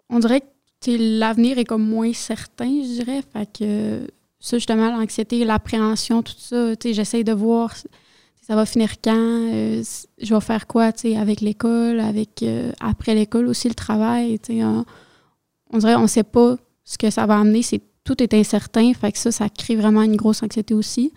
on 0.10 0.20
dirait 0.20 0.42
que 0.42 1.20
l'avenir 1.20 1.58
est 1.58 1.66
comme 1.66 1.86
moins 1.86 2.14
certain, 2.14 2.68
je 2.68 3.04
dirais. 3.04 3.22
Fait 3.34 3.50
que 3.52 4.08
ça, 4.40 4.58
justement, 4.58 4.96
l'anxiété, 4.96 5.44
l'appréhension, 5.44 6.24
tout 6.24 6.34
ça, 6.38 6.74
j'essaye 6.84 7.24
de 7.24 7.34
voir 7.34 7.76
ça 8.50 8.56
va 8.56 8.66
finir 8.66 9.00
quand, 9.00 9.14
euh, 9.16 9.84
je 10.20 10.34
vais 10.34 10.42
faire 10.42 10.66
quoi 10.66 10.92
avec 11.18 11.40
l'école, 11.40 12.00
avec 12.00 12.42
euh, 12.42 12.72
après 12.80 13.14
l'école 13.14 13.48
aussi 13.48 13.68
le 13.68 13.76
travail. 13.76 14.40
On, 14.50 14.86
on 15.72 15.78
dirait 15.78 15.96
on 15.96 16.08
sait 16.08 16.24
pas 16.24 16.58
ce 16.84 16.98
que 16.98 17.12
ça 17.12 17.28
va 17.28 17.38
amener. 17.38 17.62
C'est, 17.62 17.80
tout 18.04 18.24
est 18.24 18.34
incertain. 18.34 18.92
Fait 18.96 19.12
que 19.12 19.20
ça, 19.20 19.32
ça 19.32 19.50
crée 19.50 19.76
vraiment 19.76 20.02
une 20.02 20.16
grosse 20.16 20.42
anxiété 20.42 20.74
aussi. 20.74 21.14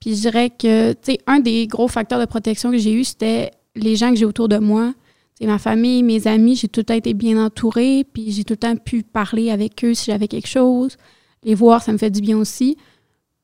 Puis 0.00 0.16
je 0.16 0.22
dirais 0.22 0.48
que, 0.48 0.94
tu 0.94 0.98
sais, 1.02 1.18
un 1.26 1.38
des 1.38 1.66
gros 1.66 1.86
facteurs 1.86 2.18
de 2.18 2.24
protection 2.24 2.70
que 2.70 2.78
j'ai 2.78 2.94
eu, 2.94 3.04
c'était 3.04 3.50
les 3.76 3.94
gens 3.94 4.08
que 4.08 4.16
j'ai 4.16 4.24
autour 4.24 4.48
de 4.48 4.56
moi. 4.56 4.94
C'est 5.38 5.46
ma 5.46 5.58
famille, 5.58 6.02
mes 6.02 6.26
amis, 6.26 6.56
j'ai 6.56 6.68
tout 6.68 6.80
le 6.80 6.84
temps 6.84 6.94
été 6.94 7.12
bien 7.12 7.44
entourée, 7.44 8.06
puis 8.10 8.32
j'ai 8.32 8.44
tout 8.44 8.54
le 8.54 8.58
temps 8.58 8.76
pu 8.76 9.02
parler 9.02 9.50
avec 9.50 9.84
eux 9.84 9.92
si 9.92 10.10
j'avais 10.10 10.28
quelque 10.28 10.48
chose. 10.48 10.96
Les 11.42 11.54
voir, 11.54 11.82
ça 11.82 11.92
me 11.92 11.98
fait 11.98 12.10
du 12.10 12.22
bien 12.22 12.38
aussi. 12.38 12.78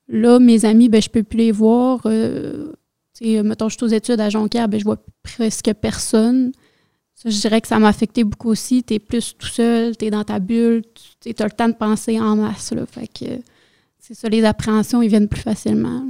Là, 0.07 0.39
mes 0.39 0.65
amis, 0.65 0.89
ben, 0.89 0.99
je 0.99 1.09
peux 1.09 1.21
plus 1.21 1.37
les 1.37 1.51
voir. 1.51 2.01
Euh, 2.07 2.71
sais, 3.21 3.43
mettons, 3.43 3.69
je 3.69 3.75
suis 3.75 3.83
aux 3.83 3.89
études 3.89 4.19
à 4.19 4.29
Jonquière, 4.29 4.67
ben, 4.67 4.79
je 4.79 4.85
vois 4.85 4.97
presque 5.23 5.73
personne. 5.73 6.51
Ça, 7.15 7.29
je 7.29 7.39
dirais 7.39 7.61
que 7.61 7.67
ça 7.67 7.77
m'a 7.79 7.87
affecté 7.87 8.23
beaucoup 8.23 8.49
aussi. 8.49 8.83
Tu 8.83 8.95
es 8.95 8.99
plus 8.99 9.37
tout 9.37 9.47
seul, 9.47 9.95
tu 9.95 10.05
es 10.05 10.09
dans 10.09 10.23
ta 10.23 10.39
bulle, 10.39 10.83
tu 11.19 11.33
as 11.37 11.43
le 11.43 11.51
temps 11.51 11.69
de 11.69 11.75
penser 11.75 12.19
en 12.19 12.35
masse. 12.35 12.71
Là, 12.71 12.85
fait 12.85 13.07
que 13.07 13.41
c'est 13.99 14.15
ça, 14.15 14.27
les 14.27 14.43
appréhensions, 14.43 15.01
ils 15.01 15.09
viennent 15.09 15.27
plus 15.27 15.41
facilement. 15.41 16.09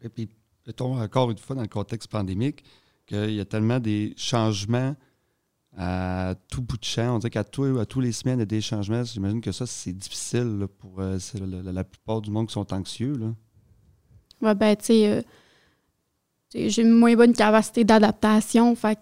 Et 0.00 0.08
puis, 0.08 0.28
mettons 0.66 0.98
encore 0.98 1.30
une 1.30 1.38
fois 1.38 1.54
dans 1.54 1.62
le 1.62 1.68
contexte 1.68 2.10
pandémique, 2.10 2.64
qu'il 3.06 3.34
y 3.34 3.40
a 3.40 3.44
tellement 3.44 3.78
des 3.78 4.14
changements 4.16 4.96
à 5.76 6.34
tout 6.48 6.62
bout 6.62 6.78
de 6.78 6.84
champ. 6.84 7.16
On 7.16 7.18
dirait 7.18 7.30
qu'à 7.30 7.44
tous, 7.44 7.78
à 7.78 7.84
tous 7.84 8.00
les 8.00 8.12
semaines, 8.12 8.38
il 8.38 8.40
y 8.40 8.42
a 8.42 8.46
des 8.46 8.60
changements. 8.60 9.04
J'imagine 9.04 9.40
que 9.40 9.52
ça, 9.52 9.66
c'est 9.66 9.92
difficile 9.92 10.66
pour 10.78 11.00
euh, 11.00 11.18
la, 11.40 11.84
plupart 11.84 12.22
du 12.22 12.30
monde 12.30 12.46
qui 12.46 12.54
sont 12.54 12.72
anxieux. 12.72 13.14
Oui, 14.40 14.54
ben, 14.54 14.76
tu 14.76 14.84
sais, 14.86 15.08
euh, 15.08 15.22
j'ai 16.54 16.82
une 16.82 16.90
moins 16.90 17.14
bonne 17.14 17.32
capacité 17.32 17.84
d'adaptation. 17.84 18.74
Fait 18.74 18.96
que, 18.96 19.00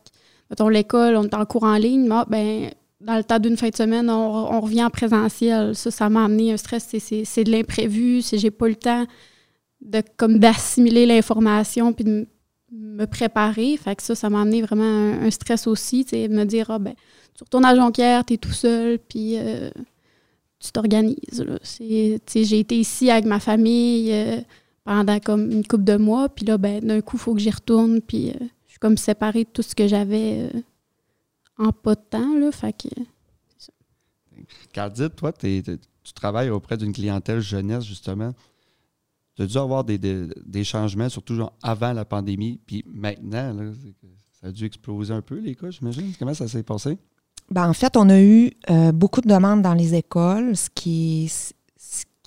mettons, 0.50 0.68
l'école, 0.68 1.16
on 1.16 1.24
est 1.24 1.35
en 1.35 1.44
cours 1.44 1.64
en 1.64 1.76
ligne. 1.76 2.09
Ah, 2.11 2.24
ben, 2.28 2.70
dans 3.00 3.16
le 3.16 3.24
temps 3.24 3.38
d'une 3.38 3.57
fin 3.57 3.68
de 3.68 3.76
semaine, 3.76 4.09
on, 4.11 4.61
revient 4.61 4.85
en 4.85 4.90
présentiel. 4.90 5.74
Ça, 5.74 5.90
ça 5.90 6.09
m'a 6.09 6.24
amené 6.24 6.52
un 6.52 6.57
stress. 6.57 6.88
C'est 6.98 7.44
de 7.44 7.50
l'imprévu. 7.50 8.22
Si 8.22 8.38
j'ai 8.38 8.50
pas 8.50 8.68
le 8.68 8.76
temps 8.76 9.07
de 9.80 10.02
comme 10.16 10.38
d'assimiler 10.38 11.04
l'information 11.04 11.92
puis 11.92 12.04
de 12.04 12.26
me 12.72 13.07
préparer. 13.07 13.76
Fait 13.76 13.94
que 13.94 14.02
ça, 14.02 14.14
ça 14.14 14.30
m'a 14.30 14.42
amené 14.42 14.62
vraiment 14.62 15.12
un, 15.20 15.30
stress 15.30 15.66
aussi, 15.66 16.04
de 16.04 16.28
me 16.28 16.44
dire, 16.44 16.70
ah 16.70 16.78
ben, 16.78 16.94
tu 17.37 17.44
retournes 17.44 17.64
à 17.64 17.74
Jonquière, 17.74 18.24
tu 18.24 18.35
es 18.35 18.37
tout 18.37 18.52
seul, 18.52 18.98
puis 18.98 19.38
euh, 19.38 19.70
tu 20.59 20.72
t'organises. 20.72 21.44
J'ai 21.78 22.59
été 22.59 22.78
ici 22.78 23.11
avec 23.11 23.24
ma 23.24 23.40
famille 23.40 24.11
euh, 24.12 24.40
pendant 24.85 25.18
comme 25.20 25.51
une 25.51 25.66
couple 25.66 25.85
de 25.85 25.97
mois, 25.97 26.29
puis 26.29 26.44
là, 26.44 26.59
ben, 26.59 26.81
d'un 26.81 27.01
coup, 27.01 27.16
il 27.16 27.20
faut 27.20 27.35
que 27.35 27.40
j'y 27.40 27.51
retourne, 27.51 28.01
puis 28.01 28.31
euh, 28.31 28.35
je 28.66 28.73
suis 28.73 28.79
comme 28.79 28.97
séparée 28.97 29.44
de 29.44 29.49
tout 29.49 29.62
ce 29.62 29.75
que 29.75 29.88
j'avais 29.88 30.51
en 31.59 31.73
pas 31.73 31.94
de 31.94 32.01
temps, 32.11 32.38
là, 32.38 32.53
fait 32.53 32.73
que... 32.73 32.88
Cardite, 34.73 35.16
toi, 35.16 35.33
tu 35.33 35.79
travailles 36.14 36.51
auprès 36.51 36.77
d'une 36.77 36.92
clientèle 36.92 37.40
jeunesse, 37.40 37.85
justement 37.85 38.35
tu 39.37 39.42
as 39.42 39.47
dû 39.47 39.59
avoir 39.59 39.85
des, 39.85 40.64
changements, 40.64 41.09
surtout 41.09 41.40
avant 41.62 41.92
la 41.92 42.05
pandémie, 42.05 42.61
puis 42.66 42.85
maintenant, 42.87 43.73
ça 44.40 44.49
a 44.49 44.51
dû 44.53 44.64
exploser 44.64 45.12
un 45.12 45.23
peu, 45.23 45.38
les 45.38 45.55
cas, 45.55 45.70
j'imagine. 45.70 46.12
Comment 46.18 46.35
ça 46.35 46.47
s'est 46.47 46.62
passé? 46.62 46.99
Ben, 47.51 47.68
en 47.68 47.73
fait, 47.73 47.97
on 47.97 48.09
a 48.09 48.20
eu 48.20 48.53
euh, 48.70 48.92
beaucoup 48.92 49.20
de 49.20 49.29
demandes 49.29 49.62
dans 49.62 49.75
les 49.75 49.94
écoles, 49.94 50.57
ce 50.57 50.70
qui 50.70 51.31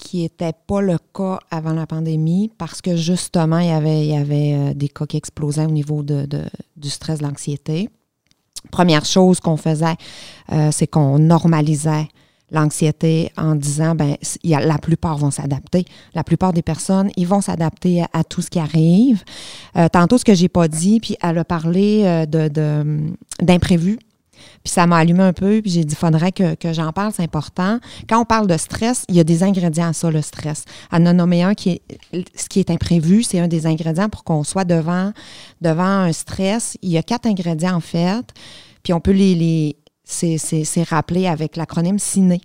qui 0.07 0.21
n'était 0.21 0.53
pas 0.67 0.79
le 0.79 0.97
cas 1.13 1.37
avant 1.51 1.73
la 1.73 1.85
pandémie, 1.85 2.49
parce 2.57 2.81
que 2.81 2.95
justement, 2.95 3.59
il 3.59 3.67
y 3.67 3.71
avait, 3.71 4.05
il 4.05 4.13
y 4.13 4.15
avait 4.15 4.53
euh, 4.53 4.73
des 4.73 4.87
cas 4.87 5.05
qui 5.05 5.17
explosaient 5.17 5.65
au 5.65 5.71
niveau 5.71 6.01
de, 6.01 6.25
du 6.77 6.89
stress, 6.89 7.19
de 7.19 7.23
l'anxiété. 7.23 7.89
Première 8.71 9.03
chose 9.03 9.41
qu'on 9.41 9.57
faisait, 9.57 9.95
euh, 10.53 10.69
c'est 10.71 10.87
qu'on 10.87 11.19
normalisait 11.19 12.07
l'anxiété 12.51 13.31
en 13.37 13.55
disant 13.55 13.95
ben 13.95 14.15
la 14.45 14.77
plupart 14.77 15.17
vont 15.17 15.31
s'adapter. 15.31 15.83
La 16.13 16.23
plupart 16.23 16.53
des 16.53 16.61
personnes, 16.61 17.11
ils 17.17 17.27
vont 17.27 17.41
s'adapter 17.41 18.05
à, 18.13 18.23
tout 18.23 18.41
ce 18.41 18.49
qui 18.49 18.59
arrive. 18.59 19.23
Euh, 19.75 19.89
tantôt, 19.89 20.17
ce 20.17 20.23
que 20.23 20.33
j'ai 20.33 20.47
pas 20.47 20.69
dit, 20.69 21.01
puis 21.01 21.17
elle 21.21 21.37
a 21.37 21.43
parlé 21.43 22.03
euh, 22.05 22.25
de, 22.25 23.11
d'imprévu. 23.41 23.99
Puis 24.63 24.73
ça 24.73 24.87
m'a 24.87 24.97
allumé 24.97 25.23
un 25.23 25.33
peu, 25.33 25.61
puis 25.61 25.71
j'ai 25.71 25.83
dit, 25.83 25.95
faudrait 25.95 26.31
que, 26.31 26.55
j'en 26.73 26.91
parle, 26.91 27.13
c'est 27.13 27.23
important. 27.23 27.79
Quand 28.09 28.21
on 28.21 28.25
parle 28.25 28.47
de 28.47 28.57
stress, 28.57 29.05
il 29.09 29.15
y 29.15 29.19
a 29.19 29.23
des 29.23 29.43
ingrédients 29.43 29.89
à 29.89 29.93
ça, 29.93 30.11
le 30.11 30.21
stress. 30.21 30.65
Nommé 30.91 31.43
un 31.43 31.53
qui 31.53 31.81
ce 32.35 32.49
qui 32.49 32.59
est 32.59 32.69
imprévu, 32.69 33.23
c'est 33.23 33.39
un 33.39 33.47
des 33.47 33.65
ingrédients 33.65 34.09
pour 34.09 34.23
qu'on 34.23 34.43
soit 34.43 34.65
devant, 34.65 35.13
devant 35.61 35.83
un 35.83 36.11
stress. 36.11 36.77
Il 36.81 36.89
y 36.89 36.97
a 36.97 37.03
quatre 37.03 37.25
ingrédients, 37.25 37.75
en 37.75 37.81
fait, 37.81 38.25
puis 38.83 38.93
on 38.93 38.99
peut 38.99 39.11
les, 39.11 39.35
les 39.35 39.77
c'est 40.03 40.83
rappelé 40.83 41.27
avec 41.27 41.55
l'acronyme 41.57 41.99
CINE. 41.99 42.37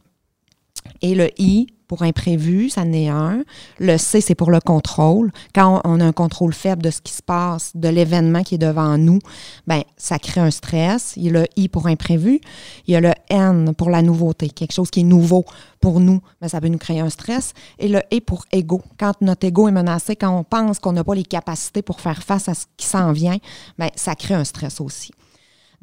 Et 1.00 1.14
le 1.14 1.30
I 1.38 1.66
pour 1.92 2.04
imprévu, 2.04 2.70
ça 2.70 2.86
n'est 2.86 3.10
un. 3.10 3.44
Le 3.78 3.98
C, 3.98 4.22
c'est 4.22 4.34
pour 4.34 4.50
le 4.50 4.60
contrôle. 4.60 5.30
Quand 5.54 5.82
on 5.84 6.00
a 6.00 6.06
un 6.06 6.12
contrôle 6.12 6.54
faible 6.54 6.80
de 6.80 6.90
ce 6.90 7.02
qui 7.02 7.12
se 7.12 7.20
passe, 7.20 7.72
de 7.74 7.86
l'événement 7.86 8.42
qui 8.44 8.54
est 8.54 8.64
devant 8.66 8.96
nous, 8.96 9.18
ben 9.66 9.82
ça 9.98 10.18
crée 10.18 10.40
un 10.40 10.50
stress. 10.50 11.12
Il 11.16 11.24
y 11.24 11.28
a 11.28 11.32
le 11.32 11.44
I 11.56 11.68
pour 11.68 11.88
imprévu. 11.88 12.40
Il 12.86 12.94
y 12.94 12.96
a 12.96 13.00
le 13.02 13.12
N 13.28 13.74
pour 13.74 13.90
la 13.90 14.00
nouveauté, 14.00 14.48
quelque 14.48 14.72
chose 14.72 14.90
qui 14.90 15.00
est 15.00 15.02
nouveau 15.02 15.44
pour 15.82 16.00
nous, 16.00 16.22
ben, 16.40 16.48
ça 16.48 16.62
peut 16.62 16.68
nous 16.68 16.78
créer 16.78 17.00
un 17.00 17.10
stress. 17.10 17.52
Et 17.78 17.88
le 17.88 17.98
E 18.10 18.20
pour 18.20 18.46
ego. 18.52 18.80
Quand 18.98 19.12
notre 19.20 19.46
ego 19.46 19.68
est 19.68 19.72
menacé, 19.72 20.16
quand 20.16 20.34
on 20.34 20.44
pense 20.44 20.78
qu'on 20.78 20.92
n'a 20.92 21.04
pas 21.04 21.14
les 21.14 21.24
capacités 21.24 21.82
pour 21.82 22.00
faire 22.00 22.22
face 22.22 22.48
à 22.48 22.54
ce 22.54 22.64
qui 22.78 22.86
s'en 22.86 23.12
vient, 23.12 23.36
ben, 23.76 23.90
ça 23.96 24.14
crée 24.14 24.32
un 24.32 24.44
stress 24.44 24.80
aussi. 24.80 25.12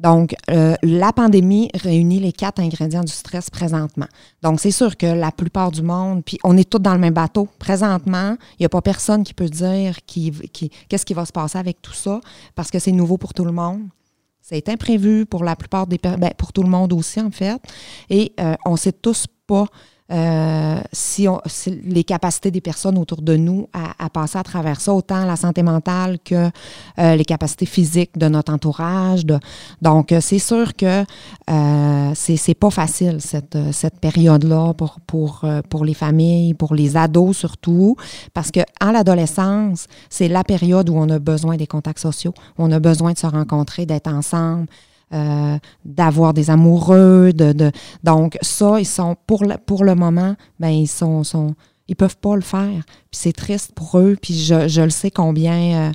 Donc, 0.00 0.34
euh, 0.50 0.74
la 0.82 1.12
pandémie 1.12 1.70
réunit 1.74 2.20
les 2.20 2.32
quatre 2.32 2.58
ingrédients 2.58 3.04
du 3.04 3.12
stress 3.12 3.50
présentement. 3.50 4.06
Donc, 4.42 4.58
c'est 4.58 4.70
sûr 4.70 4.96
que 4.96 5.06
la 5.06 5.30
plupart 5.30 5.70
du 5.70 5.82
monde, 5.82 6.24
puis 6.24 6.38
on 6.42 6.56
est 6.56 6.68
tous 6.68 6.78
dans 6.78 6.94
le 6.94 6.98
même 6.98 7.12
bateau. 7.12 7.48
Présentement, 7.58 8.36
il 8.52 8.62
n'y 8.62 8.66
a 8.66 8.70
pas 8.70 8.80
personne 8.80 9.24
qui 9.24 9.34
peut 9.34 9.48
dire 9.50 9.98
qui, 10.06 10.32
qu'est-ce 10.88 11.04
qui 11.04 11.12
va 11.12 11.26
se 11.26 11.32
passer 11.32 11.58
avec 11.58 11.82
tout 11.82 11.92
ça, 11.92 12.20
parce 12.54 12.70
que 12.70 12.78
c'est 12.78 12.92
nouveau 12.92 13.18
pour 13.18 13.34
tout 13.34 13.44
le 13.44 13.52
monde. 13.52 13.82
C'est 14.40 14.70
imprévu 14.70 15.26
pour 15.26 15.44
la 15.44 15.54
plupart 15.54 15.86
des 15.86 15.98
ben, 15.98 16.30
pour 16.36 16.52
tout 16.54 16.62
le 16.62 16.70
monde 16.70 16.94
aussi, 16.94 17.20
en 17.20 17.30
fait. 17.30 17.60
Et 18.08 18.32
euh, 18.40 18.54
on 18.64 18.72
ne 18.72 18.76
sait 18.78 18.92
tous 18.92 19.26
pas 19.46 19.66
euh, 20.10 20.80
si, 20.92 21.28
on, 21.28 21.40
les 21.84 22.04
capacités 22.04 22.50
des 22.50 22.60
personnes 22.60 22.98
autour 22.98 23.22
de 23.22 23.36
nous 23.36 23.68
à, 23.72 24.08
passer 24.10 24.38
à 24.38 24.42
travers 24.42 24.80
ça, 24.80 24.92
autant 24.92 25.24
la 25.24 25.36
santé 25.36 25.62
mentale 25.62 26.18
que 26.24 26.50
euh, 26.98 27.16
les 27.16 27.24
capacités 27.24 27.66
physiques 27.66 28.18
de 28.18 28.28
notre 28.28 28.52
entourage. 28.52 29.24
donc, 29.80 30.12
euh, 30.12 30.20
c'est 30.20 30.38
sûr 30.38 30.74
que 30.74 31.04
euh, 31.50 32.12
c'est 32.14 32.54
pas 32.54 32.70
facile 32.70 33.18
cette, 33.20 33.58
cette 33.72 34.00
période-là 34.00 34.74
pour, 34.74 34.98
pour, 35.06 35.44
pour 35.68 35.84
les 35.84 35.94
familles, 35.94 36.54
pour 36.54 36.74
les 36.74 36.96
ados 36.96 37.36
surtout, 37.36 37.96
parce 38.34 38.50
que 38.50 38.60
en 38.80 38.92
l'adolescence, 38.92 39.86
c'est 40.08 40.28
la 40.28 40.44
période 40.44 40.88
où 40.88 40.96
on 40.96 41.08
a 41.08 41.18
besoin 41.18 41.56
des 41.56 41.66
contacts 41.66 42.00
sociaux, 42.00 42.34
où 42.58 42.64
on 42.64 42.72
a 42.72 42.80
besoin 42.80 43.12
de 43.12 43.18
se 43.18 43.26
rencontrer, 43.26 43.86
d'être 43.86 44.08
ensemble, 44.08 44.66
euh, 45.12 45.58
d'avoir 45.84 46.34
des 46.34 46.50
amoureux. 46.50 47.32
De, 47.32 47.72
donc, 48.04 48.38
ça, 48.42 48.78
ils 48.78 48.86
sont, 48.86 49.16
pour 49.26 49.44
le, 49.44 49.56
pour 49.58 49.84
le 49.84 49.94
moment, 49.94 50.36
ben, 50.58 50.68
ils 50.68 50.86
sont, 50.86 51.24
sont 51.24 51.54
ils 51.90 51.96
peuvent 51.96 52.16
pas 52.16 52.36
le 52.36 52.42
faire. 52.42 52.84
Puis 53.10 53.20
c'est 53.20 53.32
triste 53.32 53.72
pour 53.74 53.98
eux, 53.98 54.16
puis 54.20 54.34
je, 54.34 54.68
je 54.68 54.80
le 54.80 54.90
sais 54.90 55.10
combien, 55.10 55.88
euh, 55.88 55.92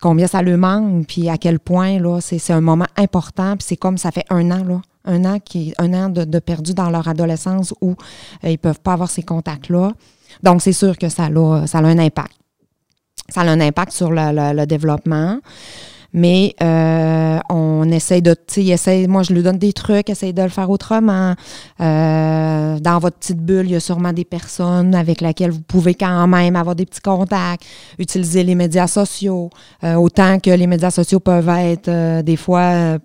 combien 0.00 0.26
ça 0.26 0.42
leur 0.42 0.58
manque, 0.58 1.06
puis 1.06 1.28
à 1.28 1.38
quel 1.38 1.60
point, 1.60 2.00
là, 2.00 2.20
c'est 2.20 2.52
un 2.52 2.60
moment 2.60 2.88
important, 2.96 3.56
puis 3.56 3.64
c'est 3.68 3.76
comme 3.76 3.96
ça 3.96 4.10
fait 4.10 4.26
un 4.28 4.50
an, 4.50 4.64
là, 4.64 4.82
un 5.04 5.24
an, 5.24 5.38
qui, 5.38 5.72
un 5.78 5.94
an 5.94 6.08
de, 6.08 6.38
perdu 6.40 6.74
dans 6.74 6.90
leur 6.90 7.06
adolescence 7.06 7.72
où 7.80 7.94
euh, 8.44 8.50
ils 8.50 8.58
peuvent 8.58 8.80
pas 8.80 8.94
avoir 8.94 9.08
ces 9.08 9.22
contacts-là. 9.22 9.92
Donc, 10.42 10.60
c'est 10.60 10.72
sûr 10.72 10.98
que 10.98 11.08
ça 11.08 11.26
a, 11.26 11.66
ça 11.68 11.78
a 11.78 11.84
un 11.84 11.98
impact. 11.98 12.34
Ça 13.28 13.42
a 13.42 13.44
un 13.44 13.60
impact 13.60 13.92
sur 13.92 14.10
le, 14.10 14.32
le, 14.32 14.52
le 14.52 14.66
développement. 14.66 15.38
Mais 16.16 16.54
euh, 16.62 17.38
on 17.50 17.90
essaye 17.90 18.22
de, 18.22 18.34
tu 18.34 18.74
sais, 18.78 19.06
moi 19.06 19.22
je 19.22 19.34
lui 19.34 19.42
donne 19.42 19.58
des 19.58 19.74
trucs, 19.74 20.08
essaye 20.08 20.32
de 20.32 20.42
le 20.42 20.48
faire 20.48 20.70
autrement. 20.70 21.34
Euh, 21.78 22.78
dans 22.78 22.98
votre 22.98 23.18
petite 23.18 23.42
bulle, 23.42 23.66
il 23.66 23.72
y 23.72 23.76
a 23.76 23.80
sûrement 23.80 24.14
des 24.14 24.24
personnes 24.24 24.94
avec 24.94 25.20
lesquelles 25.20 25.50
vous 25.50 25.60
pouvez 25.60 25.94
quand 25.94 26.26
même 26.26 26.56
avoir 26.56 26.74
des 26.74 26.86
petits 26.86 27.02
contacts, 27.02 27.66
utiliser 27.98 28.44
les 28.44 28.54
médias 28.54 28.86
sociaux, 28.86 29.50
euh, 29.84 29.96
autant 29.96 30.40
que 30.40 30.48
les 30.48 30.66
médias 30.66 30.90
sociaux 30.90 31.20
peuvent 31.20 31.50
être 31.50 32.22
des 32.22 32.36
fois 32.36 32.98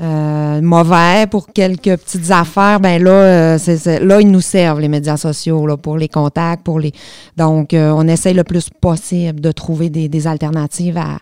mauvais 0.00 1.26
pour 1.30 1.46
quelques 1.48 1.96
petites 1.96 2.30
affaires, 2.30 2.80
ben 2.80 3.00
là, 3.00 3.56
là 3.56 4.20
ils 4.20 4.30
nous 4.30 4.40
servent 4.40 4.80
les 4.80 4.88
médias 4.88 5.18
sociaux 5.18 5.64
là, 5.66 5.76
pour 5.76 5.98
les 5.98 6.08
contacts, 6.08 6.64
pour 6.64 6.80
les. 6.80 6.92
Donc, 7.36 7.68
on 7.72 8.08
essaye 8.08 8.34
le 8.34 8.42
plus 8.42 8.68
possible 8.68 9.40
de 9.40 9.52
trouver 9.52 9.90
des 9.90 10.26
alternatives 10.26 10.98
à, 10.98 11.18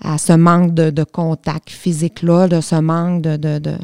à 0.00 0.18
ce 0.18 0.32
manque 0.32 0.74
de, 0.74 1.04
contact 1.04 1.70
physique-là, 1.70 2.48
de 2.48 2.60
ce 2.60 2.76
manque 2.76 3.22
de. 3.22 3.36
de, 3.36 3.58
tu 3.58 3.76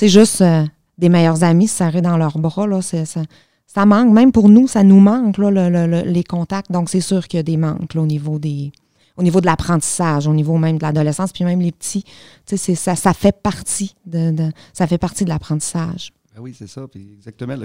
sais, 0.00 0.08
juste 0.08 0.40
euh, 0.40 0.64
des 0.98 1.08
meilleurs 1.08 1.44
amis 1.44 1.68
serrés 1.68 2.02
dans 2.02 2.16
leurs 2.16 2.38
bras, 2.38 2.66
là, 2.66 2.82
ça, 2.82 3.04
ça 3.66 3.86
manque. 3.86 4.12
Même 4.12 4.32
pour 4.32 4.48
nous, 4.48 4.68
ça 4.68 4.82
nous 4.82 5.00
manque, 5.00 5.38
là, 5.38 5.86
les 6.04 6.24
contacts. 6.24 6.70
Donc, 6.70 6.88
c'est 6.88 7.00
sûr 7.00 7.26
qu'il 7.28 7.38
y 7.38 7.40
a 7.40 7.42
des 7.42 7.56
manques 7.56 7.94
au 7.96 8.06
niveau 8.06 8.38
des 8.38 8.72
au 9.16 9.22
niveau 9.22 9.40
de 9.40 9.46
l'apprentissage, 9.46 10.26
au 10.26 10.34
niveau 10.34 10.58
même 10.58 10.76
de 10.76 10.82
l'adolescence, 10.82 11.32
puis 11.32 11.44
même 11.44 11.60
les 11.60 11.72
petits, 11.72 12.04
tu 12.44 12.56
sais, 12.56 12.74
ça, 12.74 12.94
ça 12.94 13.14
fait 13.14 13.32
partie 13.32 13.94
de, 14.04 14.50
ça 14.72 14.86
fait 14.86 14.98
partie 14.98 15.24
de 15.24 15.30
l'apprentissage. 15.30 16.12
Ben 16.34 16.42
oui, 16.42 16.54
c'est 16.56 16.66
ça. 16.66 16.86
Puis 16.86 17.14
exactement, 17.16 17.56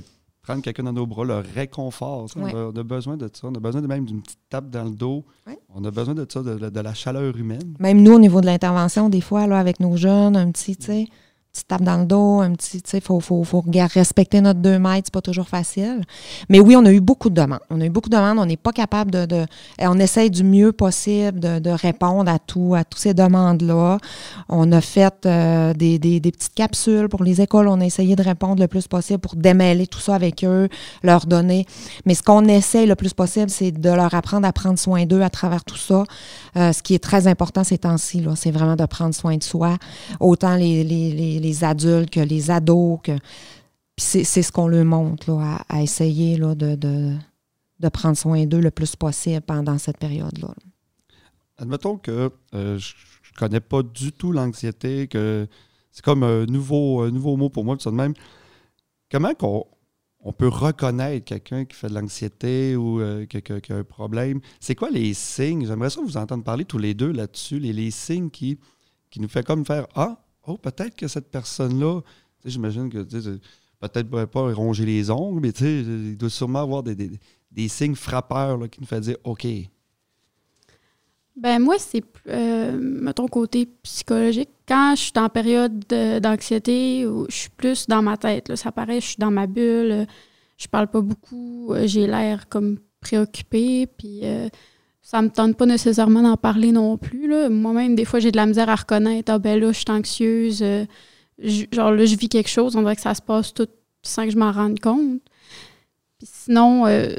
prendre 0.42 0.62
quelqu'un 0.62 0.84
dans 0.84 0.94
nos 0.94 1.06
bras, 1.06 1.24
le 1.24 1.38
réconfort. 1.38 2.28
On, 2.36 2.46
a, 2.46 2.84
besoin 2.84 3.18
de 3.18 3.30
ça. 3.32 3.48
On 3.48 3.56
a 3.56 3.60
besoin 3.60 3.82
de 3.82 3.88
même 3.88 4.06
d'une 4.06 4.22
petite 4.22 4.40
tape 4.50 4.70
dans 4.70 4.84
le 4.84 4.92
dos. 4.92 5.26
On 5.70 5.84
a 5.86 5.92
besoin 5.92 6.16
de 6.16 6.26
ça, 6.28 6.42
de, 6.42 6.80
la 6.80 6.94
chaleur 6.94 7.36
humaine. 7.38 7.76
Même 7.80 8.02
nous, 8.02 8.14
au 8.14 8.20
niveau 8.20 8.42
de 8.42 8.48
l'intervention, 8.48 9.10
des 9.10 9.22
fois, 9.22 9.48
là, 9.48 9.60
avec 9.60 9.80
nos 9.80 9.96
jeunes, 9.98 10.36
un 10.36 10.52
petit, 10.52 10.76
tu 10.76 10.86
sais, 10.88 11.08
petite 11.52 11.68
tape 11.68 11.82
dans 11.82 11.98
le 11.98 12.06
dos, 12.06 12.40
un 12.40 12.54
petit, 12.54 12.82
tu 12.82 12.90
sais, 12.90 13.02
faut, 13.02 13.20
faut, 13.20 13.44
faut, 13.44 13.64
respecter 13.94 14.40
notre 14.40 14.62
deux 14.62 14.80
mètres, 14.80 15.08
c'est 15.08 15.14
pas 15.14 15.22
toujours 15.22 15.50
facile. 15.50 16.02
Mais 16.48 16.62
oui, 16.62 16.78
on 16.78 16.86
a 16.86 16.92
eu 16.92 17.02
beaucoup 17.02 17.30
de 17.30 17.36
demandes. 17.36 17.60
On 17.70 17.82
a 17.82 17.86
eu 17.86 17.90
beaucoup 17.90 18.10
de 18.10 18.16
demandes, 18.16 18.40
on 18.40 18.46
n'est 18.46 18.56
pas 18.58 18.72
capable 18.72 19.12
de, 19.12 19.26
de, 19.26 19.46
On 19.80 20.00
essaye 20.00 20.30
du 20.30 20.46
mieux 20.46 20.72
possible 20.72 21.40
de, 21.40 21.70
répondre 21.70 22.32
à 22.32 22.40
tout, 22.40 22.74
à 22.76 22.84
toutes 22.86 23.02
ces 23.02 23.14
demandes-là. 23.14 23.98
On 24.48 24.72
a 24.72 24.80
fait 24.80 25.14
euh, 25.26 25.74
des, 25.74 26.00
des, 26.00 26.20
petites 26.22 26.54
capsules 26.54 27.10
pour 27.10 27.24
les 27.24 27.42
écoles, 27.42 27.68
on 27.68 27.82
a 27.82 27.86
essayé 27.86 28.16
de 28.16 28.24
répondre 28.24 28.62
le 28.62 28.68
plus 28.68 28.88
possible 28.88 29.20
pour 29.20 29.36
démêler 29.36 29.88
tout 29.88 30.00
ça 30.00 30.16
avec 30.16 30.46
eux, 30.46 30.70
leur 31.04 31.26
donner. 31.26 31.66
Mais 32.06 32.14
ce 32.14 32.24
qu'on 32.24 32.46
essaye 32.46 32.88
le 32.88 32.96
plus 32.96 33.14
possible, 33.14 33.50
c'est 33.50 33.72
de 33.72 33.90
leur 33.90 34.14
apprendre 34.14 34.48
à 34.48 34.54
prendre 34.54 34.80
soin 34.80 35.06
d'eux 35.06 35.22
à 35.22 35.30
travers 35.30 35.66
tout 35.66 35.78
ça. 35.78 36.04
Euh, 36.56 36.72
ce 36.72 36.82
qui 36.82 36.94
est 36.96 37.04
très 37.04 37.28
important 37.28 37.66
ces 37.66 37.78
temps-ci, 37.78 38.24
c'est 38.36 38.52
vraiment 38.52 38.78
de 38.78 38.86
prendre 38.86 39.14
soin 39.14 39.36
de 39.36 39.44
soi. 39.44 39.76
Autant 40.22 40.56
les 40.56 40.84
les 41.42 41.64
adultes, 41.64 42.10
que 42.10 42.20
les 42.20 42.52
ados. 42.52 43.00
Que... 43.04 43.18
c'est, 43.98 44.24
ce 44.24 44.52
qu'on 44.52 44.68
leur 44.68 44.86
montre 44.86 45.32
à, 45.70 45.82
essayer 45.82 46.38
là, 46.38 46.56
de, 46.56 46.76
de, 46.76 47.90
prendre 47.90 48.18
soin 48.18 48.46
d'eux 48.46 48.62
le 48.62 48.72
plus 48.72 48.96
possible 48.96 49.42
pendant 49.42 49.78
cette 49.78 49.98
période-là. 49.98 50.54
Admettons 51.58 51.98
que 51.98 52.32
euh, 52.54 52.78
je 52.78 52.94
ne 52.94 53.38
connais 53.38 53.60
pas 53.60 53.84
du 53.84 54.12
tout 54.12 54.32
l'anxiété, 54.32 55.08
que 55.08 55.48
c'est 55.92 56.04
comme 56.04 56.24
un 56.24 56.46
nouveau, 56.46 57.10
nouveau 57.10 57.36
mot 57.38 57.50
pour 57.50 57.66
moi, 57.66 57.76
de 57.76 57.90
même. 57.90 58.14
Comment 59.12 59.34
qu'on 59.34 59.66
on 60.24 60.34
peut 60.34 60.48
reconnaître 60.48 61.26
quelqu'un 61.26 61.66
qui 61.66 61.76
fait 61.76 61.90
de 61.90 61.96
l'anxiété 61.96 62.76
ou 62.76 63.02
euh, 63.02 63.26
qui, 63.26 63.38
a 63.38 63.76
un 63.76 63.84
problème? 63.84 64.40
C'est 64.60 64.76
quoi 64.76 64.90
les 64.90 65.14
signes? 65.14 65.66
J'aimerais 65.66 65.90
ça 65.90 66.02
vous 66.02 66.18
entendre 66.18 66.44
parler 66.44 66.66
tous 66.66 66.78
les 66.78 66.94
deux 66.94 67.12
là-dessus, 67.12 67.60
les, 67.60 67.74
les 67.74 67.92
signes 67.92 68.30
qui, 68.30 68.60
qui 69.10 69.20
nous 69.20 69.28
fait 69.28 69.46
comme 69.46 69.66
faire 69.66 69.88
Ah, 69.96 70.24
oh, 70.46 70.58
peut-être 70.58 70.96
que 70.96 71.08
cette 71.08 71.30
personne-là, 71.30 72.02
j'imagine 72.46 72.90
que 72.90 73.04
peut-être 73.80 74.12
ne 74.12 74.26
pas 74.26 74.54
ronger 74.54 74.86
les 74.86 75.10
ongles, 75.10 75.42
mais 75.42 75.50
il 75.50 76.18
doit 76.18 76.30
sûrement 76.30 76.62
avoir 76.62 76.84
des, 76.84 77.68
signes 77.68 77.96
frappeurs 77.96 78.70
qui 78.70 78.82
nous 78.82 78.88
font 78.88 79.00
dire 79.00 79.18
OK. 79.24 79.48
Ben 81.36 81.60
moi, 81.60 81.76
c'est, 81.80 82.04
euh, 82.28 82.78
mettons, 82.78 83.28
côté 83.28 83.68
psychologique. 83.84 84.50
Quand 84.68 84.96
je 84.96 85.02
suis 85.02 85.14
en 85.16 85.30
période 85.30 85.86
d'anxiété, 86.22 87.04
je 87.04 87.36
suis 87.36 87.50
plus 87.50 87.88
dans 87.88 88.02
ma 88.02 88.18
tête. 88.18 88.56
ça 88.56 88.72
paraît, 88.72 89.00
je 89.00 89.08
suis 89.08 89.18
dans 89.18 89.32
ma 89.32 89.48
bulle, 89.48 90.06
je 90.58 90.68
parle 90.68 90.88
pas 90.88 91.02
beaucoup, 91.02 91.74
j'ai 91.86 92.06
l'air 92.06 92.48
comme 92.50 92.78
préoccupée, 93.00 93.88
puis 93.88 94.20
euh, 94.24 94.48
ça 95.02 95.22
me 95.22 95.30
tente 95.30 95.58
pas 95.58 95.66
nécessairement 95.66 96.22
d'en 96.22 96.38
parler 96.38 96.72
non 96.72 96.98
plus. 96.98 97.28
Moi-même, 97.50 97.96
des 97.96 98.06
fois, 98.06 98.20
j'ai 98.20 98.32
de 98.32 98.38
la 98.38 98.46
misère 98.46 98.70
à 98.70 98.76
reconnaître, 98.76 99.32
ah 99.32 99.40
ben 99.40 99.60
là, 99.60 99.72
je 99.72 99.80
suis 99.80 99.90
anxieuse, 99.90 100.62
euh, 100.62 100.86
genre 101.72 101.92
là, 101.92 102.06
je 102.06 102.16
vis 102.16 102.30
quelque 102.30 102.50
chose, 102.50 102.76
on 102.76 102.82
dirait 102.82 102.96
que 102.96 103.02
ça 103.02 103.16
se 103.16 103.22
passe 103.22 103.54
tout 103.54 103.68
sans 104.04 104.26
que 104.26 104.32
je 104.32 104.38
m'en 104.38 104.52
rende 104.52 104.80
compte. 104.80 105.22
Puis 106.18 106.28
sinon, 106.32 106.86
euh, 106.86 107.16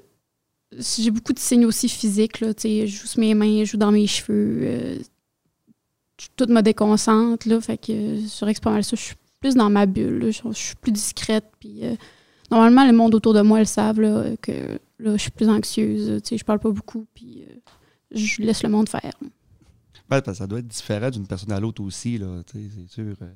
j'ai 0.79 1.11
beaucoup 1.11 1.33
de 1.33 1.39
signes 1.39 1.67
aussi 1.67 1.89
physiques, 1.89 2.41
là, 2.41 2.53
je 2.57 2.87
joue 2.87 3.07
sur 3.07 3.21
mes 3.21 3.35
mains, 3.35 3.65
je 3.65 3.73
joue 3.73 3.77
dans 3.77 3.93
mes 3.93 4.07
cheveux, 4.07 4.61
euh, 4.63 4.99
tout 6.37 6.47
me 6.49 6.61
déconcentre, 6.61 7.49
là, 7.49 7.61
fait 7.61 7.79
que 7.79 8.21
sur 8.27 8.47
mal 8.47 8.85
ça, 8.85 8.97
je 8.97 9.03
suis 9.03 9.17
plus 9.41 9.55
dans 9.55 9.71
ma 9.71 9.87
bulle, 9.87 10.31
je, 10.31 10.53
suis 10.53 10.77
plus 10.77 10.93
discrète, 10.93 11.47
puis 11.59 11.83
normalement, 12.51 12.87
le 12.87 12.93
monde 12.93 13.15
autour 13.17 13.35
de 13.35 13.43
moi, 13.43 13.59
le 13.59 13.65
savent, 13.65 13.99
que 14.41 14.79
là, 15.03 15.17
je 15.17 15.23
suis 15.23 15.31
plus 15.31 15.49
anxieuse, 15.49 16.23
tu 16.23 16.29
sais, 16.29 16.39
je 16.39 16.45
parle 16.45 16.59
pas 16.61 16.71
beaucoup, 16.71 17.07
puis 17.15 17.45
je 18.15 18.43
laisse 18.43 18.63
le 18.63 18.69
monde 18.69 18.89
faire. 18.89 19.13
ça 20.35 20.47
doit 20.47 20.59
être 20.59 20.69
différent 20.69 21.11
d'une 21.11 21.27
personne 21.27 21.53
à 21.53 21.61
l'autre 21.61 21.83
aussi, 21.83 22.21
c'est 22.53 22.89
sûr. 22.89 23.15
Euh. 23.23 23.27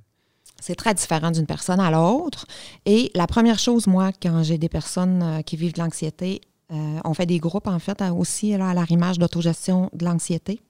C'est 0.61 0.75
très 0.75 0.95
différent 0.95 1.31
d'une 1.31 1.47
personne 1.47 1.81
à 1.81 1.91
l'autre. 1.91 2.47
Et 2.87 3.11
la 3.15 3.27
première 3.27 3.59
chose, 3.59 3.87
moi, 3.87 4.11
quand 4.23 4.43
j'ai 4.43 4.57
des 4.57 4.71
personnes 4.71 5.23
euh, 5.23 5.43
qui 5.43 5.57
vivent 5.57 5.75
de 5.75 5.81
l'anxiété, 5.81 6.41
euh, 6.73 6.99
on 7.05 7.13
fait 7.13 7.27
des 7.27 7.39
groupes, 7.39 7.67
en 7.67 7.79
fait, 7.79 8.03
aussi 8.17 8.57
là, 8.57 8.71
à 8.71 8.75
l'arrimage 8.75 9.19
d'autogestion 9.19 9.91
de 9.93 10.05
l'anxiété. 10.05 10.61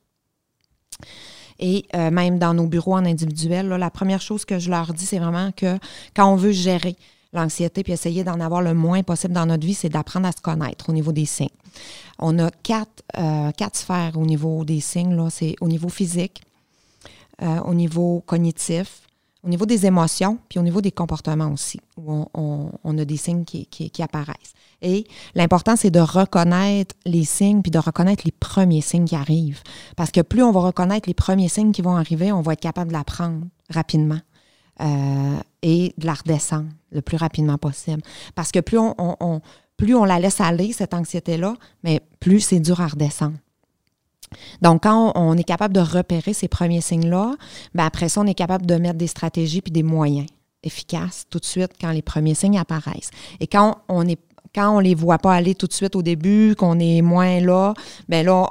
Et 1.59 1.87
même 1.94 2.38
dans 2.38 2.52
nos 2.52 2.66
bureaux 2.66 2.96
en 2.96 3.06
individuel, 3.06 3.68
la 3.68 3.90
première 3.90 4.20
chose 4.20 4.44
que 4.44 4.59
je 4.59 4.68
leur 4.68 4.92
dis, 4.92 5.06
c'est 5.06 5.18
vraiment 5.18 5.52
que 5.52 5.78
quand 6.14 6.30
on 6.30 6.37
veut 6.37 6.52
gérer 6.52 6.96
l'anxiété, 7.32 7.82
puis 7.82 7.92
essayer 7.92 8.24
d'en 8.24 8.40
avoir 8.40 8.62
le 8.62 8.74
moins 8.74 9.02
possible 9.02 9.34
dans 9.34 9.46
notre 9.46 9.66
vie, 9.66 9.74
c'est 9.74 9.88
d'apprendre 9.88 10.26
à 10.26 10.32
se 10.32 10.40
connaître 10.40 10.88
au 10.88 10.92
niveau 10.92 11.12
des 11.12 11.26
signes. 11.26 11.48
On 12.18 12.38
a 12.38 12.50
quatre, 12.62 13.02
euh, 13.18 13.50
quatre 13.52 13.76
sphères 13.76 14.16
au 14.16 14.24
niveau 14.24 14.64
des 14.64 14.80
signes. 14.80 15.28
C'est 15.30 15.54
au 15.60 15.68
niveau 15.68 15.88
physique, 15.88 16.42
euh, 17.42 17.60
au 17.60 17.74
niveau 17.74 18.22
cognitif, 18.26 19.02
au 19.44 19.48
niveau 19.48 19.66
des 19.66 19.86
émotions, 19.86 20.38
puis 20.48 20.58
au 20.58 20.62
niveau 20.62 20.80
des 20.80 20.90
comportements 20.90 21.52
aussi, 21.52 21.80
où 21.96 22.26
on, 22.34 22.98
a 22.98 23.04
des 23.04 23.16
signes 23.16 23.44
qui, 23.44 23.66
qui, 23.66 24.02
apparaissent. 24.02 24.54
Et 24.82 25.06
l'important, 25.34 25.76
c'est 25.76 25.90
de 25.90 26.00
reconnaître 26.00 26.94
les 27.04 27.24
signes, 27.24 27.62
puis 27.62 27.70
de 27.70 27.78
reconnaître 27.78 28.24
les 28.24 28.32
premiers 28.32 28.80
signes 28.80 29.04
qui 29.04 29.14
arrivent. 29.14 29.62
Parce 29.96 30.10
que 30.10 30.20
plus 30.20 30.42
on 30.42 30.50
va 30.50 30.60
reconnaître 30.60 31.08
les 31.08 31.14
premiers 31.14 31.48
signes 31.48 31.72
qui 31.72 31.82
vont 31.82 31.96
arriver, 31.96 32.32
on 32.32 32.40
va 32.40 32.54
être 32.54 32.60
capable 32.60 32.88
de 32.88 32.94
l'apprendre 32.94 33.46
rapidement. 33.70 34.18
Euh, 34.80 35.38
et 35.68 35.92
de 35.98 36.07
la 36.07 36.14
redescendre 36.14 36.68
le 36.92 37.02
plus 37.02 37.16
rapidement 37.16 37.59
possible. 37.59 38.00
Parce 38.37 38.52
que 38.52 38.61
plus 38.61 38.79
on, 38.79 39.40
plus 39.76 39.96
on 39.96 40.05
la 40.05 40.20
laisse 40.20 40.40
aller, 40.40 40.72
cette 40.72 40.94
anxiété-là, 40.94 41.55
mais 41.83 42.00
plus 42.20 42.38
c'est 42.38 42.61
dur 42.61 42.81
à 42.81 42.87
redescendre. 42.87 43.37
Donc, 44.62 44.85
quand 44.85 45.12
on 45.16 45.37
est 45.37 45.44
capable 45.44 45.74
de 45.74 45.81
repérer 45.81 46.35
ces 46.35 46.46
premiers 46.46 46.81
signes-là, 46.81 47.35
ben 47.74 47.85
après 47.85 48.09
ça, 48.09 48.20
on 48.20 48.26
est 48.26 48.35
capable 48.35 48.64
de 48.64 48.76
mettre 48.76 48.96
des 48.96 49.09
stratégies 49.09 49.61
puis 49.61 49.72
des 49.72 49.83
moyens 49.83 50.29
efficaces 50.62 51.26
tout 51.31 51.40
de 51.40 51.44
suite 51.44 51.72
quand 51.81 51.90
les 51.90 52.02
premiers 52.02 52.35
signes 52.35 52.59
apparaissent. 52.59 53.11
Et 53.40 53.48
quand 53.48 53.79
on 53.88 54.07
est 54.07 54.20
quand 54.55 54.76
on 54.76 54.79
les 54.79 54.94
voit 54.94 55.18
pas 55.18 55.35
aller 55.35 55.55
tout 55.55 55.66
de 55.66 55.72
suite 55.72 55.96
au 55.96 56.02
début, 56.02 56.55
qu'on 56.57 56.79
est 56.79 57.02
moins 57.02 57.40
là, 57.40 57.74
ben 58.09 58.24
là, 58.24 58.48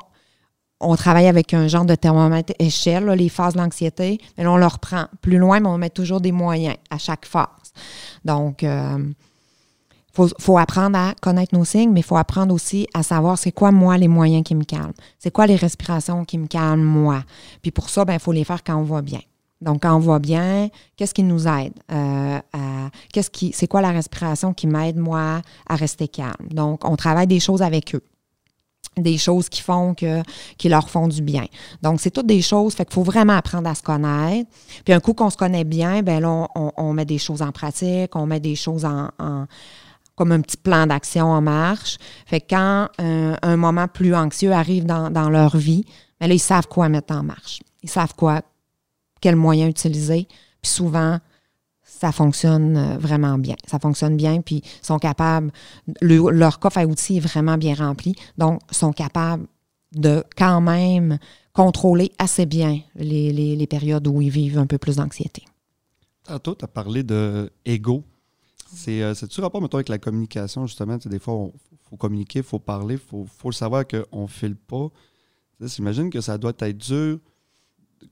on 0.81 0.95
travaille 0.95 1.27
avec 1.27 1.53
un 1.53 1.67
genre 1.67 1.85
de 1.85 1.95
thermomètre 1.95 2.53
échelle, 2.59 3.05
les 3.05 3.29
phases 3.29 3.53
de 3.53 3.59
l'anxiété, 3.59 4.19
mais 4.37 4.43
là, 4.43 4.51
on 4.51 4.57
le 4.57 4.67
reprend 4.67 5.05
plus 5.21 5.37
loin, 5.37 5.59
mais 5.59 5.69
on 5.69 5.77
met 5.77 5.89
toujours 5.89 6.21
des 6.21 6.31
moyens 6.31 6.75
à 6.89 6.97
chaque 6.97 7.25
phase. 7.25 7.47
Donc, 8.25 8.61
il 8.61 8.67
euh, 8.67 8.97
faut, 10.13 10.57
apprendre 10.57 10.97
à 10.97 11.13
connaître 11.21 11.55
nos 11.55 11.63
signes, 11.63 11.91
mais 11.91 12.01
il 12.01 12.05
faut 12.05 12.17
apprendre 12.17 12.53
aussi 12.53 12.87
à 12.93 13.03
savoir 13.03 13.37
c'est 13.37 13.51
quoi, 13.51 13.71
moi, 13.71 13.97
les 13.97 14.09
moyens 14.09 14.43
qui 14.43 14.55
me 14.55 14.63
calment. 14.63 14.93
C'est 15.17 15.31
quoi 15.31 15.47
les 15.47 15.55
respirations 15.55 16.25
qui 16.25 16.37
me 16.37 16.47
calment, 16.47 16.83
moi? 16.83 17.23
Puis 17.61 17.71
pour 17.71 17.89
ça, 17.89 18.01
il 18.01 18.05
ben, 18.07 18.19
faut 18.19 18.33
les 18.33 18.43
faire 18.43 18.63
quand 18.63 18.75
on 18.75 18.83
va 18.83 19.01
bien. 19.01 19.21
Donc, 19.61 19.83
quand 19.83 19.95
on 19.95 19.99
va 19.99 20.19
bien, 20.19 20.69
qu'est-ce 20.97 21.13
qui 21.13 21.23
nous 21.23 21.47
aide? 21.47 21.73
Euh, 21.91 22.39
qu'est-ce 23.13 23.29
c'est 23.53 23.67
quoi 23.67 23.81
la 23.81 23.91
respiration 23.91 24.53
qui 24.53 24.67
m'aide, 24.67 24.97
moi, 24.97 25.41
à 25.67 25.75
rester 25.75 26.09
calme? 26.09 26.49
Donc, 26.51 26.83
on 26.83 26.97
travaille 26.97 27.27
des 27.27 27.39
choses 27.39 27.61
avec 27.61 27.95
eux 27.95 28.03
des 28.97 29.17
choses 29.17 29.49
qui 29.49 29.61
font 29.61 29.93
que 29.93 30.21
qui 30.57 30.69
leur 30.69 30.89
font 30.89 31.07
du 31.07 31.21
bien. 31.21 31.45
Donc 31.81 31.99
c'est 31.99 32.11
toutes 32.11 32.27
des 32.27 32.41
choses 32.41 32.75
fait 32.75 32.85
qu'il 32.85 32.93
faut 32.93 33.03
vraiment 33.03 33.33
apprendre 33.33 33.69
à 33.69 33.75
se 33.75 33.83
connaître. 33.83 34.49
Puis 34.83 34.93
un 34.93 34.99
coup 34.99 35.13
qu'on 35.13 35.29
se 35.29 35.37
connaît 35.37 35.63
bien, 35.63 36.01
ben 36.01 36.19
là 36.19 36.47
on, 36.55 36.93
met 36.93 37.05
des 37.05 37.17
choses 37.17 37.41
en 37.41 37.51
pratique, 37.51 38.15
on 38.15 38.25
met 38.25 38.39
des 38.39 38.55
choses 38.55 38.85
en, 38.85 39.09
comme 40.15 40.31
un 40.31 40.41
petit 40.41 40.57
plan 40.57 40.87
d'action 40.87 41.25
en 41.25 41.41
marche. 41.41 41.97
Fait 42.25 42.41
que 42.41 42.47
quand 42.49 42.89
euh, 43.01 43.35
un 43.41 43.57
moment 43.57 43.87
plus 43.87 44.15
anxieux 44.15 44.53
arrive 44.53 44.85
dans, 44.85 45.09
dans 45.09 45.29
leur 45.29 45.57
vie, 45.57 45.85
ben 46.19 46.27
là 46.27 46.33
ils 46.33 46.39
savent 46.39 46.67
quoi 46.67 46.89
mettre 46.89 47.13
en 47.13 47.23
marche. 47.23 47.61
Ils 47.83 47.89
savent 47.89 48.15
quoi 48.15 48.41
quels 49.21 49.35
moyens 49.35 49.69
utiliser. 49.69 50.27
Puis 50.61 50.71
souvent 50.71 51.19
ça 51.99 52.11
fonctionne 52.11 52.77
euh, 52.77 52.97
vraiment 52.97 53.37
bien. 53.37 53.55
Ça 53.67 53.79
fonctionne 53.79 54.17
bien, 54.17 54.41
puis 54.41 54.61
sont 54.81 54.99
capables, 54.99 55.51
leur 56.01 56.59
coffre 56.59 56.79
à 56.79 56.85
outils 56.85 57.17
est 57.17 57.21
vraiment 57.21 57.57
bien 57.57 57.73
rempli, 57.73 58.15
donc 58.37 58.61
sont 58.71 58.91
capables 58.91 59.47
de 59.93 60.23
quand 60.35 60.61
même 60.61 61.17
contrôler 61.53 62.11
assez 62.17 62.45
bien 62.45 62.81
les, 62.95 63.67
périodes 63.67 64.07
où 64.07 64.21
ils 64.21 64.29
vivent 64.29 64.57
un 64.57 64.67
peu 64.67 64.77
plus 64.77 64.97
d'anxiété. 64.97 65.43
Tantôt, 66.23 66.55
tu 66.55 66.65
as 66.65 66.67
parlé 66.67 67.03
de 67.03 67.49
ego. 67.63 68.03
C'est, 68.73 69.01
euh, 69.01 69.13
tu 69.13 69.41
rapport, 69.41 69.61
mettons, 69.61 69.77
avec 69.77 69.89
la 69.89 69.99
communication, 69.99 70.67
justement? 70.67 70.97
Des 70.97 71.19
fois, 71.19 71.49
il 71.71 71.77
faut 71.89 71.95
communiquer, 71.95 72.39
il 72.39 72.45
faut 72.45 72.59
parler, 72.59 72.95
il 72.95 72.99
faut, 72.99 73.25
faut, 73.37 73.51
savoir 73.53 73.85
qu'on 73.87 74.23
ne 74.23 74.27
file 74.27 74.55
pas. 74.55 74.89
J'imagine 75.61 76.09
que 76.09 76.19
ça 76.19 76.37
doit 76.37 76.51
être 76.59 76.77
dur, 76.77 77.19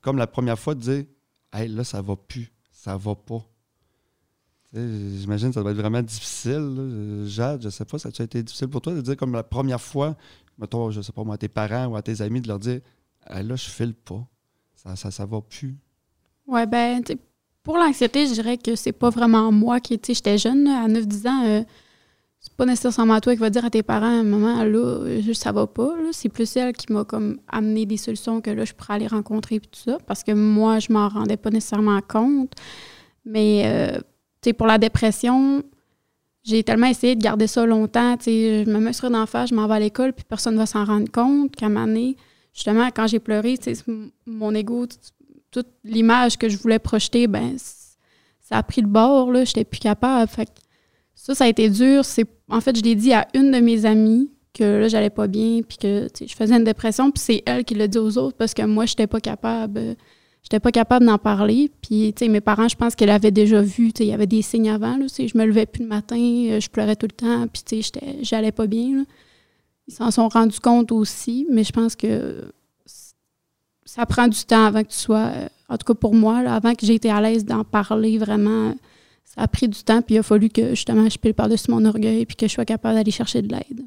comme 0.00 0.16
la 0.16 0.26
première 0.26 0.58
fois, 0.58 0.74
de 0.74 0.80
dire 0.80 1.04
Hey, 1.52 1.68
là, 1.68 1.84
ça 1.84 2.00
va 2.00 2.16
plus, 2.16 2.50
ça 2.72 2.96
va 2.96 3.14
pas. 3.14 3.44
J'imagine 4.74 5.48
que 5.48 5.54
ça 5.54 5.62
doit 5.62 5.70
être 5.70 5.78
vraiment 5.78 6.02
difficile. 6.02 7.24
Jade, 7.26 7.62
je 7.62 7.68
sais 7.68 7.84
pas, 7.84 7.98
ça 7.98 8.08
a 8.08 8.22
été 8.22 8.42
difficile 8.42 8.68
pour 8.68 8.80
toi 8.80 8.92
de 8.92 9.00
dire 9.00 9.16
comme 9.16 9.32
la 9.32 9.44
première 9.44 9.80
fois, 9.80 10.16
mettons, 10.58 10.90
je 10.90 11.00
sais 11.00 11.12
pas 11.12 11.22
moi, 11.22 11.36
à 11.36 11.38
tes 11.38 11.48
parents 11.48 11.86
ou 11.86 11.96
à 11.96 12.02
tes 12.02 12.20
amis, 12.20 12.40
de 12.40 12.48
leur 12.48 12.58
dire 12.58 12.80
là, 13.30 13.56
je 13.56 13.70
file 13.70 13.94
pas. 13.94 14.26
Ça, 14.74 14.96
ça, 14.96 15.10
ça 15.10 15.26
va 15.26 15.40
plus. 15.40 15.76
Ouais, 16.46 16.66
ben, 16.66 17.02
pour 17.62 17.78
l'anxiété, 17.78 18.26
je 18.26 18.34
dirais 18.34 18.58
que 18.58 18.76
c'est 18.76 18.92
pas 18.92 19.10
vraiment 19.10 19.50
moi 19.50 19.80
qui, 19.80 19.98
tu 19.98 20.14
j'étais 20.14 20.38
jeune, 20.38 20.66
à 20.68 20.86
9-10 20.88 21.28
ans. 21.28 21.44
Euh, 21.44 21.62
c'est 22.38 22.52
pas 22.52 22.66
nécessairement 22.66 23.18
toi 23.20 23.32
qui 23.32 23.40
va 23.40 23.48
dire 23.48 23.64
à 23.64 23.70
tes 23.70 23.82
parents, 23.82 24.22
maman, 24.22 24.64
là, 24.64 25.22
ça 25.32 25.50
va 25.50 25.66
pas. 25.66 25.94
C'est 26.12 26.28
plus 26.28 26.54
elle 26.56 26.74
qui 26.74 26.92
m'a 26.92 27.04
comme 27.04 27.38
amené 27.48 27.86
des 27.86 27.96
solutions 27.96 28.42
que 28.42 28.50
là, 28.50 28.66
je 28.66 28.74
pourrais 28.74 28.94
aller 28.94 29.06
rencontrer 29.06 29.54
et 29.56 29.60
tout 29.60 29.68
ça. 29.72 29.96
Parce 30.06 30.22
que 30.22 30.32
moi, 30.32 30.78
je 30.78 30.92
m'en 30.92 31.08
rendais 31.08 31.38
pas 31.38 31.48
nécessairement 31.48 32.00
compte. 32.02 32.52
Mais 33.24 33.62
euh, 33.64 33.98
pour 34.52 34.66
la 34.66 34.78
dépression, 34.78 35.62
j'ai 36.42 36.62
tellement 36.62 36.86
essayé 36.86 37.16
de 37.16 37.22
garder 37.22 37.46
ça 37.46 37.64
longtemps. 37.64 38.16
je 38.24 38.68
me 38.68 38.78
mets 38.78 38.92
sur 38.92 39.06
une 39.06 39.26
face, 39.26 39.50
je 39.50 39.54
m'en 39.54 39.66
vais 39.66 39.74
à 39.74 39.80
l'école, 39.80 40.12
puis 40.12 40.24
personne 40.28 40.54
ne 40.54 40.58
va 40.58 40.66
s'en 40.66 40.84
rendre 40.84 41.10
compte 41.10 41.56
qu'à 41.56 41.68
justement, 42.52 42.88
quand 42.88 43.06
j'ai 43.06 43.18
pleuré, 43.18 43.58
mon 44.26 44.54
ego, 44.54 44.86
toute 45.50 45.68
l'image 45.84 46.36
que 46.36 46.48
je 46.48 46.58
voulais 46.58 46.78
projeter, 46.78 47.26
ben 47.26 47.56
ça 48.40 48.58
a 48.58 48.62
pris 48.62 48.82
le 48.82 48.88
bord, 48.88 49.32
là, 49.32 49.44
j'étais 49.44 49.64
plus 49.64 49.80
capable. 49.80 50.30
Fait 50.30 50.48
ça, 51.14 51.34
ça 51.34 51.44
a 51.44 51.48
été 51.48 51.70
dur. 51.70 52.04
C'est, 52.04 52.26
en 52.50 52.60
fait, 52.60 52.76
je 52.76 52.82
l'ai 52.82 52.94
dit 52.94 53.12
à 53.12 53.26
une 53.34 53.50
de 53.50 53.60
mes 53.60 53.86
amies 53.86 54.30
que 54.52 54.80
là, 54.80 54.88
j'allais 54.88 55.10
pas 55.10 55.26
bien, 55.26 55.60
puis 55.66 55.78
que 55.78 56.08
je 56.20 56.34
faisais 56.34 56.54
une 56.54 56.64
dépression, 56.64 57.10
puis 57.10 57.20
c'est 57.20 57.42
elle 57.46 57.64
qui 57.64 57.74
l'a 57.74 57.88
dit 57.88 57.98
aux 57.98 58.18
autres 58.18 58.36
parce 58.36 58.52
que 58.54 58.62
moi, 58.62 58.84
j'étais 58.86 59.06
pas 59.06 59.20
capable 59.20 59.96
j'étais 60.44 60.60
pas 60.60 60.70
capable 60.70 61.06
d'en 61.06 61.18
parler. 61.18 61.70
Puis, 61.82 62.12
tu 62.14 62.24
sais, 62.24 62.30
mes 62.30 62.40
parents, 62.40 62.68
je 62.68 62.76
pense 62.76 62.94
qu'elle 62.94 63.10
avait 63.10 63.32
déjà 63.32 63.60
vu, 63.60 63.92
tu 63.92 63.98
sais, 63.98 64.06
il 64.06 64.10
y 64.10 64.12
avait 64.12 64.26
des 64.26 64.42
signes 64.42 64.70
avant, 64.70 64.96
là, 64.96 65.06
je 65.08 65.36
me 65.36 65.44
levais 65.44 65.66
plus 65.66 65.82
le 65.82 65.88
matin, 65.88 66.16
euh, 66.16 66.60
je 66.60 66.68
pleurais 66.68 66.96
tout 66.96 67.06
le 67.06 67.16
temps, 67.16 67.46
puis, 67.48 67.62
tu 67.64 67.82
sais, 67.82 67.92
j'allais 68.22 68.52
pas 68.52 68.66
bien, 68.66 69.04
Ils 69.88 69.94
s'en 69.94 70.10
sont 70.10 70.28
rendus 70.28 70.60
compte 70.60 70.92
aussi, 70.92 71.46
mais 71.50 71.64
je 71.64 71.72
pense 71.72 71.96
que 71.96 72.52
ça 73.84 74.06
prend 74.06 74.28
du 74.28 74.44
temps 74.44 74.64
avant 74.64 74.82
que 74.82 74.88
tu 74.88 74.98
sois, 74.98 75.30
euh, 75.34 75.48
en 75.68 75.76
tout 75.76 75.84
cas 75.84 75.94
pour 75.94 76.14
moi, 76.14 76.38
avant 76.38 76.74
que 76.74 76.86
j'ai 76.86 76.94
été 76.94 77.10
à 77.10 77.20
l'aise 77.20 77.44
d'en 77.44 77.64
parler 77.64 78.18
vraiment, 78.18 78.74
ça 79.24 79.42
a 79.42 79.48
pris 79.48 79.68
du 79.68 79.82
temps, 79.82 80.02
puis 80.02 80.16
il 80.16 80.18
a 80.18 80.22
fallu 80.22 80.48
que, 80.48 80.70
justement, 80.70 81.08
je 81.08 81.18
pile 81.18 81.34
par-dessus 81.34 81.70
mon 81.70 81.84
orgueil, 81.84 82.24
puis 82.26 82.36
que 82.36 82.46
je 82.46 82.52
sois 82.52 82.64
capable 82.64 82.94
d'aller 82.94 83.10
chercher 83.10 83.42
de 83.42 83.52
l'aide. 83.52 83.82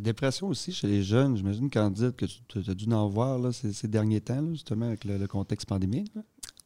La 0.00 0.04
dépression 0.04 0.48
aussi 0.48 0.72
chez 0.72 0.86
les 0.86 1.02
jeunes, 1.02 1.36
j'imagine, 1.36 1.68
Candide, 1.68 2.16
que 2.16 2.24
tu 2.24 2.58
as 2.66 2.74
dû 2.74 2.90
en 2.90 3.06
voir 3.06 3.38
ces, 3.52 3.86
derniers 3.86 4.22
temps, 4.22 4.48
justement, 4.50 4.86
avec 4.86 5.04
le, 5.04 5.26
contexte 5.26 5.68
pandémique. 5.68 6.10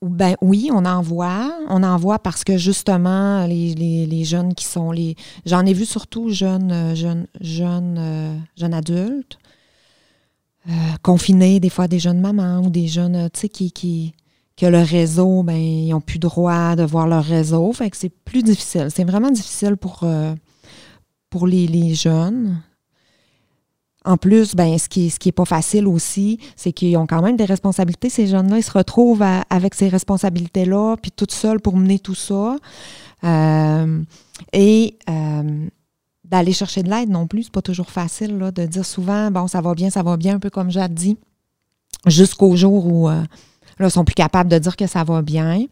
Ben 0.02 0.36
oui, 0.40 0.70
on 0.72 0.84
en 0.84 1.02
voit. 1.02 1.52
On 1.68 1.82
en 1.82 1.96
voit 1.96 2.20
parce 2.20 2.44
que 2.44 2.56
justement, 2.56 3.44
les, 3.44 4.24
jeunes 4.24 4.54
qui 4.54 4.64
sont 4.64 4.92
les. 4.92 5.16
J'en 5.46 5.66
ai 5.66 5.72
vu 5.72 5.84
surtout 5.84 6.30
jeunes, 6.30 6.70
euh, 6.70 6.94
euh, 6.94 8.36
jeunes 8.56 8.72
adultes, 8.72 9.36
euh, 10.68 10.72
confinés, 11.02 11.58
des 11.58 11.70
fois 11.70 11.88
des 11.88 11.98
jeunes 11.98 12.20
mamans 12.20 12.60
ou 12.60 12.70
des 12.70 12.86
jeunes, 12.86 13.28
tu 13.32 13.40
sais, 13.40 13.48
qui, 13.48 13.72
qui, 13.72 14.14
que 14.56 14.66
le 14.66 14.80
réseau, 14.80 15.42
ben, 15.42 15.56
ils 15.56 15.88
n'ont 15.88 16.00
plus 16.00 16.20
droit 16.20 16.76
de 16.76 16.84
voir 16.84 17.08
leur 17.08 17.24
réseau. 17.24 17.72
Fait 17.72 17.90
que 17.90 17.96
c'est 17.96 18.14
plus 18.14 18.44
difficile. 18.44 18.90
C'est 18.94 19.02
vraiment 19.02 19.32
difficile 19.32 19.76
pour, 19.76 20.06
les 21.46 21.94
jeunes 21.96 22.62
en 24.04 24.16
plus, 24.18 24.54
ben, 24.54 24.76
ce 24.78 24.88
qui, 24.88 25.08
ce 25.08 25.18
qui 25.18 25.30
est 25.30 25.32
pas 25.32 25.46
facile 25.46 25.86
aussi, 25.86 26.38
c'est 26.56 26.72
qu'ils 26.72 26.96
ont 26.98 27.06
quand 27.06 27.22
même 27.22 27.36
des 27.36 27.46
responsabilités. 27.46 28.10
Ces 28.10 28.26
jeunes-là, 28.26 28.58
ils 28.58 28.62
se 28.62 28.72
retrouvent 28.72 29.24
avec 29.48 29.74
ces 29.74 29.88
responsabilités-là, 29.88 30.96
puis 31.00 31.10
tout 31.10 31.26
seuls 31.30 31.60
pour 31.60 31.76
mener 31.76 31.98
tout 31.98 32.14
ça. 32.14 32.56
Euh, 33.24 34.02
et 34.52 34.98
euh, 35.08 35.66
d'aller 36.24 36.52
chercher 36.52 36.82
de 36.82 36.90
l'aide 36.90 37.08
non 37.08 37.26
plus, 37.26 37.44
c'est 37.44 37.52
pas 37.52 37.62
toujours 37.62 37.90
facile 37.90 38.36
là, 38.36 38.50
de 38.50 38.66
dire 38.66 38.84
souvent, 38.84 39.30
bon, 39.30 39.46
ça 39.46 39.62
va 39.62 39.74
bien, 39.74 39.88
ça 39.88 40.02
va 40.02 40.18
bien, 40.18 40.34
un 40.34 40.38
peu 40.38 40.50
comme 40.50 40.70
Jade 40.70 40.92
dit, 40.92 41.16
jusqu'au 42.06 42.56
jour 42.56 42.86
où 42.86 43.08
euh, 43.08 43.22
là, 43.78 43.86
ils 43.86 43.90
sont 43.90 44.04
plus 44.04 44.14
capables 44.14 44.50
de 44.50 44.58
dire 44.58 44.76
que 44.76 44.86
ça 44.86 45.04
va 45.04 45.22
bien. 45.22 45.64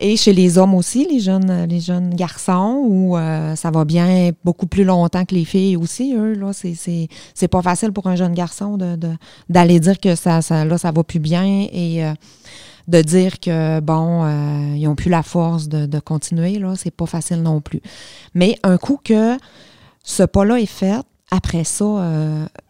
Et 0.00 0.16
chez 0.16 0.32
les 0.32 0.58
hommes 0.58 0.74
aussi, 0.74 1.06
les 1.08 1.20
jeunes, 1.20 1.66
les 1.68 1.80
jeunes 1.80 2.14
garçons, 2.14 2.84
où 2.86 3.16
euh, 3.16 3.54
ça 3.54 3.70
va 3.70 3.84
bien 3.84 4.32
beaucoup 4.44 4.66
plus 4.66 4.84
longtemps 4.84 5.24
que 5.24 5.34
les 5.34 5.44
filles 5.44 5.76
aussi, 5.76 6.14
eux, 6.16 6.34
là, 6.34 6.50
c'est 6.52 7.48
pas 7.48 7.62
facile 7.62 7.92
pour 7.92 8.06
un 8.08 8.16
jeune 8.16 8.34
garçon 8.34 8.76
d'aller 9.48 9.78
de, 9.78 9.84
dire 9.84 10.00
que 10.00 10.14
ça, 10.16 10.42
ça, 10.42 10.64
là, 10.64 10.78
ça 10.78 10.90
va 10.90 11.04
plus 11.04 11.20
bien 11.20 11.66
et 11.72 12.04
euh, 12.04 12.12
de 12.88 13.02
dire 13.02 13.38
que, 13.38 13.80
bon, 13.80 14.24
euh, 14.24 14.76
ils 14.76 14.88
ont 14.88 14.96
plus 14.96 15.10
la 15.10 15.22
force 15.22 15.68
de, 15.68 15.86
de 15.86 15.98
continuer, 16.00 16.58
là, 16.58 16.74
c'est 16.76 16.90
pas 16.90 17.06
facile 17.06 17.42
non 17.42 17.60
plus. 17.60 17.80
Mais 18.34 18.58
un 18.64 18.78
coup 18.78 18.98
que 19.02 19.38
ce 20.02 20.24
pas-là 20.24 20.58
est 20.58 20.66
fait, 20.66 20.96
après 21.30 21.64
ça, 21.64 21.84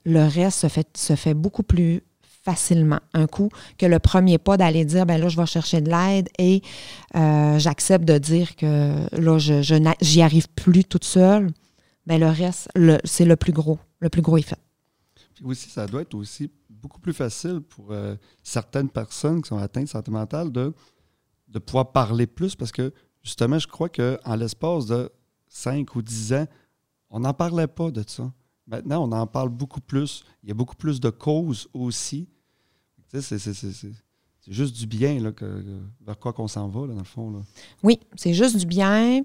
le 0.05 0.29
reste 0.29 0.61
se 0.61 0.69
fait, 0.69 0.87
se 0.97 1.17
fait 1.17 1.35
beaucoup 1.35 1.63
plus 1.63 2.03
facilement. 2.45 3.01
Un 3.15 3.27
coup 3.27 3.49
que 3.79 3.87
le 3.87 3.99
premier 3.99 4.39
pas 4.39 4.57
d'aller 4.57 4.85
dire, 4.85 5.07
ben 5.07 5.19
là, 5.19 5.29
je 5.29 5.37
vais 5.37 5.47
chercher 5.47 5.81
de 5.81 5.91
l'aide 5.91 6.29
et 6.39 6.63
euh, 7.17 7.59
j'accepte 7.59 8.05
de 8.05 8.19
dire 8.19 8.55
que 8.57 9.07
là, 9.19 9.39
je, 9.39 9.63
j'y 10.01 10.23
arrive 10.23 10.49
plus 10.51 10.85
toute 10.85 11.05
seule, 11.05 11.51
ben 12.07 12.21
le 12.21 12.29
reste, 12.29 12.69
c'est 13.05 13.25
le 13.25 13.37
plus 13.37 13.53
gros. 13.53 13.79
Le 14.01 14.11
plus 14.11 14.21
gros 14.21 14.37
effet. 14.37 14.57
Puis 15.35 15.45
aussi, 15.45 15.71
ça 15.71 15.87
doit 15.87 16.03
être 16.03 16.15
aussi 16.15 16.51
beaucoup 16.69 17.01
plus 17.01 17.15
facile 17.15 17.61
pour 17.61 17.93
euh, 17.93 18.15
certaines 18.43 18.91
personnes 18.91 19.41
qui 19.41 19.49
sont 19.49 19.57
atteintes 19.57 20.09
mentale 20.09 20.53
de, 20.53 20.75
de 21.49 21.59
pouvoir 21.59 21.93
parler 21.93 22.27
plus 22.27 22.55
parce 22.55 22.73
que 22.73 22.93
justement, 23.23 23.59
je 23.59 23.67
crois 23.67 23.89
qu'en 23.89 24.37
l'espace 24.37 24.87
de 24.87 25.11
5 25.49 25.95
ou 25.95 26.03
10 26.03 26.35
ans, 26.35 26.47
on 27.09 27.21
n'en 27.21 27.33
parlait 27.33 27.67
pas 27.67 27.91
de 27.91 28.05
ça. 28.07 28.31
Maintenant, 28.67 29.09
on 29.09 29.13
en 29.13 29.27
parle 29.27 29.51
beaucoup 29.51 29.81
plus. 29.81 30.25
Il 30.43 30.49
y 30.49 30.53
a 30.53 30.55
beaucoup 30.55 30.77
plus 30.77 31.01
de 31.01 31.11
causes 31.11 31.69
aussi. 31.75 32.29
C'est 33.13 34.53
juste 34.53 34.77
du 34.77 34.87
bien 34.87 35.21
là, 35.21 35.31
vers 36.01 36.19
quoi 36.19 36.33
qu'on 36.33 36.49
s'en 36.49 36.69
va, 36.69 36.87
dans 36.87 36.99
le 36.99 37.05
fond. 37.05 37.31
Là. 37.31 37.41
Oui, 37.83 38.01
c'est 38.17 38.35
juste 38.35 38.57
du 38.57 38.67
bien. 38.67 39.23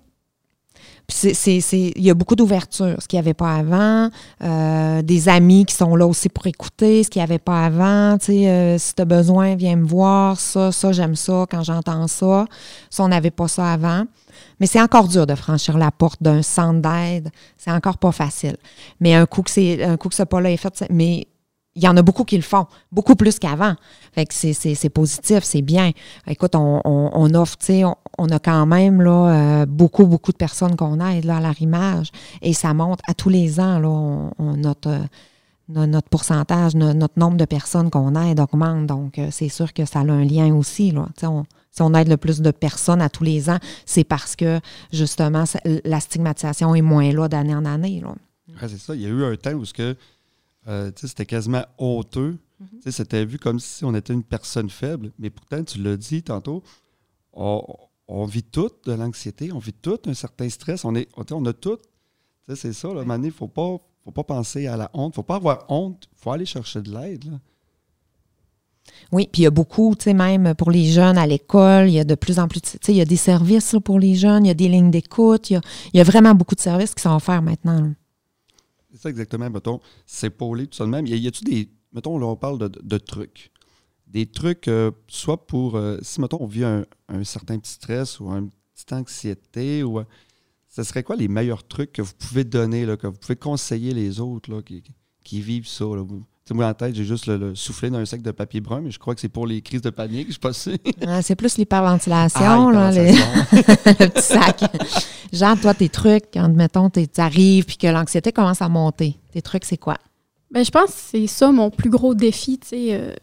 Il 1.23 1.91
y 1.97 2.09
a 2.09 2.13
beaucoup 2.13 2.35
d'ouverture, 2.35 2.95
ce 2.99 3.07
qu'il 3.07 3.17
n'y 3.17 3.25
avait 3.25 3.33
pas 3.33 3.55
avant. 3.55 4.09
Euh, 4.43 5.01
des 5.01 5.27
amis 5.27 5.65
qui 5.65 5.75
sont 5.75 5.95
là 5.95 6.05
aussi 6.05 6.29
pour 6.29 6.45
écouter, 6.47 7.03
ce 7.03 7.09
qu'il 7.09 7.19
n'y 7.19 7.23
avait 7.23 7.39
pas 7.39 7.65
avant. 7.65 8.17
Euh, 8.29 8.77
si 8.77 8.95
tu 8.95 9.01
as 9.01 9.05
besoin, 9.05 9.55
viens 9.55 9.75
me 9.75 9.85
voir. 9.85 10.39
Ça, 10.39 10.71
ça, 10.71 10.91
j'aime 10.91 11.15
ça 11.15 11.45
quand 11.49 11.63
j'entends 11.63 12.07
ça. 12.07 12.45
Ça, 12.89 13.03
on 13.03 13.07
n'avait 13.07 13.31
pas 13.31 13.47
ça 13.47 13.71
avant. 13.71 14.05
Mais 14.59 14.67
c'est 14.67 14.81
encore 14.81 15.07
dur 15.07 15.25
de 15.25 15.35
franchir 15.35 15.77
la 15.77 15.91
porte 15.91 16.21
d'un 16.21 16.41
centre 16.41 16.81
d'aide. 16.81 17.29
C'est 17.57 17.71
encore 17.71 17.97
pas 17.97 18.11
facile. 18.11 18.57
Mais 18.99 19.13
un 19.13 19.25
coup 19.25 19.41
que 19.41 19.83
un 19.83 19.97
coup 19.97 20.09
que 20.09 20.15
ce 20.15 20.23
pas-là 20.23 20.51
est 20.51 20.57
fait, 20.57 20.85
mais 20.89 21.27
il 21.79 21.85
y 21.85 21.87
en 21.87 21.95
a 21.95 22.01
beaucoup 22.01 22.25
qui 22.25 22.35
le 22.35 22.43
font, 22.43 22.67
beaucoup 22.91 23.15
plus 23.15 23.39
qu'avant. 23.39 23.75
Fait 24.11 24.25
que 24.25 24.33
c'est 24.33 24.89
positif, 24.89 25.43
c'est 25.43 25.61
bien. 25.61 25.91
Écoute, 26.27 26.53
on, 26.55 26.81
on, 26.83 27.33
offre, 27.35 27.57
tu 27.57 27.67
sais, 27.67 27.83
on, 28.17 28.25
a 28.29 28.39
quand 28.39 28.65
même 28.65 29.01
là, 29.01 29.61
euh, 29.61 29.65
beaucoup, 29.65 30.05
beaucoup 30.05 30.33
de 30.33 30.37
personnes 30.37 30.75
qu'on 30.75 30.99
aide 30.99 31.23
là, 31.23 31.37
à 31.37 31.39
l'arrimage 31.39 32.09
et 32.41 32.53
ça 32.53 32.73
monte 32.73 32.99
à 33.07 33.13
tous 33.13 33.29
les 33.29 33.61
ans. 33.61 33.79
Là, 33.79 34.29
notre, 34.57 34.99
notre 35.69 36.09
pourcentage, 36.09 36.75
notre 36.75 37.17
nombre 37.17 37.37
de 37.37 37.45
personnes 37.45 37.89
qu'on 37.89 38.13
aide 38.15 38.41
augmente. 38.41 38.85
Donc, 38.85 39.17
euh, 39.17 39.29
c'est 39.31 39.49
sûr 39.49 39.71
que 39.71 39.85
ça 39.85 39.99
a 39.99 40.03
un 40.03 40.25
lien 40.25 40.53
aussi. 40.53 40.91
Là. 40.91 41.07
Si 41.15 41.81
on 41.81 41.93
aide 41.93 42.09
le 42.09 42.17
plus 42.17 42.41
de 42.41 42.51
personnes 42.51 43.01
à 43.01 43.07
tous 43.07 43.23
les 43.23 43.49
ans, 43.49 43.59
c'est 43.85 44.03
parce 44.03 44.35
que, 44.35 44.59
justement, 44.91 45.45
la 45.85 45.99
stigmatisation 46.01 46.75
est 46.75 46.81
moins 46.81 47.13
là 47.13 47.29
d'année 47.29 47.55
en 47.55 47.63
année. 47.63 48.03
c'est 48.59 48.79
ça. 48.79 48.95
Il 48.95 49.01
y 49.01 49.05
a 49.05 49.09
eu 49.09 49.23
un 49.23 49.37
temps 49.37 49.53
où 49.53 49.63
que, 49.73 49.95
euh, 50.67 50.91
c'était 50.95 51.25
quasiment 51.25 51.65
honteux. 51.77 52.37
Mm-hmm. 52.61 52.91
C'était 52.91 53.25
vu 53.25 53.39
comme 53.39 53.59
si 53.59 53.85
on 53.85 53.95
était 53.95 54.13
une 54.13 54.23
personne 54.23 54.69
faible. 54.69 55.11
Mais 55.17 55.29
pourtant, 55.29 55.63
tu 55.63 55.81
l'as 55.81 55.97
dit 55.97 56.23
tantôt, 56.23 56.63
on, 57.33 58.25
vit 58.25 58.43
tout 58.43 58.69
de 58.85 58.91
l'anxiété, 58.91 59.51
on 59.51 59.59
vit 59.59 59.73
tout 59.73 59.99
un 60.05 60.13
certain 60.13 60.49
stress. 60.49 60.85
On, 60.85 60.95
est, 60.95 61.07
on 61.31 61.45
a 61.45 61.53
tout. 61.53 61.77
C'est 62.55 62.73
ça. 62.73 62.93
Là, 62.93 63.03
il 63.03 63.21
ne 63.21 63.31
faut 63.31 63.47
pas, 63.47 63.77
faut 64.03 64.11
pas 64.11 64.23
penser 64.23 64.67
à 64.67 64.75
la 64.75 64.89
honte. 64.93 65.07
Il 65.07 65.09
ne 65.11 65.15
faut 65.15 65.23
pas 65.23 65.35
avoir 65.35 65.65
honte. 65.69 66.09
Il 66.11 66.21
faut 66.21 66.31
aller 66.31 66.45
chercher 66.45 66.81
de 66.81 66.91
l'aide. 66.91 67.39
Oui, 69.11 69.27
puis 69.31 69.41
il 69.41 69.43
y 69.43 69.47
a 69.47 69.51
beaucoup, 69.51 69.95
tu 69.97 70.05
sais, 70.05 70.13
même 70.13 70.53
pour 70.55 70.71
les 70.71 70.85
jeunes 70.85 71.17
à 71.17 71.27
l'école, 71.27 71.87
il 71.87 71.93
y 71.93 71.99
a 71.99 72.03
de 72.03 72.15
plus 72.15 72.39
en 72.39 72.47
plus, 72.47 72.61
tu 72.61 72.69
sais, 72.81 72.91
il 72.91 72.95
y 72.97 73.01
a 73.01 73.05
des 73.05 73.15
services 73.15 73.75
pour 73.83 73.99
les 73.99 74.15
jeunes, 74.15 74.45
il 74.45 74.49
y 74.49 74.51
a 74.51 74.55
des 74.55 74.67
lignes 74.67 74.91
d'écoute, 74.91 75.49
il, 75.49 75.61
y 75.93 75.99
a, 75.99 76.03
vraiment 76.03 76.33
beaucoup 76.33 76.55
de 76.55 76.59
services 76.59 76.93
qui 76.93 77.01
sont 77.01 77.15
offerts 77.15 77.41
maintenant. 77.41 77.93
C'est 78.99 79.03
ça 79.03 79.09
exactement, 79.11 79.49
mettons, 79.49 79.79
s'épauler 80.05 80.67
tout 80.67 80.75
ça 80.75 80.83
de 80.83 80.89
même. 80.89 81.07
Y 81.07 81.25
a-tu 81.25 81.45
des, 81.45 81.69
mettons, 81.93 82.19
là, 82.19 82.25
on 82.25 82.35
parle 82.35 82.59
de, 82.69 82.97
trucs. 82.97 83.49
Des 84.07 84.25
trucs, 84.25 84.67
euh, 84.67 84.91
soit 85.07 85.47
pour, 85.47 85.77
euh, 85.77 85.97
si, 86.01 86.19
mettons, 86.19 86.39
on 86.41 86.47
vit 86.47 86.65
un, 86.65 86.83
certain 87.23 87.57
petit 87.59 87.71
stress 87.71 88.19
ou 88.19 88.29
une 88.29 88.49
petite 88.73 88.91
anxiété, 88.91 89.83
ou, 89.83 89.99
euh, 89.99 90.03
ce 90.67 90.83
serait 90.83 91.03
quoi 91.03 91.15
les 91.15 91.29
meilleurs 91.29 91.65
trucs 91.65 91.93
que 91.93 92.01
vous 92.01 92.11
pouvez 92.13 92.43
donner, 92.43 92.85
là, 92.85 92.97
que 92.97 93.07
vous 93.07 93.17
pouvez 93.17 93.37
conseiller 93.37 93.93
les 93.93 94.19
autres 94.19 94.51
là, 94.51 94.61
qui, 94.61 94.83
qui 95.23 95.39
vivent 95.39 95.69
ça? 95.69 95.85
Là? 95.85 96.03
Moi, 96.53 96.67
en 96.67 96.73
tête, 96.73 96.95
j'ai 96.95 97.05
juste 97.05 97.27
le, 97.27 97.53
soufflé 97.55 97.89
dans 97.89 97.97
un 97.97 98.05
sac 98.05 98.21
de 98.21 98.31
papier 98.31 98.61
brun, 98.61 98.81
mais 98.81 98.91
je 98.91 98.99
crois 98.99 99.15
que 99.15 99.21
c'est 99.21 99.29
pour 99.29 99.47
les 99.47 99.61
crises 99.61 99.81
de 99.81 99.89
panique, 99.89 100.31
je 100.31 100.39
pas 100.39 100.53
sûr. 100.53 100.77
c'est 101.21 101.35
plus 101.35 101.57
l'hyperventilation, 101.57 102.69
ah, 102.69 102.71
là, 102.71 102.91
le 102.91 104.09
petit 104.09 104.21
sac. 104.21 104.61
Genre, 105.31 105.59
toi, 105.59 105.73
tes 105.73 105.89
trucs, 105.89 106.25
quand, 106.33 106.49
mettons, 106.49 106.89
tu 106.89 107.05
arrives 107.17 107.65
puis 107.65 107.77
que 107.77 107.87
l'anxiété 107.87 108.31
commence 108.31 108.61
à 108.61 108.69
monter, 108.69 109.15
tes 109.31 109.41
trucs, 109.41 109.65
c'est 109.65 109.77
quoi? 109.77 109.97
Ben, 110.51 110.65
je 110.65 110.71
pense 110.71 110.87
que 110.87 110.93
c'est 111.11 111.27
ça 111.27 111.51
mon 111.51 111.69
plus 111.69 111.89
gros 111.89 112.15
défi, 112.15 112.57
tu 112.57 112.69
sais, 112.69 112.93
euh, 112.93 113.13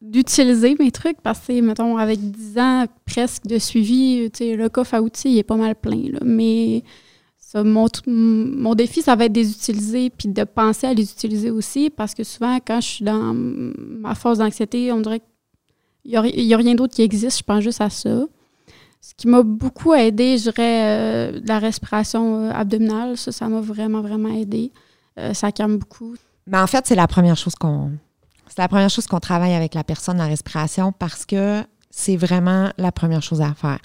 d'utiliser 0.00 0.76
mes 0.78 0.92
trucs 0.92 1.20
parce 1.22 1.40
que, 1.40 1.60
mettons, 1.60 1.96
avec 1.96 2.20
10 2.20 2.58
ans 2.58 2.86
presque 3.04 3.46
de 3.46 3.58
suivi, 3.58 4.30
tu 4.32 4.38
sais, 4.38 4.56
le 4.56 4.68
coffre 4.68 4.94
à 4.94 5.02
outils, 5.02 5.32
il 5.32 5.38
est 5.38 5.42
pas 5.42 5.56
mal 5.56 5.74
plein, 5.74 6.12
là, 6.12 6.20
mais 6.24 6.84
mon, 7.54 8.74
défi, 8.74 9.02
ça 9.02 9.16
va 9.16 9.24
être 9.24 9.32
de 9.32 9.40
les 9.40 9.50
utiliser 9.50 10.10
puis 10.10 10.28
de 10.28 10.44
penser 10.44 10.86
à 10.86 10.94
les 10.94 11.10
utiliser 11.10 11.50
aussi 11.50 11.90
parce 11.90 12.14
que 12.14 12.22
souvent, 12.24 12.58
quand 12.64 12.80
je 12.80 12.86
suis 12.86 13.04
dans 13.04 13.32
ma 13.34 14.14
phase 14.14 14.38
d'anxiété, 14.38 14.92
on 14.92 15.00
dirait 15.00 15.20
qu'il 16.02 16.10
n'y 16.10 16.54
a, 16.54 16.56
rien 16.56 16.74
d'autre 16.74 16.94
qui 16.94 17.02
existe. 17.02 17.38
Je 17.38 17.44
pense 17.44 17.62
juste 17.62 17.80
à 17.80 17.90
ça. 17.90 18.20
Ce 19.00 19.14
qui 19.16 19.28
m'a 19.28 19.42
beaucoup 19.42 19.94
aidé, 19.94 20.36
je 20.36 20.50
dirais, 20.50 20.82
euh, 20.84 21.40
la 21.44 21.58
respiration 21.58 22.44
euh, 22.44 22.50
abdominale. 22.50 23.16
Ça, 23.16 23.32
ça 23.32 23.48
m'a 23.48 23.60
vraiment, 23.60 24.02
vraiment 24.02 24.34
aidé. 24.34 24.72
Euh, 25.18 25.32
ça 25.32 25.52
calme 25.52 25.78
beaucoup. 25.78 26.16
Mais 26.46 26.58
en 26.58 26.66
fait, 26.66 26.86
c'est 26.86 26.96
la 26.96 27.06
première 27.06 27.36
chose 27.36 27.54
qu'on. 27.54 27.92
C'est 28.48 28.58
la 28.58 28.68
première 28.68 28.90
chose 28.90 29.06
qu'on 29.06 29.20
travaille 29.20 29.54
avec 29.54 29.74
la 29.74 29.84
personne, 29.84 30.18
la 30.18 30.26
respiration, 30.26 30.92
parce 30.92 31.24
que 31.24 31.62
c'est 31.90 32.16
vraiment 32.16 32.70
la 32.76 32.92
première 32.92 33.22
chose 33.22 33.40
à 33.40 33.54
faire. 33.54 33.78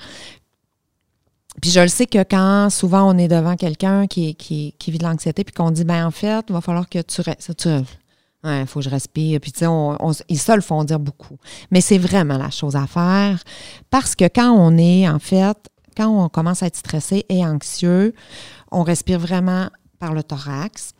Puis 1.61 1.71
je 1.71 1.79
le 1.79 1.87
sais 1.87 2.05
que 2.05 2.23
quand 2.23 2.69
souvent 2.69 3.13
on 3.13 3.17
est 3.17 3.27
devant 3.27 3.55
quelqu'un 3.55 4.07
qui, 4.07 4.35
vit 4.87 4.97
de 4.97 5.03
l'anxiété, 5.03 5.43
puis 5.43 5.53
qu'on 5.53 5.71
dit, 5.71 5.83
ben 5.83 6.05
en 6.05 6.11
fait, 6.11 6.45
il 6.49 6.53
va 6.53 6.61
falloir 6.61 6.89
que 6.89 6.99
tu 7.01 7.21
restes. 7.21 7.55
Tu, 7.55 7.69
il 8.45 8.65
faut 8.67 8.79
que 8.79 8.85
je 8.85 8.89
respire. 8.89 9.39
Puis, 9.39 9.51
tu 9.51 9.59
sais, 9.59 9.67
ils 10.29 10.39
se 10.39 10.51
le 10.51 10.61
font 10.61 10.83
dire 10.83 10.99
beaucoup. 10.99 11.37
Mais 11.71 11.81
c'est 11.81 11.97
vraiment 11.97 12.37
la 12.37 12.49
chose 12.49 12.75
à 12.75 12.87
faire 12.87 13.41
parce 13.89 14.15
que 14.15 14.25
quand 14.25 14.51
on 14.51 14.77
est, 14.77 15.07
en 15.07 15.19
fait, 15.19 15.57
quand 15.95 16.07
on 16.07 16.29
commence 16.29 16.63
à 16.63 16.67
être 16.67 16.75
stressé 16.75 17.25
et 17.29 17.45
anxieux, 17.45 18.13
on 18.71 18.83
respire 18.83 19.19
vraiment 19.19 19.69
par 19.99 20.13
le 20.13 20.23
thorax 20.23 20.93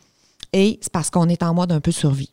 et 0.53 0.79
c'est 0.81 0.91
parce 0.91 1.09
qu'on 1.09 1.27
est 1.29 1.43
en 1.43 1.53
mode 1.53 1.71
un 1.71 1.81
peu 1.81 1.91
survie. 1.91 2.29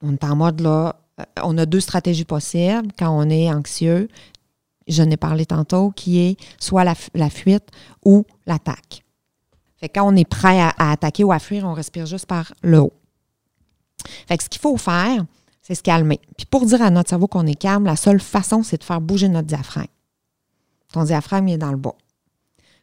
On 0.00 0.12
est 0.12 0.24
en 0.24 0.36
mode 0.36 0.60
là, 0.60 0.96
euh, 1.20 1.24
on 1.42 1.58
a 1.58 1.66
deux 1.66 1.80
stratégies 1.80 2.24
possibles 2.24 2.88
quand 2.98 3.10
on 3.10 3.28
est 3.28 3.52
anxieux 3.52 4.08
je 4.88 5.02
n'ai 5.02 5.16
parlé 5.16 5.46
tantôt, 5.46 5.90
qui 5.90 6.20
est 6.20 6.36
soit 6.58 6.84
la, 6.84 7.30
fuite 7.30 7.68
ou 8.04 8.24
l'attaque. 8.46 9.04
Fait 9.76 9.88
quand 9.88 10.06
on 10.06 10.16
est 10.16 10.28
prêt 10.28 10.60
à, 10.60 10.72
attaquer 10.90 11.24
ou 11.24 11.32
à 11.32 11.38
fuir, 11.38 11.64
on 11.64 11.72
respire 11.72 12.06
juste 12.06 12.26
par 12.26 12.52
le 12.62 12.80
haut. 12.80 12.92
Fait 14.28 14.36
que 14.36 14.44
ce 14.44 14.48
qu'il 14.48 14.60
faut 14.60 14.76
faire, 14.76 15.24
c'est 15.62 15.74
se 15.74 15.82
calmer. 15.82 16.20
Puis 16.36 16.46
pour 16.46 16.66
dire 16.66 16.82
à 16.82 16.90
notre 16.90 17.08
cerveau 17.08 17.26
qu'on 17.26 17.46
est 17.46 17.54
calme, 17.54 17.84
la 17.84 17.96
seule 17.96 18.20
façon, 18.20 18.62
c'est 18.62 18.78
de 18.78 18.84
faire 18.84 19.00
bouger 19.00 19.28
notre 19.28 19.46
diaphragme. 19.46 19.88
Ton 20.92 21.04
diaphragme 21.04 21.48
est 21.48 21.58
dans 21.58 21.70
le 21.70 21.78
bas. 21.78 21.94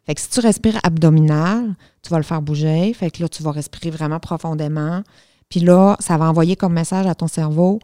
Fait 0.05 0.15
que 0.15 0.21
si 0.21 0.29
tu 0.29 0.39
respires 0.39 0.79
abdominal, 0.83 1.75
tu 2.01 2.09
vas 2.09 2.17
le 2.17 2.23
faire 2.23 2.41
bouger. 2.41 2.91
Fait 2.93 3.11
que 3.11 3.21
là, 3.21 3.29
tu 3.29 3.43
vas 3.43 3.51
respirer 3.51 3.91
vraiment 3.91 4.19
profondément. 4.19 5.03
Puis 5.47 5.59
là, 5.59 5.95
ça 5.99 6.17
va 6.17 6.27
envoyer 6.27 6.55
comme 6.55 6.73
message 6.73 7.05
à 7.05 7.13
ton 7.13 7.27
cerveau 7.27 7.79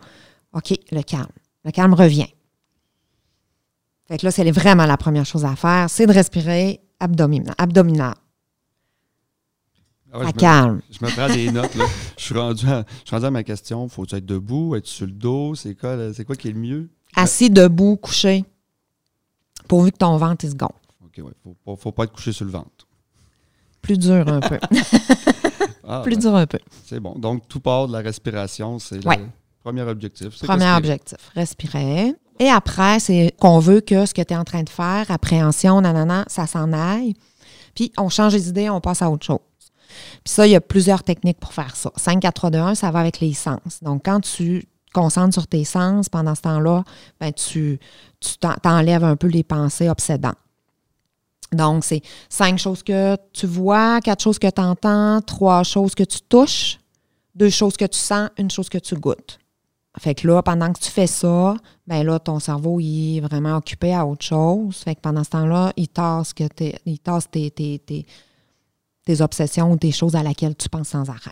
OK, 0.53 0.73
le 0.91 1.01
calme. 1.03 1.27
Le 1.63 1.71
calme 1.71 1.93
revient. 1.93 2.27
Fait 4.07 4.17
que 4.17 4.25
là, 4.25 4.31
c'est 4.31 4.49
vraiment 4.51 4.85
la 4.85 4.97
première 4.97 5.25
chose 5.25 5.45
à 5.45 5.55
faire, 5.55 5.89
c'est 5.89 6.05
de 6.05 6.13
respirer 6.13 6.81
abdominal. 6.99 7.53
abdominal. 7.57 8.15
Ah 10.13 10.31
calme. 10.31 10.81
je 10.89 11.05
me 11.05 11.11
prends 11.11 11.27
des 11.27 11.51
notes. 11.51 11.75
Là. 11.75 11.85
Je, 12.17 12.23
suis 12.23 12.33
rendu 12.33 12.65
à, 12.67 12.85
je 13.03 13.07
suis 13.07 13.15
rendu 13.15 13.25
à 13.25 13.31
ma 13.31 13.43
question. 13.43 13.87
Faut-tu 13.89 14.15
être 14.15 14.25
debout, 14.25 14.75
être 14.75 14.87
sur 14.87 15.05
le 15.05 15.11
dos? 15.11 15.53
C'est 15.53 15.75
quoi, 15.75 16.13
c'est 16.13 16.23
quoi 16.23 16.35
qui 16.35 16.47
est 16.47 16.53
le 16.53 16.59
mieux? 16.59 16.89
Assis, 17.15 17.49
debout, 17.49 17.97
couché. 17.97 18.45
Pourvu 19.67 19.91
que 19.91 19.97
ton 19.97 20.15
ventre 20.17 20.45
il 20.45 20.51
se 20.51 20.55
gonfle. 20.55 20.73
OK, 21.03 21.17
ouais. 21.17 21.33
Faut, 21.43 21.55
faut, 21.65 21.75
faut 21.75 21.91
pas 21.91 22.05
être 22.05 22.13
couché 22.13 22.31
sur 22.31 22.45
le 22.45 22.51
ventre. 22.51 22.87
Plus 23.81 23.97
dur 23.97 24.27
un 24.27 24.39
peu. 24.39 24.59
Ah, 25.89 26.01
Plus 26.03 26.17
dur 26.17 26.35
un 26.35 26.45
peu. 26.45 26.59
C'est 26.83 26.99
bon. 26.99 27.13
Donc, 27.17 27.47
tout 27.47 27.61
part 27.61 27.87
de 27.87 27.93
la 27.93 27.99
respiration. 27.99 28.77
C'est 28.77 28.97
le 28.97 29.29
premier 29.63 29.83
objectif. 29.83 30.37
Premier 30.43 30.69
objectif. 30.75 31.17
Respirer. 31.33 32.13
Et 32.39 32.49
après, 32.49 32.99
c'est 32.99 33.33
qu'on 33.39 33.59
veut 33.59 33.81
que 33.81 34.05
ce 34.05 34.13
que 34.13 34.21
tu 34.21 34.33
es 34.33 34.37
en 34.37 34.43
train 34.43 34.63
de 34.63 34.69
faire, 34.69 35.09
appréhension, 35.09 35.81
nanana, 35.81 36.25
ça 36.27 36.45
s'en 36.45 36.71
aille. 36.71 37.13
Puis 37.73 37.91
on 37.97 38.09
change 38.09 38.33
les 38.33 38.49
idées, 38.49 38.69
on 38.69 38.81
passe 38.81 39.01
à 39.01 39.09
autre 39.09 39.25
chose. 39.25 39.39
Puis 40.23 40.33
ça, 40.33 40.45
il 40.45 40.51
y 40.51 40.55
a 40.55 40.61
plusieurs 40.61 41.03
techniques 41.03 41.39
pour 41.39 41.53
faire 41.53 41.75
ça. 41.75 41.91
5, 41.95 42.19
4, 42.19 42.33
3, 42.33 42.49
2, 42.51 42.59
1, 42.59 42.75
ça 42.75 42.91
va 42.91 42.99
avec 42.99 43.19
les 43.19 43.33
sens. 43.33 43.81
Donc, 43.81 44.03
quand 44.05 44.19
tu 44.19 44.67
concentres 44.93 45.33
sur 45.33 45.47
tes 45.47 45.63
sens 45.63 46.09
pendant 46.09 46.35
ce 46.35 46.41
temps-là, 46.41 46.83
ben, 47.19 47.31
tu, 47.31 47.79
tu 48.19 48.31
t'enlèves 48.61 49.03
un 49.03 49.15
peu 49.15 49.27
les 49.27 49.43
pensées 49.43 49.89
obsédantes. 49.89 50.35
Donc, 51.53 51.85
c'est 51.85 52.01
cinq 52.29 52.59
choses 52.59 52.83
que 52.83 53.15
tu 53.31 53.47
vois, 53.47 54.01
quatre 54.01 54.21
choses 54.21 54.39
que 54.39 54.49
tu 54.49 54.61
entends, 54.61 55.21
trois 55.21 55.63
choses 55.63 55.95
que 55.95 56.03
tu 56.03 56.19
touches, 56.27 56.79
deux 57.35 57.49
choses 57.49 57.77
que 57.77 57.85
tu 57.85 57.97
sens, 57.97 58.29
une 58.37 58.51
chose 58.51 58.67
que 58.67 58.77
tu 58.77 58.95
goûtes. 58.95 59.39
Fait 59.99 60.15
que 60.15 60.27
là, 60.27 60.41
pendant 60.41 60.71
que 60.71 60.79
tu 60.79 60.91
fais 60.91 61.07
ça, 61.07 61.55
ben 61.87 62.03
là, 62.03 62.19
ton 62.19 62.39
cerveau, 62.39 62.79
il 62.79 63.17
est 63.17 63.21
vraiment 63.21 63.57
occupé 63.57 63.93
à 63.93 64.05
autre 64.05 64.23
chose. 64.23 64.77
Fait 64.77 64.95
que 64.95 65.01
pendant 65.01 65.23
ce 65.23 65.31
temps-là, 65.31 65.73
il 65.75 65.87
tasse, 65.87 66.33
que 66.33 66.43
il 66.85 66.99
tasse 66.99 67.29
tes, 67.29 67.49
tes, 67.51 67.79
tes, 67.79 68.05
tes 69.05 69.21
obsessions 69.21 69.71
ou 69.71 69.77
tes 69.77 69.91
choses 69.91 70.15
à 70.15 70.23
laquelle 70.23 70.55
tu 70.55 70.69
penses 70.69 70.89
sans 70.89 71.09
arrêt. 71.09 71.31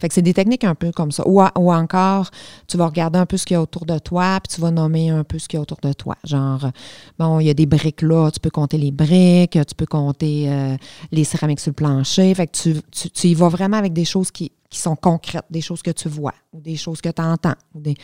Fait 0.00 0.08
que 0.08 0.14
c'est 0.14 0.22
des 0.22 0.32
techniques 0.32 0.64
un 0.64 0.74
peu 0.74 0.92
comme 0.92 1.12
ça. 1.12 1.22
Ou, 1.28 1.42
ou, 1.42 1.72
encore, 1.72 2.30
tu 2.66 2.78
vas 2.78 2.86
regarder 2.86 3.18
un 3.18 3.26
peu 3.26 3.36
ce 3.36 3.44
qu'il 3.44 3.54
y 3.54 3.58
a 3.58 3.62
autour 3.62 3.84
de 3.84 3.98
toi, 3.98 4.40
puis 4.42 4.54
tu 4.54 4.60
vas 4.62 4.70
nommer 4.70 5.10
un 5.10 5.24
peu 5.24 5.38
ce 5.38 5.46
qu'il 5.46 5.58
y 5.58 5.60
a 5.60 5.60
autour 5.60 5.78
de 5.82 5.92
toi. 5.92 6.16
Genre, 6.24 6.70
bon, 7.18 7.38
il 7.38 7.46
y 7.46 7.50
a 7.50 7.54
des 7.54 7.66
briques 7.66 8.00
là, 8.00 8.30
tu 8.30 8.40
peux 8.40 8.48
compter 8.48 8.78
les 8.78 8.92
briques, 8.92 9.58
tu 9.68 9.74
peux 9.76 9.84
compter 9.84 10.50
euh, 10.50 10.76
les 11.12 11.24
céramiques 11.24 11.60
sur 11.60 11.70
le 11.70 11.74
plancher. 11.74 12.34
Fait 12.34 12.46
que 12.46 12.56
tu, 12.56 13.10
tu, 13.10 13.28
y 13.28 13.34
vas 13.34 13.48
vraiment 13.48 13.76
avec 13.76 13.92
des 13.92 14.06
choses 14.06 14.30
qui, 14.30 14.52
qui, 14.70 14.78
sont 14.78 14.96
concrètes, 14.96 15.44
des 15.50 15.60
choses 15.60 15.82
que 15.82 15.90
tu 15.90 16.08
vois, 16.08 16.34
ou 16.52 16.60
des 16.60 16.76
choses 16.76 17.00
que 17.00 17.08
tu 17.08 17.20
entends. 17.20 17.54
Des... 17.74 17.94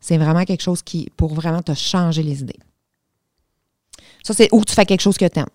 C'est 0.00 0.18
vraiment 0.18 0.44
quelque 0.44 0.62
chose 0.62 0.82
qui, 0.82 1.10
pour 1.16 1.34
vraiment 1.34 1.62
te 1.62 1.74
changer 1.74 2.22
les 2.22 2.40
idées. 2.40 2.58
Ça, 4.22 4.32
c'est 4.32 4.48
où 4.52 4.64
tu 4.64 4.74
fais 4.74 4.86
quelque 4.86 5.00
chose 5.00 5.18
que 5.18 5.26
tu 5.26 5.38
aimes. 5.38 5.46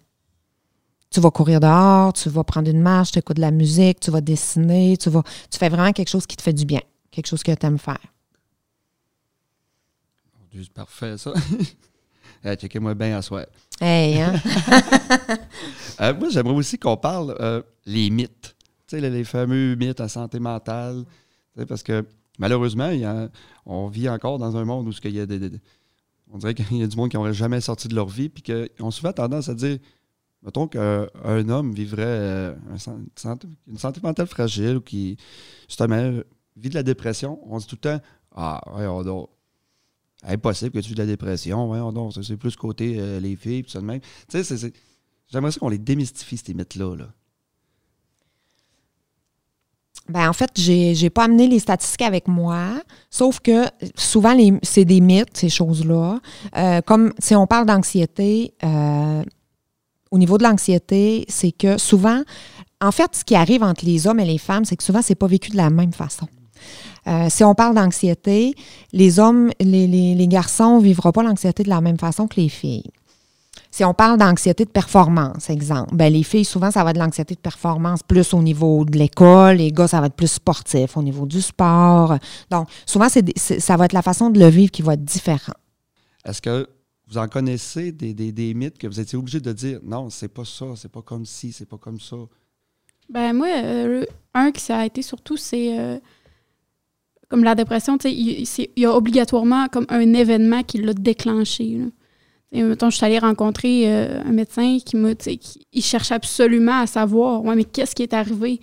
Tu 1.10 1.22
vas 1.22 1.32
courir 1.32 1.62
dehors, 1.62 2.12
tu 2.12 2.30
vas 2.30 2.44
prendre 2.44 2.70
une 2.70 2.82
marche, 2.82 3.12
tu 3.12 3.20
écoutes 3.20 3.38
de 3.38 3.42
la 3.42 3.52
musique, 3.52 4.00
tu 4.02 4.12
vas 4.12 4.20
dessiner, 4.20 4.98
tu 4.98 5.10
vas. 5.10 5.24
Tu 5.50 5.58
fais 5.58 5.70
vraiment 5.70 5.94
quelque 5.94 6.10
chose 6.10 6.28
qui 6.28 6.36
te 6.36 6.42
fait 6.42 6.54
du 6.54 6.66
bien, 6.66 6.82
quelque 7.12 7.28
chose 7.28 7.44
que 7.44 7.54
tu 7.54 7.66
aimes 7.66 7.80
faire. 7.80 8.00
C'est 10.54 10.70
parfait, 10.72 11.18
ça. 11.18 11.34
hey, 12.44 12.58
Checkez-moi 12.58 12.94
bien 12.96 13.18
à 13.18 13.22
soi. 13.22 13.46
Hey, 13.80 14.22
hein? 14.22 14.34
Euh, 16.00 16.14
moi, 16.14 16.30
j'aimerais 16.30 16.54
aussi 16.54 16.78
qu'on 16.78 16.96
parle 16.96 17.36
euh, 17.40 17.64
les 17.88 18.12
mythes. 18.12 18.56
Les, 18.92 19.24
fameux 19.24 19.76
mythes 19.76 20.02
en 20.02 20.08
santé 20.08 20.40
mentale. 20.40 21.04
Parce 21.68 21.84
que 21.84 22.06
malheureusement, 22.40 22.92
on 23.66 23.88
vit 23.88 24.10
encore 24.10 24.38
dans 24.38 24.56
un 24.58 24.66
monde 24.66 24.88
où 24.88 24.92
il 25.04 25.16
y 25.16 25.20
a 25.20 25.26
des, 25.26 25.52
on 26.32 26.38
dirait 26.38 26.54
qu'il 26.54 26.78
y 26.78 26.84
a 26.84 26.88
du 26.88 26.96
monde 26.96 27.10
qui 27.10 27.18
n'aurait 27.18 27.34
jamais 27.34 27.62
sorti 27.62 27.88
de 27.88 27.96
leur 27.96 28.08
vie, 28.08 28.30
puis 28.30 28.44
qu'ils 28.44 28.70
ont 28.80 28.92
souvent 28.92 29.14
tendance 29.14 29.50
à 29.50 29.56
dire 29.56 29.78
Mettons 30.44 30.68
qu'un 30.68 31.50
homme 31.50 31.74
vivrait 31.74 32.04
euh, 32.06 32.56
une 33.68 33.78
santé 33.78 34.02
mentale 34.02 34.28
fragile 34.28 34.78
ou 34.78 34.82
qui, 34.82 35.18
justement, 35.68 36.20
vit 36.56 36.70
de 36.70 36.76
la 36.76 36.84
dépression, 36.84 37.40
on 37.44 37.58
dit 37.58 37.66
tout 37.66 37.76
le 37.76 37.98
temps 37.98 38.02
Ah, 38.36 38.62
ouais, 38.76 39.04
donc, 39.04 39.30
impossible 40.24 40.72
que 40.72 40.80
tu 40.80 40.90
vis 40.90 40.96
de 40.96 41.00
la 41.00 41.08
dépression, 41.08 41.92
donc, 41.92 42.14
c'est 42.22 42.38
plus 42.38 42.56
côté 42.56 42.98
euh, 43.00 43.20
les 43.20 43.36
filles, 43.36 43.64
puis 43.64 43.72
ça 43.72 43.82
de 43.82 43.86
même. 43.86 44.00
J'aimerais 45.30 45.52
ça 45.52 45.60
qu'on 45.60 45.70
les 45.70 45.80
démystifie, 45.80 46.38
ces 46.38 46.54
mythes-là. 46.54 46.96
Là. 46.96 47.14
Ben, 50.10 50.30
en 50.30 50.34
fait, 50.34 50.52
j'ai 50.56 50.94
n'ai 50.94 51.10
pas 51.10 51.26
amené 51.26 51.48
les 51.48 51.60
statistiques 51.60 52.02
avec 52.02 52.28
moi, 52.28 52.82
sauf 53.10 53.40
que 53.40 53.66
souvent, 53.96 54.36
c'est 54.64 54.86
des 54.86 55.02
mythes, 55.02 55.36
ces 55.36 55.50
choses-là. 55.50 56.20
Euh, 56.56 56.82
comme 56.82 57.14
si 57.20 57.36
on 57.36 57.46
parle 57.46 57.66
d'anxiété, 57.66 58.54
au 60.12 60.18
niveau 60.18 60.38
de 60.38 60.44
l'anxiété, 60.44 61.26
c'est 61.28 61.52
que 61.52 61.78
souvent, 61.78 62.22
en 62.82 62.92
fait, 62.92 63.16
ce 63.16 63.24
qui 63.24 63.36
arrive 63.36 63.64
entre 63.64 63.86
les 63.86 64.08
hommes 64.08 64.20
et 64.20 64.26
les 64.26 64.38
femmes, 64.38 64.66
c'est 64.66 64.76
que 64.76 64.84
souvent, 64.84 65.02
c'est 65.02 65.16
pas 65.16 65.28
vécu 65.28 65.52
de 65.52 65.58
la 65.58 65.70
même 65.70 65.94
façon. 65.94 66.28
Euh, 67.08 67.28
si 67.30 67.44
on 67.44 67.56
parle 67.56 67.76
d'anxiété, 67.76 68.54
les 68.92 69.20
hommes, 69.20 69.52
les, 69.60 69.88
les, 69.88 70.28
garçons 70.28 70.80
ne 70.80 70.84
vivront 70.84 71.12
pas 71.12 71.24
l'anxiété 71.24 71.64
de 71.64 71.70
la 71.70 71.82
même 71.82 71.98
façon 71.98 72.28
que 72.28 72.40
les 72.40 72.50
filles. 72.50 72.92
Si 73.78 73.86
on 73.86 73.94
parle 73.94 74.18
d'anxiété 74.18 74.66
de 74.66 74.72
performance, 74.72 75.52
exemple, 75.52 75.96
ben 75.96 76.12
les 76.12 76.24
filles, 76.24 76.46
souvent, 76.46 76.72
ça 76.72 76.84
va 76.84 76.90
être 76.90 76.96
de 76.96 77.00
l'anxiété 77.00 77.36
de 77.36 77.40
performance 77.40 78.02
plus 78.02 78.34
au 78.34 78.42
niveau 78.42 78.84
de 78.86 78.98
l'école. 78.98 79.58
Les 79.58 79.72
gars, 79.72 79.88
ça 79.88 80.02
va 80.02 80.08
être 80.08 80.16
plus 80.16 80.32
sportif, 80.32 80.98
au 80.98 81.04
niveau 81.04 81.28
du 81.28 81.44
sport. 81.44 82.18
Donc, 82.50 82.70
souvent, 82.88 83.08
c'est, 83.08 83.38
ça 83.38 83.78
va 83.78 83.86
être 83.86 83.94
la 83.94 84.02
façon 84.02 84.32
de 84.32 84.40
le 84.40 84.48
vivre 84.48 84.72
qui 84.72 84.82
va 84.82 84.96
être 84.96 85.04
différente. 85.04 85.58
Est-ce 86.26 86.42
que 86.42 86.68
vous 87.08 87.20
en 87.20 87.28
connaissez 87.28 87.92
des, 87.92 88.16
des, 88.16 88.54
mythes 88.56 88.80
que 88.80 88.88
vous 88.88 89.00
étiez 89.00 89.16
obligé 89.16 89.40
de 89.42 89.54
dire 89.54 89.80
non, 89.84 90.10
c'est 90.10 90.34
pas 90.34 90.44
ça, 90.44 90.66
c'est 90.76 90.92
pas 90.92 91.04
comme 91.04 91.28
ci, 91.28 91.52
c'est 91.52 91.70
pas 91.70 91.78
comme 91.78 92.00
ça? 92.00 92.18
Ben 93.12 93.32
moi, 93.32 93.48
euh, 93.64 94.06
un 94.34 94.52
qui 94.52 94.62
ça 94.62 94.80
a 94.80 94.86
été 94.88 95.04
surtout, 95.04 95.38
c'est 95.38 95.78
euh, 95.78 96.00
comme 97.30 97.44
la 97.44 97.54
dépression, 97.54 97.96
il, 98.06 98.42
il, 98.42 98.70
y 98.76 98.86
a 98.88 98.96
obligatoirement 98.96 99.68
comme 99.68 99.86
un 99.90 100.16
événement 100.16 100.64
qui 100.64 100.80
l'a 100.80 100.96
déclenché. 100.96 101.78
Et, 102.52 102.64
mettons, 102.64 102.90
je 102.90 102.98
suis 102.98 103.06
allée 103.06 103.20
rencontrer 103.20 103.92
euh, 103.92 104.22
un 104.24 104.32
médecin 104.32 104.78
qui 104.84 104.96
m'a, 104.96 105.10
il 105.74 105.84
cherche 105.84 106.12
absolument 106.12 106.80
à 106.80 106.88
savoir, 106.88 107.44
ouais, 107.44 107.56
mais 107.56 107.66
qu'est-ce 107.66 107.94
qui 107.94 108.04
est 108.04 108.14
arrivé? 108.14 108.60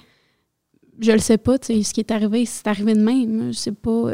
Je 1.00 1.12
le 1.12 1.18
sais 1.18 1.38
pas, 1.38 1.56
ce 1.60 1.92
qui 1.92 2.00
est 2.00 2.10
arrivé, 2.10 2.46
c'est 2.46 2.66
arrivé 2.66 2.94
de 2.94 3.02
même. 3.02 3.52
Je 3.52 3.58
sais 3.58 3.72
pas. 3.72 4.12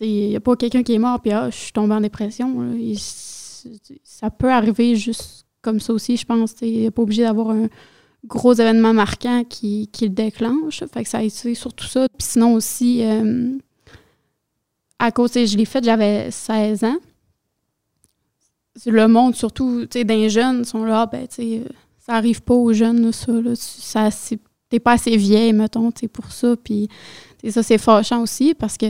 Il 0.00 0.28
n'y 0.28 0.36
a 0.36 0.40
pas 0.40 0.56
quelqu'un 0.56 0.82
qui 0.82 0.94
est 0.94 0.98
mort, 0.98 1.20
puis 1.20 1.32
ah, 1.32 1.50
je 1.50 1.56
suis 1.56 1.72
tombée 1.72 1.94
en 1.94 2.00
dépression. 2.00 2.76
ça 4.04 4.30
peut 4.30 4.50
arriver 4.50 4.96
juste 4.96 5.44
comme 5.60 5.80
ça 5.80 5.92
aussi, 5.92 6.16
je 6.16 6.24
pense. 6.24 6.54
Il 6.62 6.82
n'est 6.82 6.90
pas 6.90 7.02
obligé 7.02 7.22
d'avoir 7.22 7.50
un 7.50 7.68
gros 8.26 8.54
événement 8.54 8.92
marquant 8.92 9.42
qui, 9.44 9.90
le 10.00 10.08
déclenche. 10.08 10.84
Fait 10.92 11.02
que 11.02 11.08
ça 11.08 11.18
a 11.18 11.22
été 11.22 11.54
surtout 11.54 11.86
ça. 11.86 12.06
Puis 12.16 12.28
sinon 12.28 12.54
aussi, 12.54 13.02
euh, 13.02 13.56
à 14.98 15.10
cause, 15.10 15.32
je 15.32 15.56
l'ai 15.56 15.64
fait, 15.64 15.82
j'avais 15.82 16.30
16 16.30 16.84
ans. 16.84 16.96
Le 18.86 19.06
monde, 19.06 19.34
surtout, 19.34 19.86
tu 19.86 20.04
des 20.04 20.28
jeunes, 20.30 20.64
sont 20.64 20.84
là, 20.84 21.06
ben, 21.06 21.26
tu 21.26 21.62
ça 22.04 22.14
arrive 22.14 22.42
pas 22.42 22.54
aux 22.54 22.72
jeunes, 22.72 23.12
ça. 23.12 23.32
Là, 23.32 24.10
t'es 24.68 24.78
pas 24.78 24.92
assez 24.92 25.16
vieille, 25.16 25.52
mettons, 25.52 25.90
pour 26.12 26.32
ça. 26.32 26.54
Puis, 26.62 26.88
ça, 27.48 27.62
c'est 27.62 27.78
fâchant 27.78 28.22
aussi 28.22 28.54
parce 28.54 28.76
que 28.76 28.86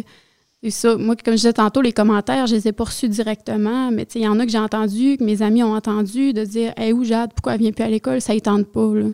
ça. 0.68 0.96
Moi, 0.96 1.14
comme 1.16 1.34
je 1.34 1.38
disais 1.38 1.52
tantôt, 1.52 1.80
les 1.80 1.92
commentaires, 1.92 2.46
je 2.46 2.54
les 2.56 2.68
ai 2.68 2.72
pas 2.72 2.84
reçus 2.84 3.08
directement, 3.08 3.90
mais 3.90 4.06
il 4.14 4.22
y 4.22 4.28
en 4.28 4.38
a 4.40 4.46
que 4.46 4.50
j'ai 4.50 4.58
entendu, 4.58 5.16
que 5.16 5.24
mes 5.24 5.42
amis 5.42 5.62
ont 5.62 5.74
entendu, 5.74 6.32
de 6.32 6.44
dire 6.44 6.72
Hey, 6.76 6.92
où 6.92 7.04
Jade, 7.04 7.32
pourquoi 7.34 7.54
elle 7.54 7.60
vient 7.60 7.72
plus 7.72 7.84
à 7.84 7.88
l'école? 7.88 8.20
Ça 8.20 8.34
ne 8.34 8.38
tente 8.40 8.66
pas. 8.66 8.94
Là. 8.94 9.06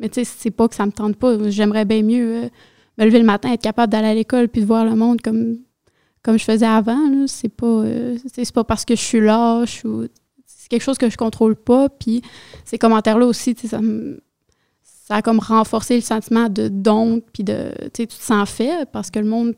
Mais 0.00 0.08
tu 0.08 0.24
sais, 0.24 0.24
c'est 0.24 0.50
pas 0.50 0.68
que 0.68 0.74
ça 0.74 0.84
me 0.84 0.92
tente 0.92 1.16
pas. 1.16 1.48
J'aimerais 1.48 1.84
bien 1.84 2.02
mieux 2.02 2.44
euh, 2.44 2.48
me 2.98 3.04
lever 3.04 3.20
le 3.20 3.24
matin, 3.24 3.52
être 3.52 3.62
capable 3.62 3.92
d'aller 3.92 4.08
à 4.08 4.14
l'école 4.14 4.48
puis 4.48 4.60
de 4.60 4.66
voir 4.66 4.84
le 4.84 4.96
monde 4.96 5.20
comme, 5.22 5.58
comme 6.24 6.38
je 6.38 6.44
faisais 6.44 6.66
avant. 6.66 7.26
C'est 7.28 7.48
pas, 7.48 7.66
euh, 7.66 8.16
c'est 8.32 8.52
pas 8.52 8.64
parce 8.64 8.84
que 8.84 8.96
je 8.96 9.00
suis 9.00 9.20
lâche 9.20 9.84
ou. 9.84 10.08
C'est 10.46 10.68
quelque 10.68 10.82
chose 10.82 10.98
que 10.98 11.10
je 11.10 11.16
contrôle 11.16 11.54
pas. 11.54 11.90
Puis 11.90 12.22
ces 12.64 12.78
commentaires-là 12.78 13.26
aussi, 13.26 13.54
ça, 13.64 13.78
a 15.10 15.22
comme 15.22 15.38
renforcé 15.38 15.94
le 15.96 16.00
sentiment 16.00 16.48
de 16.48 16.68
don, 16.68 17.20
puis 17.32 17.44
de. 17.44 17.70
Tu 17.92 18.06
te 18.06 18.14
sens 18.14 18.48
fait 18.48 18.88
parce 18.90 19.10
que 19.10 19.20
le 19.20 19.26
monde 19.26 19.54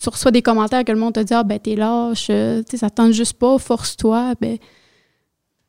tu 0.00 0.08
reçois 0.08 0.32
des 0.32 0.42
commentaires 0.42 0.84
que 0.84 0.90
le 0.90 0.98
monde 0.98 1.14
te 1.14 1.20
dit 1.20 1.32
Ah, 1.32 1.44
ben, 1.44 1.58
t'es 1.58 1.76
lâche, 1.76 2.26
euh, 2.30 2.62
ça 2.74 2.90
tente 2.90 3.12
juste 3.12 3.34
pas, 3.34 3.56
force-toi. 3.58 4.34
Ben, 4.40 4.58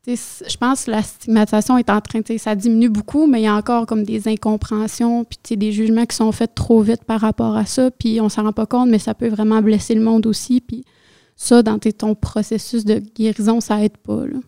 je 0.05 0.57
pense 0.57 0.85
que 0.85 0.91
la 0.91 1.01
stigmatisation 1.01 1.77
est 1.77 1.89
en 1.89 2.01
train, 2.01 2.19
ça 2.37 2.55
diminue 2.55 2.89
beaucoup, 2.89 3.25
mais 3.25 3.41
il 3.41 3.43
y 3.45 3.47
a 3.47 3.55
encore 3.55 3.85
comme 3.85 4.03
des 4.03 4.27
incompréhensions, 4.27 5.23
puis 5.23 5.57
des 5.57 5.71
jugements 5.71 6.05
qui 6.05 6.15
sont 6.15 6.31
faits 6.31 6.55
trop 6.55 6.81
vite 6.81 7.05
par 7.05 7.21
rapport 7.21 7.55
à 7.55 7.65
ça, 7.65 7.89
puis 7.89 8.19
on 8.19 8.27
s'en 8.27 8.43
rend 8.43 8.53
pas 8.53 8.65
compte, 8.65 8.89
mais 8.89 8.99
ça 8.99 9.13
peut 9.13 9.29
vraiment 9.29 9.61
blesser 9.61 9.95
le 9.95 10.01
monde 10.01 10.25
aussi. 10.25 10.59
Puis 10.59 10.83
ça, 11.35 11.63
dans 11.63 11.79
ton 11.79 12.15
processus 12.15 12.83
de 12.83 12.99
guérison, 12.99 13.61
ça 13.61 13.83
aide 13.83 13.97
pas. 13.97 14.25
Là. 14.25 14.39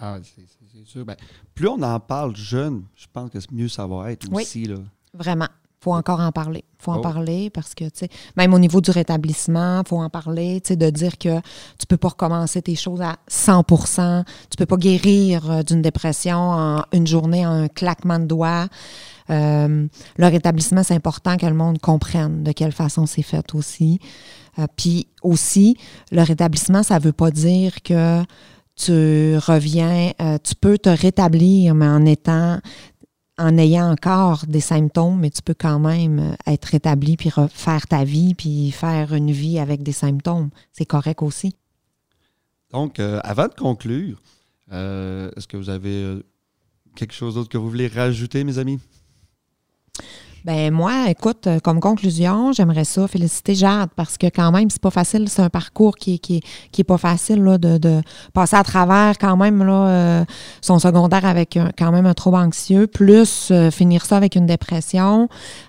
Ah, 0.00 0.18
c'est 0.22 0.86
sûr. 0.86 1.04
Ben, 1.04 1.16
plus 1.54 1.68
on 1.68 1.82
en 1.82 1.98
parle 1.98 2.36
jeune, 2.36 2.84
je 2.94 3.06
pense 3.12 3.30
que 3.30 3.38
mieux 3.50 3.68
ça 3.68 3.86
va 3.86 4.12
être 4.12 4.32
aussi. 4.32 4.64
Là. 4.64 4.76
Vraiment 5.12 5.48
faut 5.80 5.94
encore 5.94 6.20
en 6.20 6.30
parler. 6.30 6.64
faut 6.78 6.92
en 6.92 6.98
oh. 6.98 7.00
parler 7.00 7.48
parce 7.48 7.74
que, 7.74 7.84
tu 7.84 7.90
sais, 7.94 8.08
même 8.36 8.52
au 8.52 8.58
niveau 8.58 8.82
du 8.82 8.90
rétablissement, 8.90 9.82
faut 9.86 9.98
en 9.98 10.10
parler, 10.10 10.60
tu 10.60 10.68
sais, 10.68 10.76
de 10.76 10.90
dire 10.90 11.16
que 11.16 11.40
tu 11.78 11.86
peux 11.88 11.96
pas 11.96 12.08
recommencer 12.08 12.60
tes 12.60 12.74
choses 12.74 13.00
à 13.00 13.16
100% 13.30 14.24
Tu 14.50 14.56
peux 14.58 14.66
pas 14.66 14.76
guérir 14.76 15.50
euh, 15.50 15.62
d'une 15.62 15.80
dépression 15.80 16.38
en 16.38 16.84
une 16.92 17.06
journée, 17.06 17.46
en 17.46 17.52
un 17.52 17.68
claquement 17.68 18.18
de 18.18 18.26
doigts. 18.26 18.66
Euh, 19.30 19.86
le 20.16 20.26
rétablissement, 20.26 20.82
c'est 20.82 20.94
important 20.94 21.38
que 21.38 21.46
le 21.46 21.54
monde 21.54 21.78
comprenne 21.78 22.42
de 22.42 22.52
quelle 22.52 22.72
façon 22.72 23.06
c'est 23.06 23.22
fait 23.22 23.54
aussi. 23.54 24.00
Euh, 24.58 24.66
puis 24.76 25.06
aussi, 25.22 25.78
le 26.12 26.22
rétablissement, 26.22 26.82
ça 26.82 26.98
veut 26.98 27.12
pas 27.12 27.30
dire 27.30 27.82
que 27.82 28.22
tu 28.76 29.36
reviens, 29.36 30.12
tu 30.42 30.54
peux 30.54 30.78
te 30.78 30.88
rétablir, 30.88 31.74
mais 31.74 31.86
en 31.86 32.06
étant 32.06 32.60
en 33.40 33.56
ayant 33.56 33.90
encore 33.90 34.44
des 34.46 34.60
symptômes, 34.60 35.18
mais 35.20 35.30
tu 35.30 35.40
peux 35.42 35.54
quand 35.54 35.78
même 35.78 36.18
euh, 36.18 36.52
être 36.52 36.66
rétabli 36.66 37.16
puis 37.16 37.30
refaire 37.30 37.86
ta 37.86 38.04
vie 38.04 38.34
puis 38.34 38.70
faire 38.70 39.14
une 39.14 39.32
vie 39.32 39.58
avec 39.58 39.82
des 39.82 39.92
symptômes. 39.92 40.50
C'est 40.72 40.84
correct 40.84 41.22
aussi. 41.22 41.56
Donc, 42.70 43.00
euh, 43.00 43.18
avant 43.24 43.48
de 43.48 43.54
conclure, 43.54 44.20
euh, 44.72 45.30
est-ce 45.36 45.48
que 45.48 45.56
vous 45.56 45.70
avez 45.70 46.22
quelque 46.94 47.14
chose 47.14 47.34
d'autre 47.34 47.48
que 47.48 47.58
vous 47.58 47.68
voulez 47.68 47.88
rajouter, 47.88 48.44
mes 48.44 48.58
amis? 48.58 48.78
Ben 50.44 50.72
moi, 50.72 51.10
écoute, 51.10 51.46
euh, 51.46 51.58
comme 51.60 51.80
conclusion, 51.80 52.52
j'aimerais 52.52 52.84
ça 52.84 53.06
féliciter 53.06 53.54
Jade 53.54 53.90
parce 53.94 54.16
que 54.16 54.26
quand 54.26 54.50
même, 54.52 54.70
c'est 54.70 54.80
pas 54.80 54.90
facile, 54.90 55.28
c'est 55.28 55.42
un 55.42 55.50
parcours 55.50 55.96
qui, 55.96 56.18
qui, 56.18 56.42
qui 56.72 56.80
est 56.80 56.84
pas 56.84 56.96
facile 56.96 57.42
là, 57.42 57.58
de, 57.58 57.78
de 57.78 58.00
passer 58.32 58.56
à 58.56 58.64
travers 58.64 59.18
quand 59.18 59.36
même 59.36 59.62
là, 59.62 59.88
euh, 59.88 60.24
son 60.62 60.78
secondaire 60.78 61.24
avec 61.24 61.58
quand 61.76 61.92
même 61.92 62.06
un 62.06 62.14
trouble 62.14 62.38
anxieux, 62.38 62.86
plus 62.86 63.50
euh, 63.50 63.70
finir 63.70 64.04
ça 64.06 64.16
avec 64.16 64.34
une 64.34 64.46
dépression. 64.46 65.28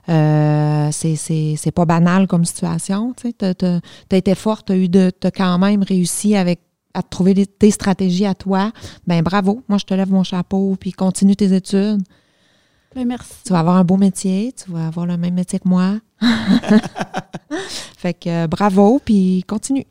Euh, 0.10 0.90
c'est, 0.92 1.72
pas 1.74 1.86
banal 1.86 2.28
comme 2.28 2.46
situation. 2.46 3.14
Tu 3.20 3.34
t'as 3.34 3.80
été 4.12 4.36
forte, 4.36 4.68
t'as 4.68 4.76
eu 4.76 4.90
de, 4.90 5.10
t'as 5.10 5.32
quand 5.32 5.58
même 5.58 5.84
réussi 5.84 6.36
avec 6.36 6.62
à 6.94 7.02
trouver 7.02 7.46
tes 7.46 7.72
stratégies 7.72 8.26
à 8.26 8.36
toi. 8.36 8.72
Ben 9.08 9.22
bravo, 9.22 9.64
moi 9.70 9.78
je 9.78 9.86
te 9.86 9.94
lève 9.94 10.12
mon 10.12 10.24
chapeau, 10.24 10.76
puis 10.80 10.92
continue 10.92 11.36
tes 11.36 11.54
études. 11.54 12.02
Ben, 12.96 13.08
merci. 13.08 13.34
Tu 13.46 13.54
vas 13.54 13.60
avoir 13.60 13.78
un 13.78 13.84
beau 13.84 13.98
métier, 13.98 14.54
tu 14.54 14.70
vas 14.72 14.88
avoir 14.88 15.06
le 15.06 15.18
même 15.18 15.34
métier 15.34 15.60
que 15.60 15.68
moi. 15.68 16.00
fait 17.98 18.14
que 18.14 18.44
euh, 18.44 18.48
bravo, 18.48 19.00
puis 19.04 19.44
continue. 19.48 19.86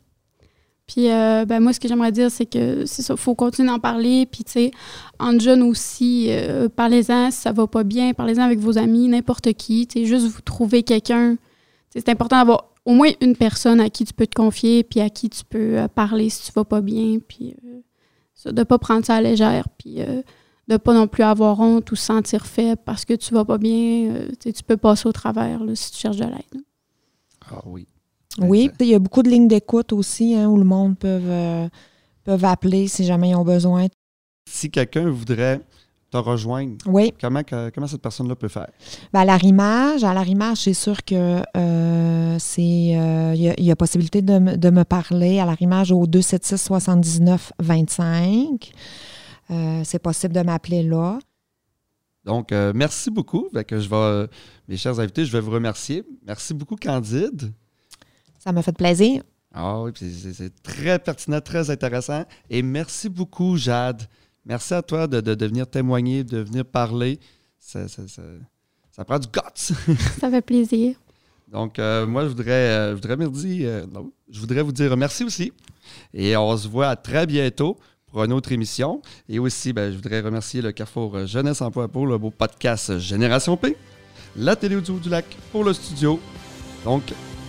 Puis, 0.93 1.09
euh, 1.09 1.45
ben, 1.45 1.61
moi, 1.61 1.71
ce 1.71 1.79
que 1.79 1.87
j'aimerais 1.87 2.11
dire, 2.11 2.29
c'est 2.29 2.45
que 2.45 2.85
c'est 2.85 3.01
ça, 3.01 3.15
faut 3.15 3.33
continuer 3.33 3.69
d'en 3.69 3.79
parler. 3.79 4.25
Puis, 4.29 4.43
tu 4.43 4.51
sais, 4.51 4.71
en 5.19 5.39
jeunes 5.39 5.63
aussi, 5.63 6.27
euh, 6.29 6.67
parlez-en 6.67 7.31
si 7.31 7.37
ça 7.37 7.53
va 7.53 7.65
pas 7.65 7.83
bien, 7.83 8.13
parlez-en 8.13 8.41
avec 8.41 8.59
vos 8.59 8.77
amis, 8.77 9.07
n'importe 9.07 9.53
qui. 9.53 9.87
Tu 9.87 10.01
sais, 10.01 10.05
juste 10.05 10.27
vous 10.27 10.41
trouver 10.41 10.83
quelqu'un. 10.83 11.37
C'est 11.91 12.09
important 12.09 12.35
d'avoir 12.35 12.71
au 12.83 12.93
moins 12.93 13.09
une 13.21 13.37
personne 13.37 13.79
à 13.79 13.89
qui 13.89 14.03
tu 14.03 14.13
peux 14.13 14.27
te 14.27 14.35
confier, 14.35 14.83
puis 14.83 14.99
à 14.99 15.09
qui 15.09 15.29
tu 15.29 15.45
peux 15.45 15.77
euh, 15.77 15.87
parler 15.87 16.29
si 16.29 16.47
tu 16.47 16.51
vas 16.51 16.65
pas 16.65 16.81
bien. 16.81 17.19
Puis, 17.25 17.55
ça, 18.35 18.51
de 18.51 18.63
pas 18.63 18.77
prendre 18.77 19.05
ça 19.05 19.15
à 19.15 19.21
légère, 19.21 19.69
puis 19.77 19.99
de 20.71 20.77
pas 20.77 20.93
non 20.93 21.07
plus 21.07 21.23
avoir 21.23 21.59
honte 21.59 21.91
ou 21.91 21.95
se 21.95 22.05
sentir 22.05 22.45
faible 22.45 22.81
parce 22.85 23.05
que 23.05 23.13
tu 23.13 23.33
vas 23.33 23.45
pas 23.45 23.57
bien. 23.57 24.11
euh, 24.13 24.27
tu 24.41 24.63
peux 24.65 24.77
passer 24.77 25.07
au 25.07 25.11
travers 25.11 25.63
là, 25.63 25.75
si 25.75 25.91
tu 25.91 25.97
cherches 25.99 26.17
de 26.17 26.25
l'aide. 26.25 26.63
Ah 27.49 27.61
oui. 27.65 27.87
Oui, 28.39 28.69
puis 28.77 28.87
il 28.87 28.91
y 28.91 28.95
a 28.95 28.99
beaucoup 28.99 29.23
de 29.23 29.29
lignes 29.29 29.47
d'écoute 29.49 29.91
aussi 29.91 30.35
hein, 30.35 30.47
où 30.47 30.57
le 30.57 30.63
monde 30.63 30.97
peut, 30.97 31.07
euh, 31.21 31.67
peuvent 32.23 32.45
appeler 32.45 32.87
si 32.87 33.03
jamais 33.03 33.29
ils 33.31 33.35
ont 33.35 33.43
besoin. 33.43 33.87
Si 34.49 34.71
quelqu'un 34.71 35.09
voudrait 35.09 35.59
te 36.09 36.17
rejoindre, 36.17 36.75
Oui, 36.87 37.13
comment, 37.19 37.43
que- 37.43 37.69
comment 37.71 37.87
cette 37.87 38.01
personne-là 38.01 38.35
peut 38.35 38.47
faire? 38.47 38.67
ben, 39.13 39.21
à 39.21 39.25
l'arrimage, 39.25 40.03
à 40.05 40.13
l'arrimage, 40.13 40.59
c'est 40.59 40.73
sûr 40.73 41.03
que 41.03 41.41
euh, 41.57 42.35
c'est 42.39 42.95
euh, 42.95 43.33
il 43.35 43.41
y, 43.41 43.49
a- 43.49 43.53
il 43.59 43.65
y 43.65 43.71
a 43.71 43.75
possibilité 43.75 44.21
de, 44.21 44.39
me- 44.39 44.55
de 44.57 44.69
me 44.69 44.83
parler 44.83 45.39
à 45.39 45.45
l'arrimage 45.45 45.91
au 45.91 46.07
276 46.07 46.61
79 46.61 47.51
25. 47.59 48.71
Euh, 49.51 49.81
c'est 49.83 49.99
possible 49.99 50.33
de 50.33 50.41
m'appeler 50.41 50.83
là. 50.83 51.19
Donc, 52.23 52.51
euh, 52.51 52.71
merci 52.75 53.09
beaucoup. 53.09 53.49
Fait 53.53 53.63
que 53.65 53.79
je 53.79 53.89
vais, 53.89 53.95
euh, 53.95 54.27
mes 54.67 54.77
chers 54.77 54.99
invités, 54.99 55.25
je 55.25 55.31
vais 55.31 55.39
vous 55.41 55.51
remercier. 55.51 56.03
Merci 56.25 56.53
beaucoup, 56.53 56.75
Candide. 56.75 57.51
Ça 58.39 58.51
m'a 58.51 58.61
fait 58.61 58.75
plaisir. 58.75 59.23
Ah 59.53 59.81
oui, 59.81 59.91
puis 59.91 60.09
c'est 60.33 60.61
très 60.63 60.97
pertinent, 60.99 61.41
très 61.41 61.69
intéressant. 61.69 62.23
Et 62.49 62.61
merci 62.61 63.09
beaucoup, 63.09 63.57
Jade. 63.57 64.03
Merci 64.45 64.73
à 64.73 64.81
toi 64.81 65.07
de, 65.07 65.19
de, 65.19 65.35
de 65.35 65.45
venir 65.45 65.67
témoigner, 65.67 66.23
de 66.23 66.37
venir 66.39 66.63
parler. 66.65 67.19
Ça, 67.59 67.87
ça- 67.87 68.07
ça- 68.07 68.21
ça 68.91 69.03
prend 69.05 69.19
du 69.19 69.27
guts. 69.27 69.73
Ça 70.19 70.29
fait 70.29 70.41
plaisir. 70.41 70.95
Donc, 71.47 71.79
euh, 71.79 72.05
moi, 72.07 72.23
je 72.23 72.29
voudrais, 72.29 72.51
euh, 72.51 72.89
je 72.91 72.95
voudrais 72.95 73.17
me 73.17 73.29
dire, 73.29 73.67
euh, 73.69 73.85
non, 73.87 74.11
je 74.29 74.39
voudrais 74.39 74.61
vous 74.61 74.71
dire 74.71 74.95
merci 74.97 75.23
aussi. 75.23 75.51
Et 76.13 76.35
on 76.37 76.55
se 76.57 76.67
voit 76.67 76.95
très 76.95 77.25
bientôt 77.25 77.77
pour 78.11 78.23
une 78.23 78.33
autre 78.33 78.51
émission. 78.51 79.01
Et 79.29 79.39
aussi, 79.39 79.73
ben, 79.73 79.91
je 79.91 79.95
voudrais 79.95 80.21
remercier 80.21 80.61
le 80.61 80.71
Carrefour 80.71 81.25
Jeunesse 81.25 81.61
Emploi 81.61 81.87
pour 81.87 82.05
le 82.07 82.17
beau 82.17 82.29
podcast 82.29 82.99
Génération 82.99 83.57
P, 83.57 83.75
la 84.35 84.55
télé 84.55 84.75
audio 84.75 84.95
du 84.95 85.09
lac 85.09 85.25
pour 85.51 85.63
le 85.63 85.73
studio. 85.73 86.19
Donc, 86.83 87.03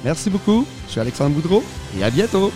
merci 0.05 0.31
beaucoup. 0.31 0.67
Je 0.87 0.93
suis 0.93 1.01
Alexandre 1.01 1.35
Boudreau 1.35 1.63
et 1.99 2.05
à 2.05 2.11
bientôt. 2.11 2.53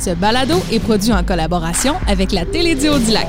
Ce 0.00 0.14
balado 0.14 0.54
est 0.70 0.78
produit 0.78 1.12
en 1.12 1.24
collaboration 1.24 1.96
avec 2.06 2.32
la 2.32 2.46
Télédio 2.46 2.98
du 2.98 3.10
Lac. 3.10 3.26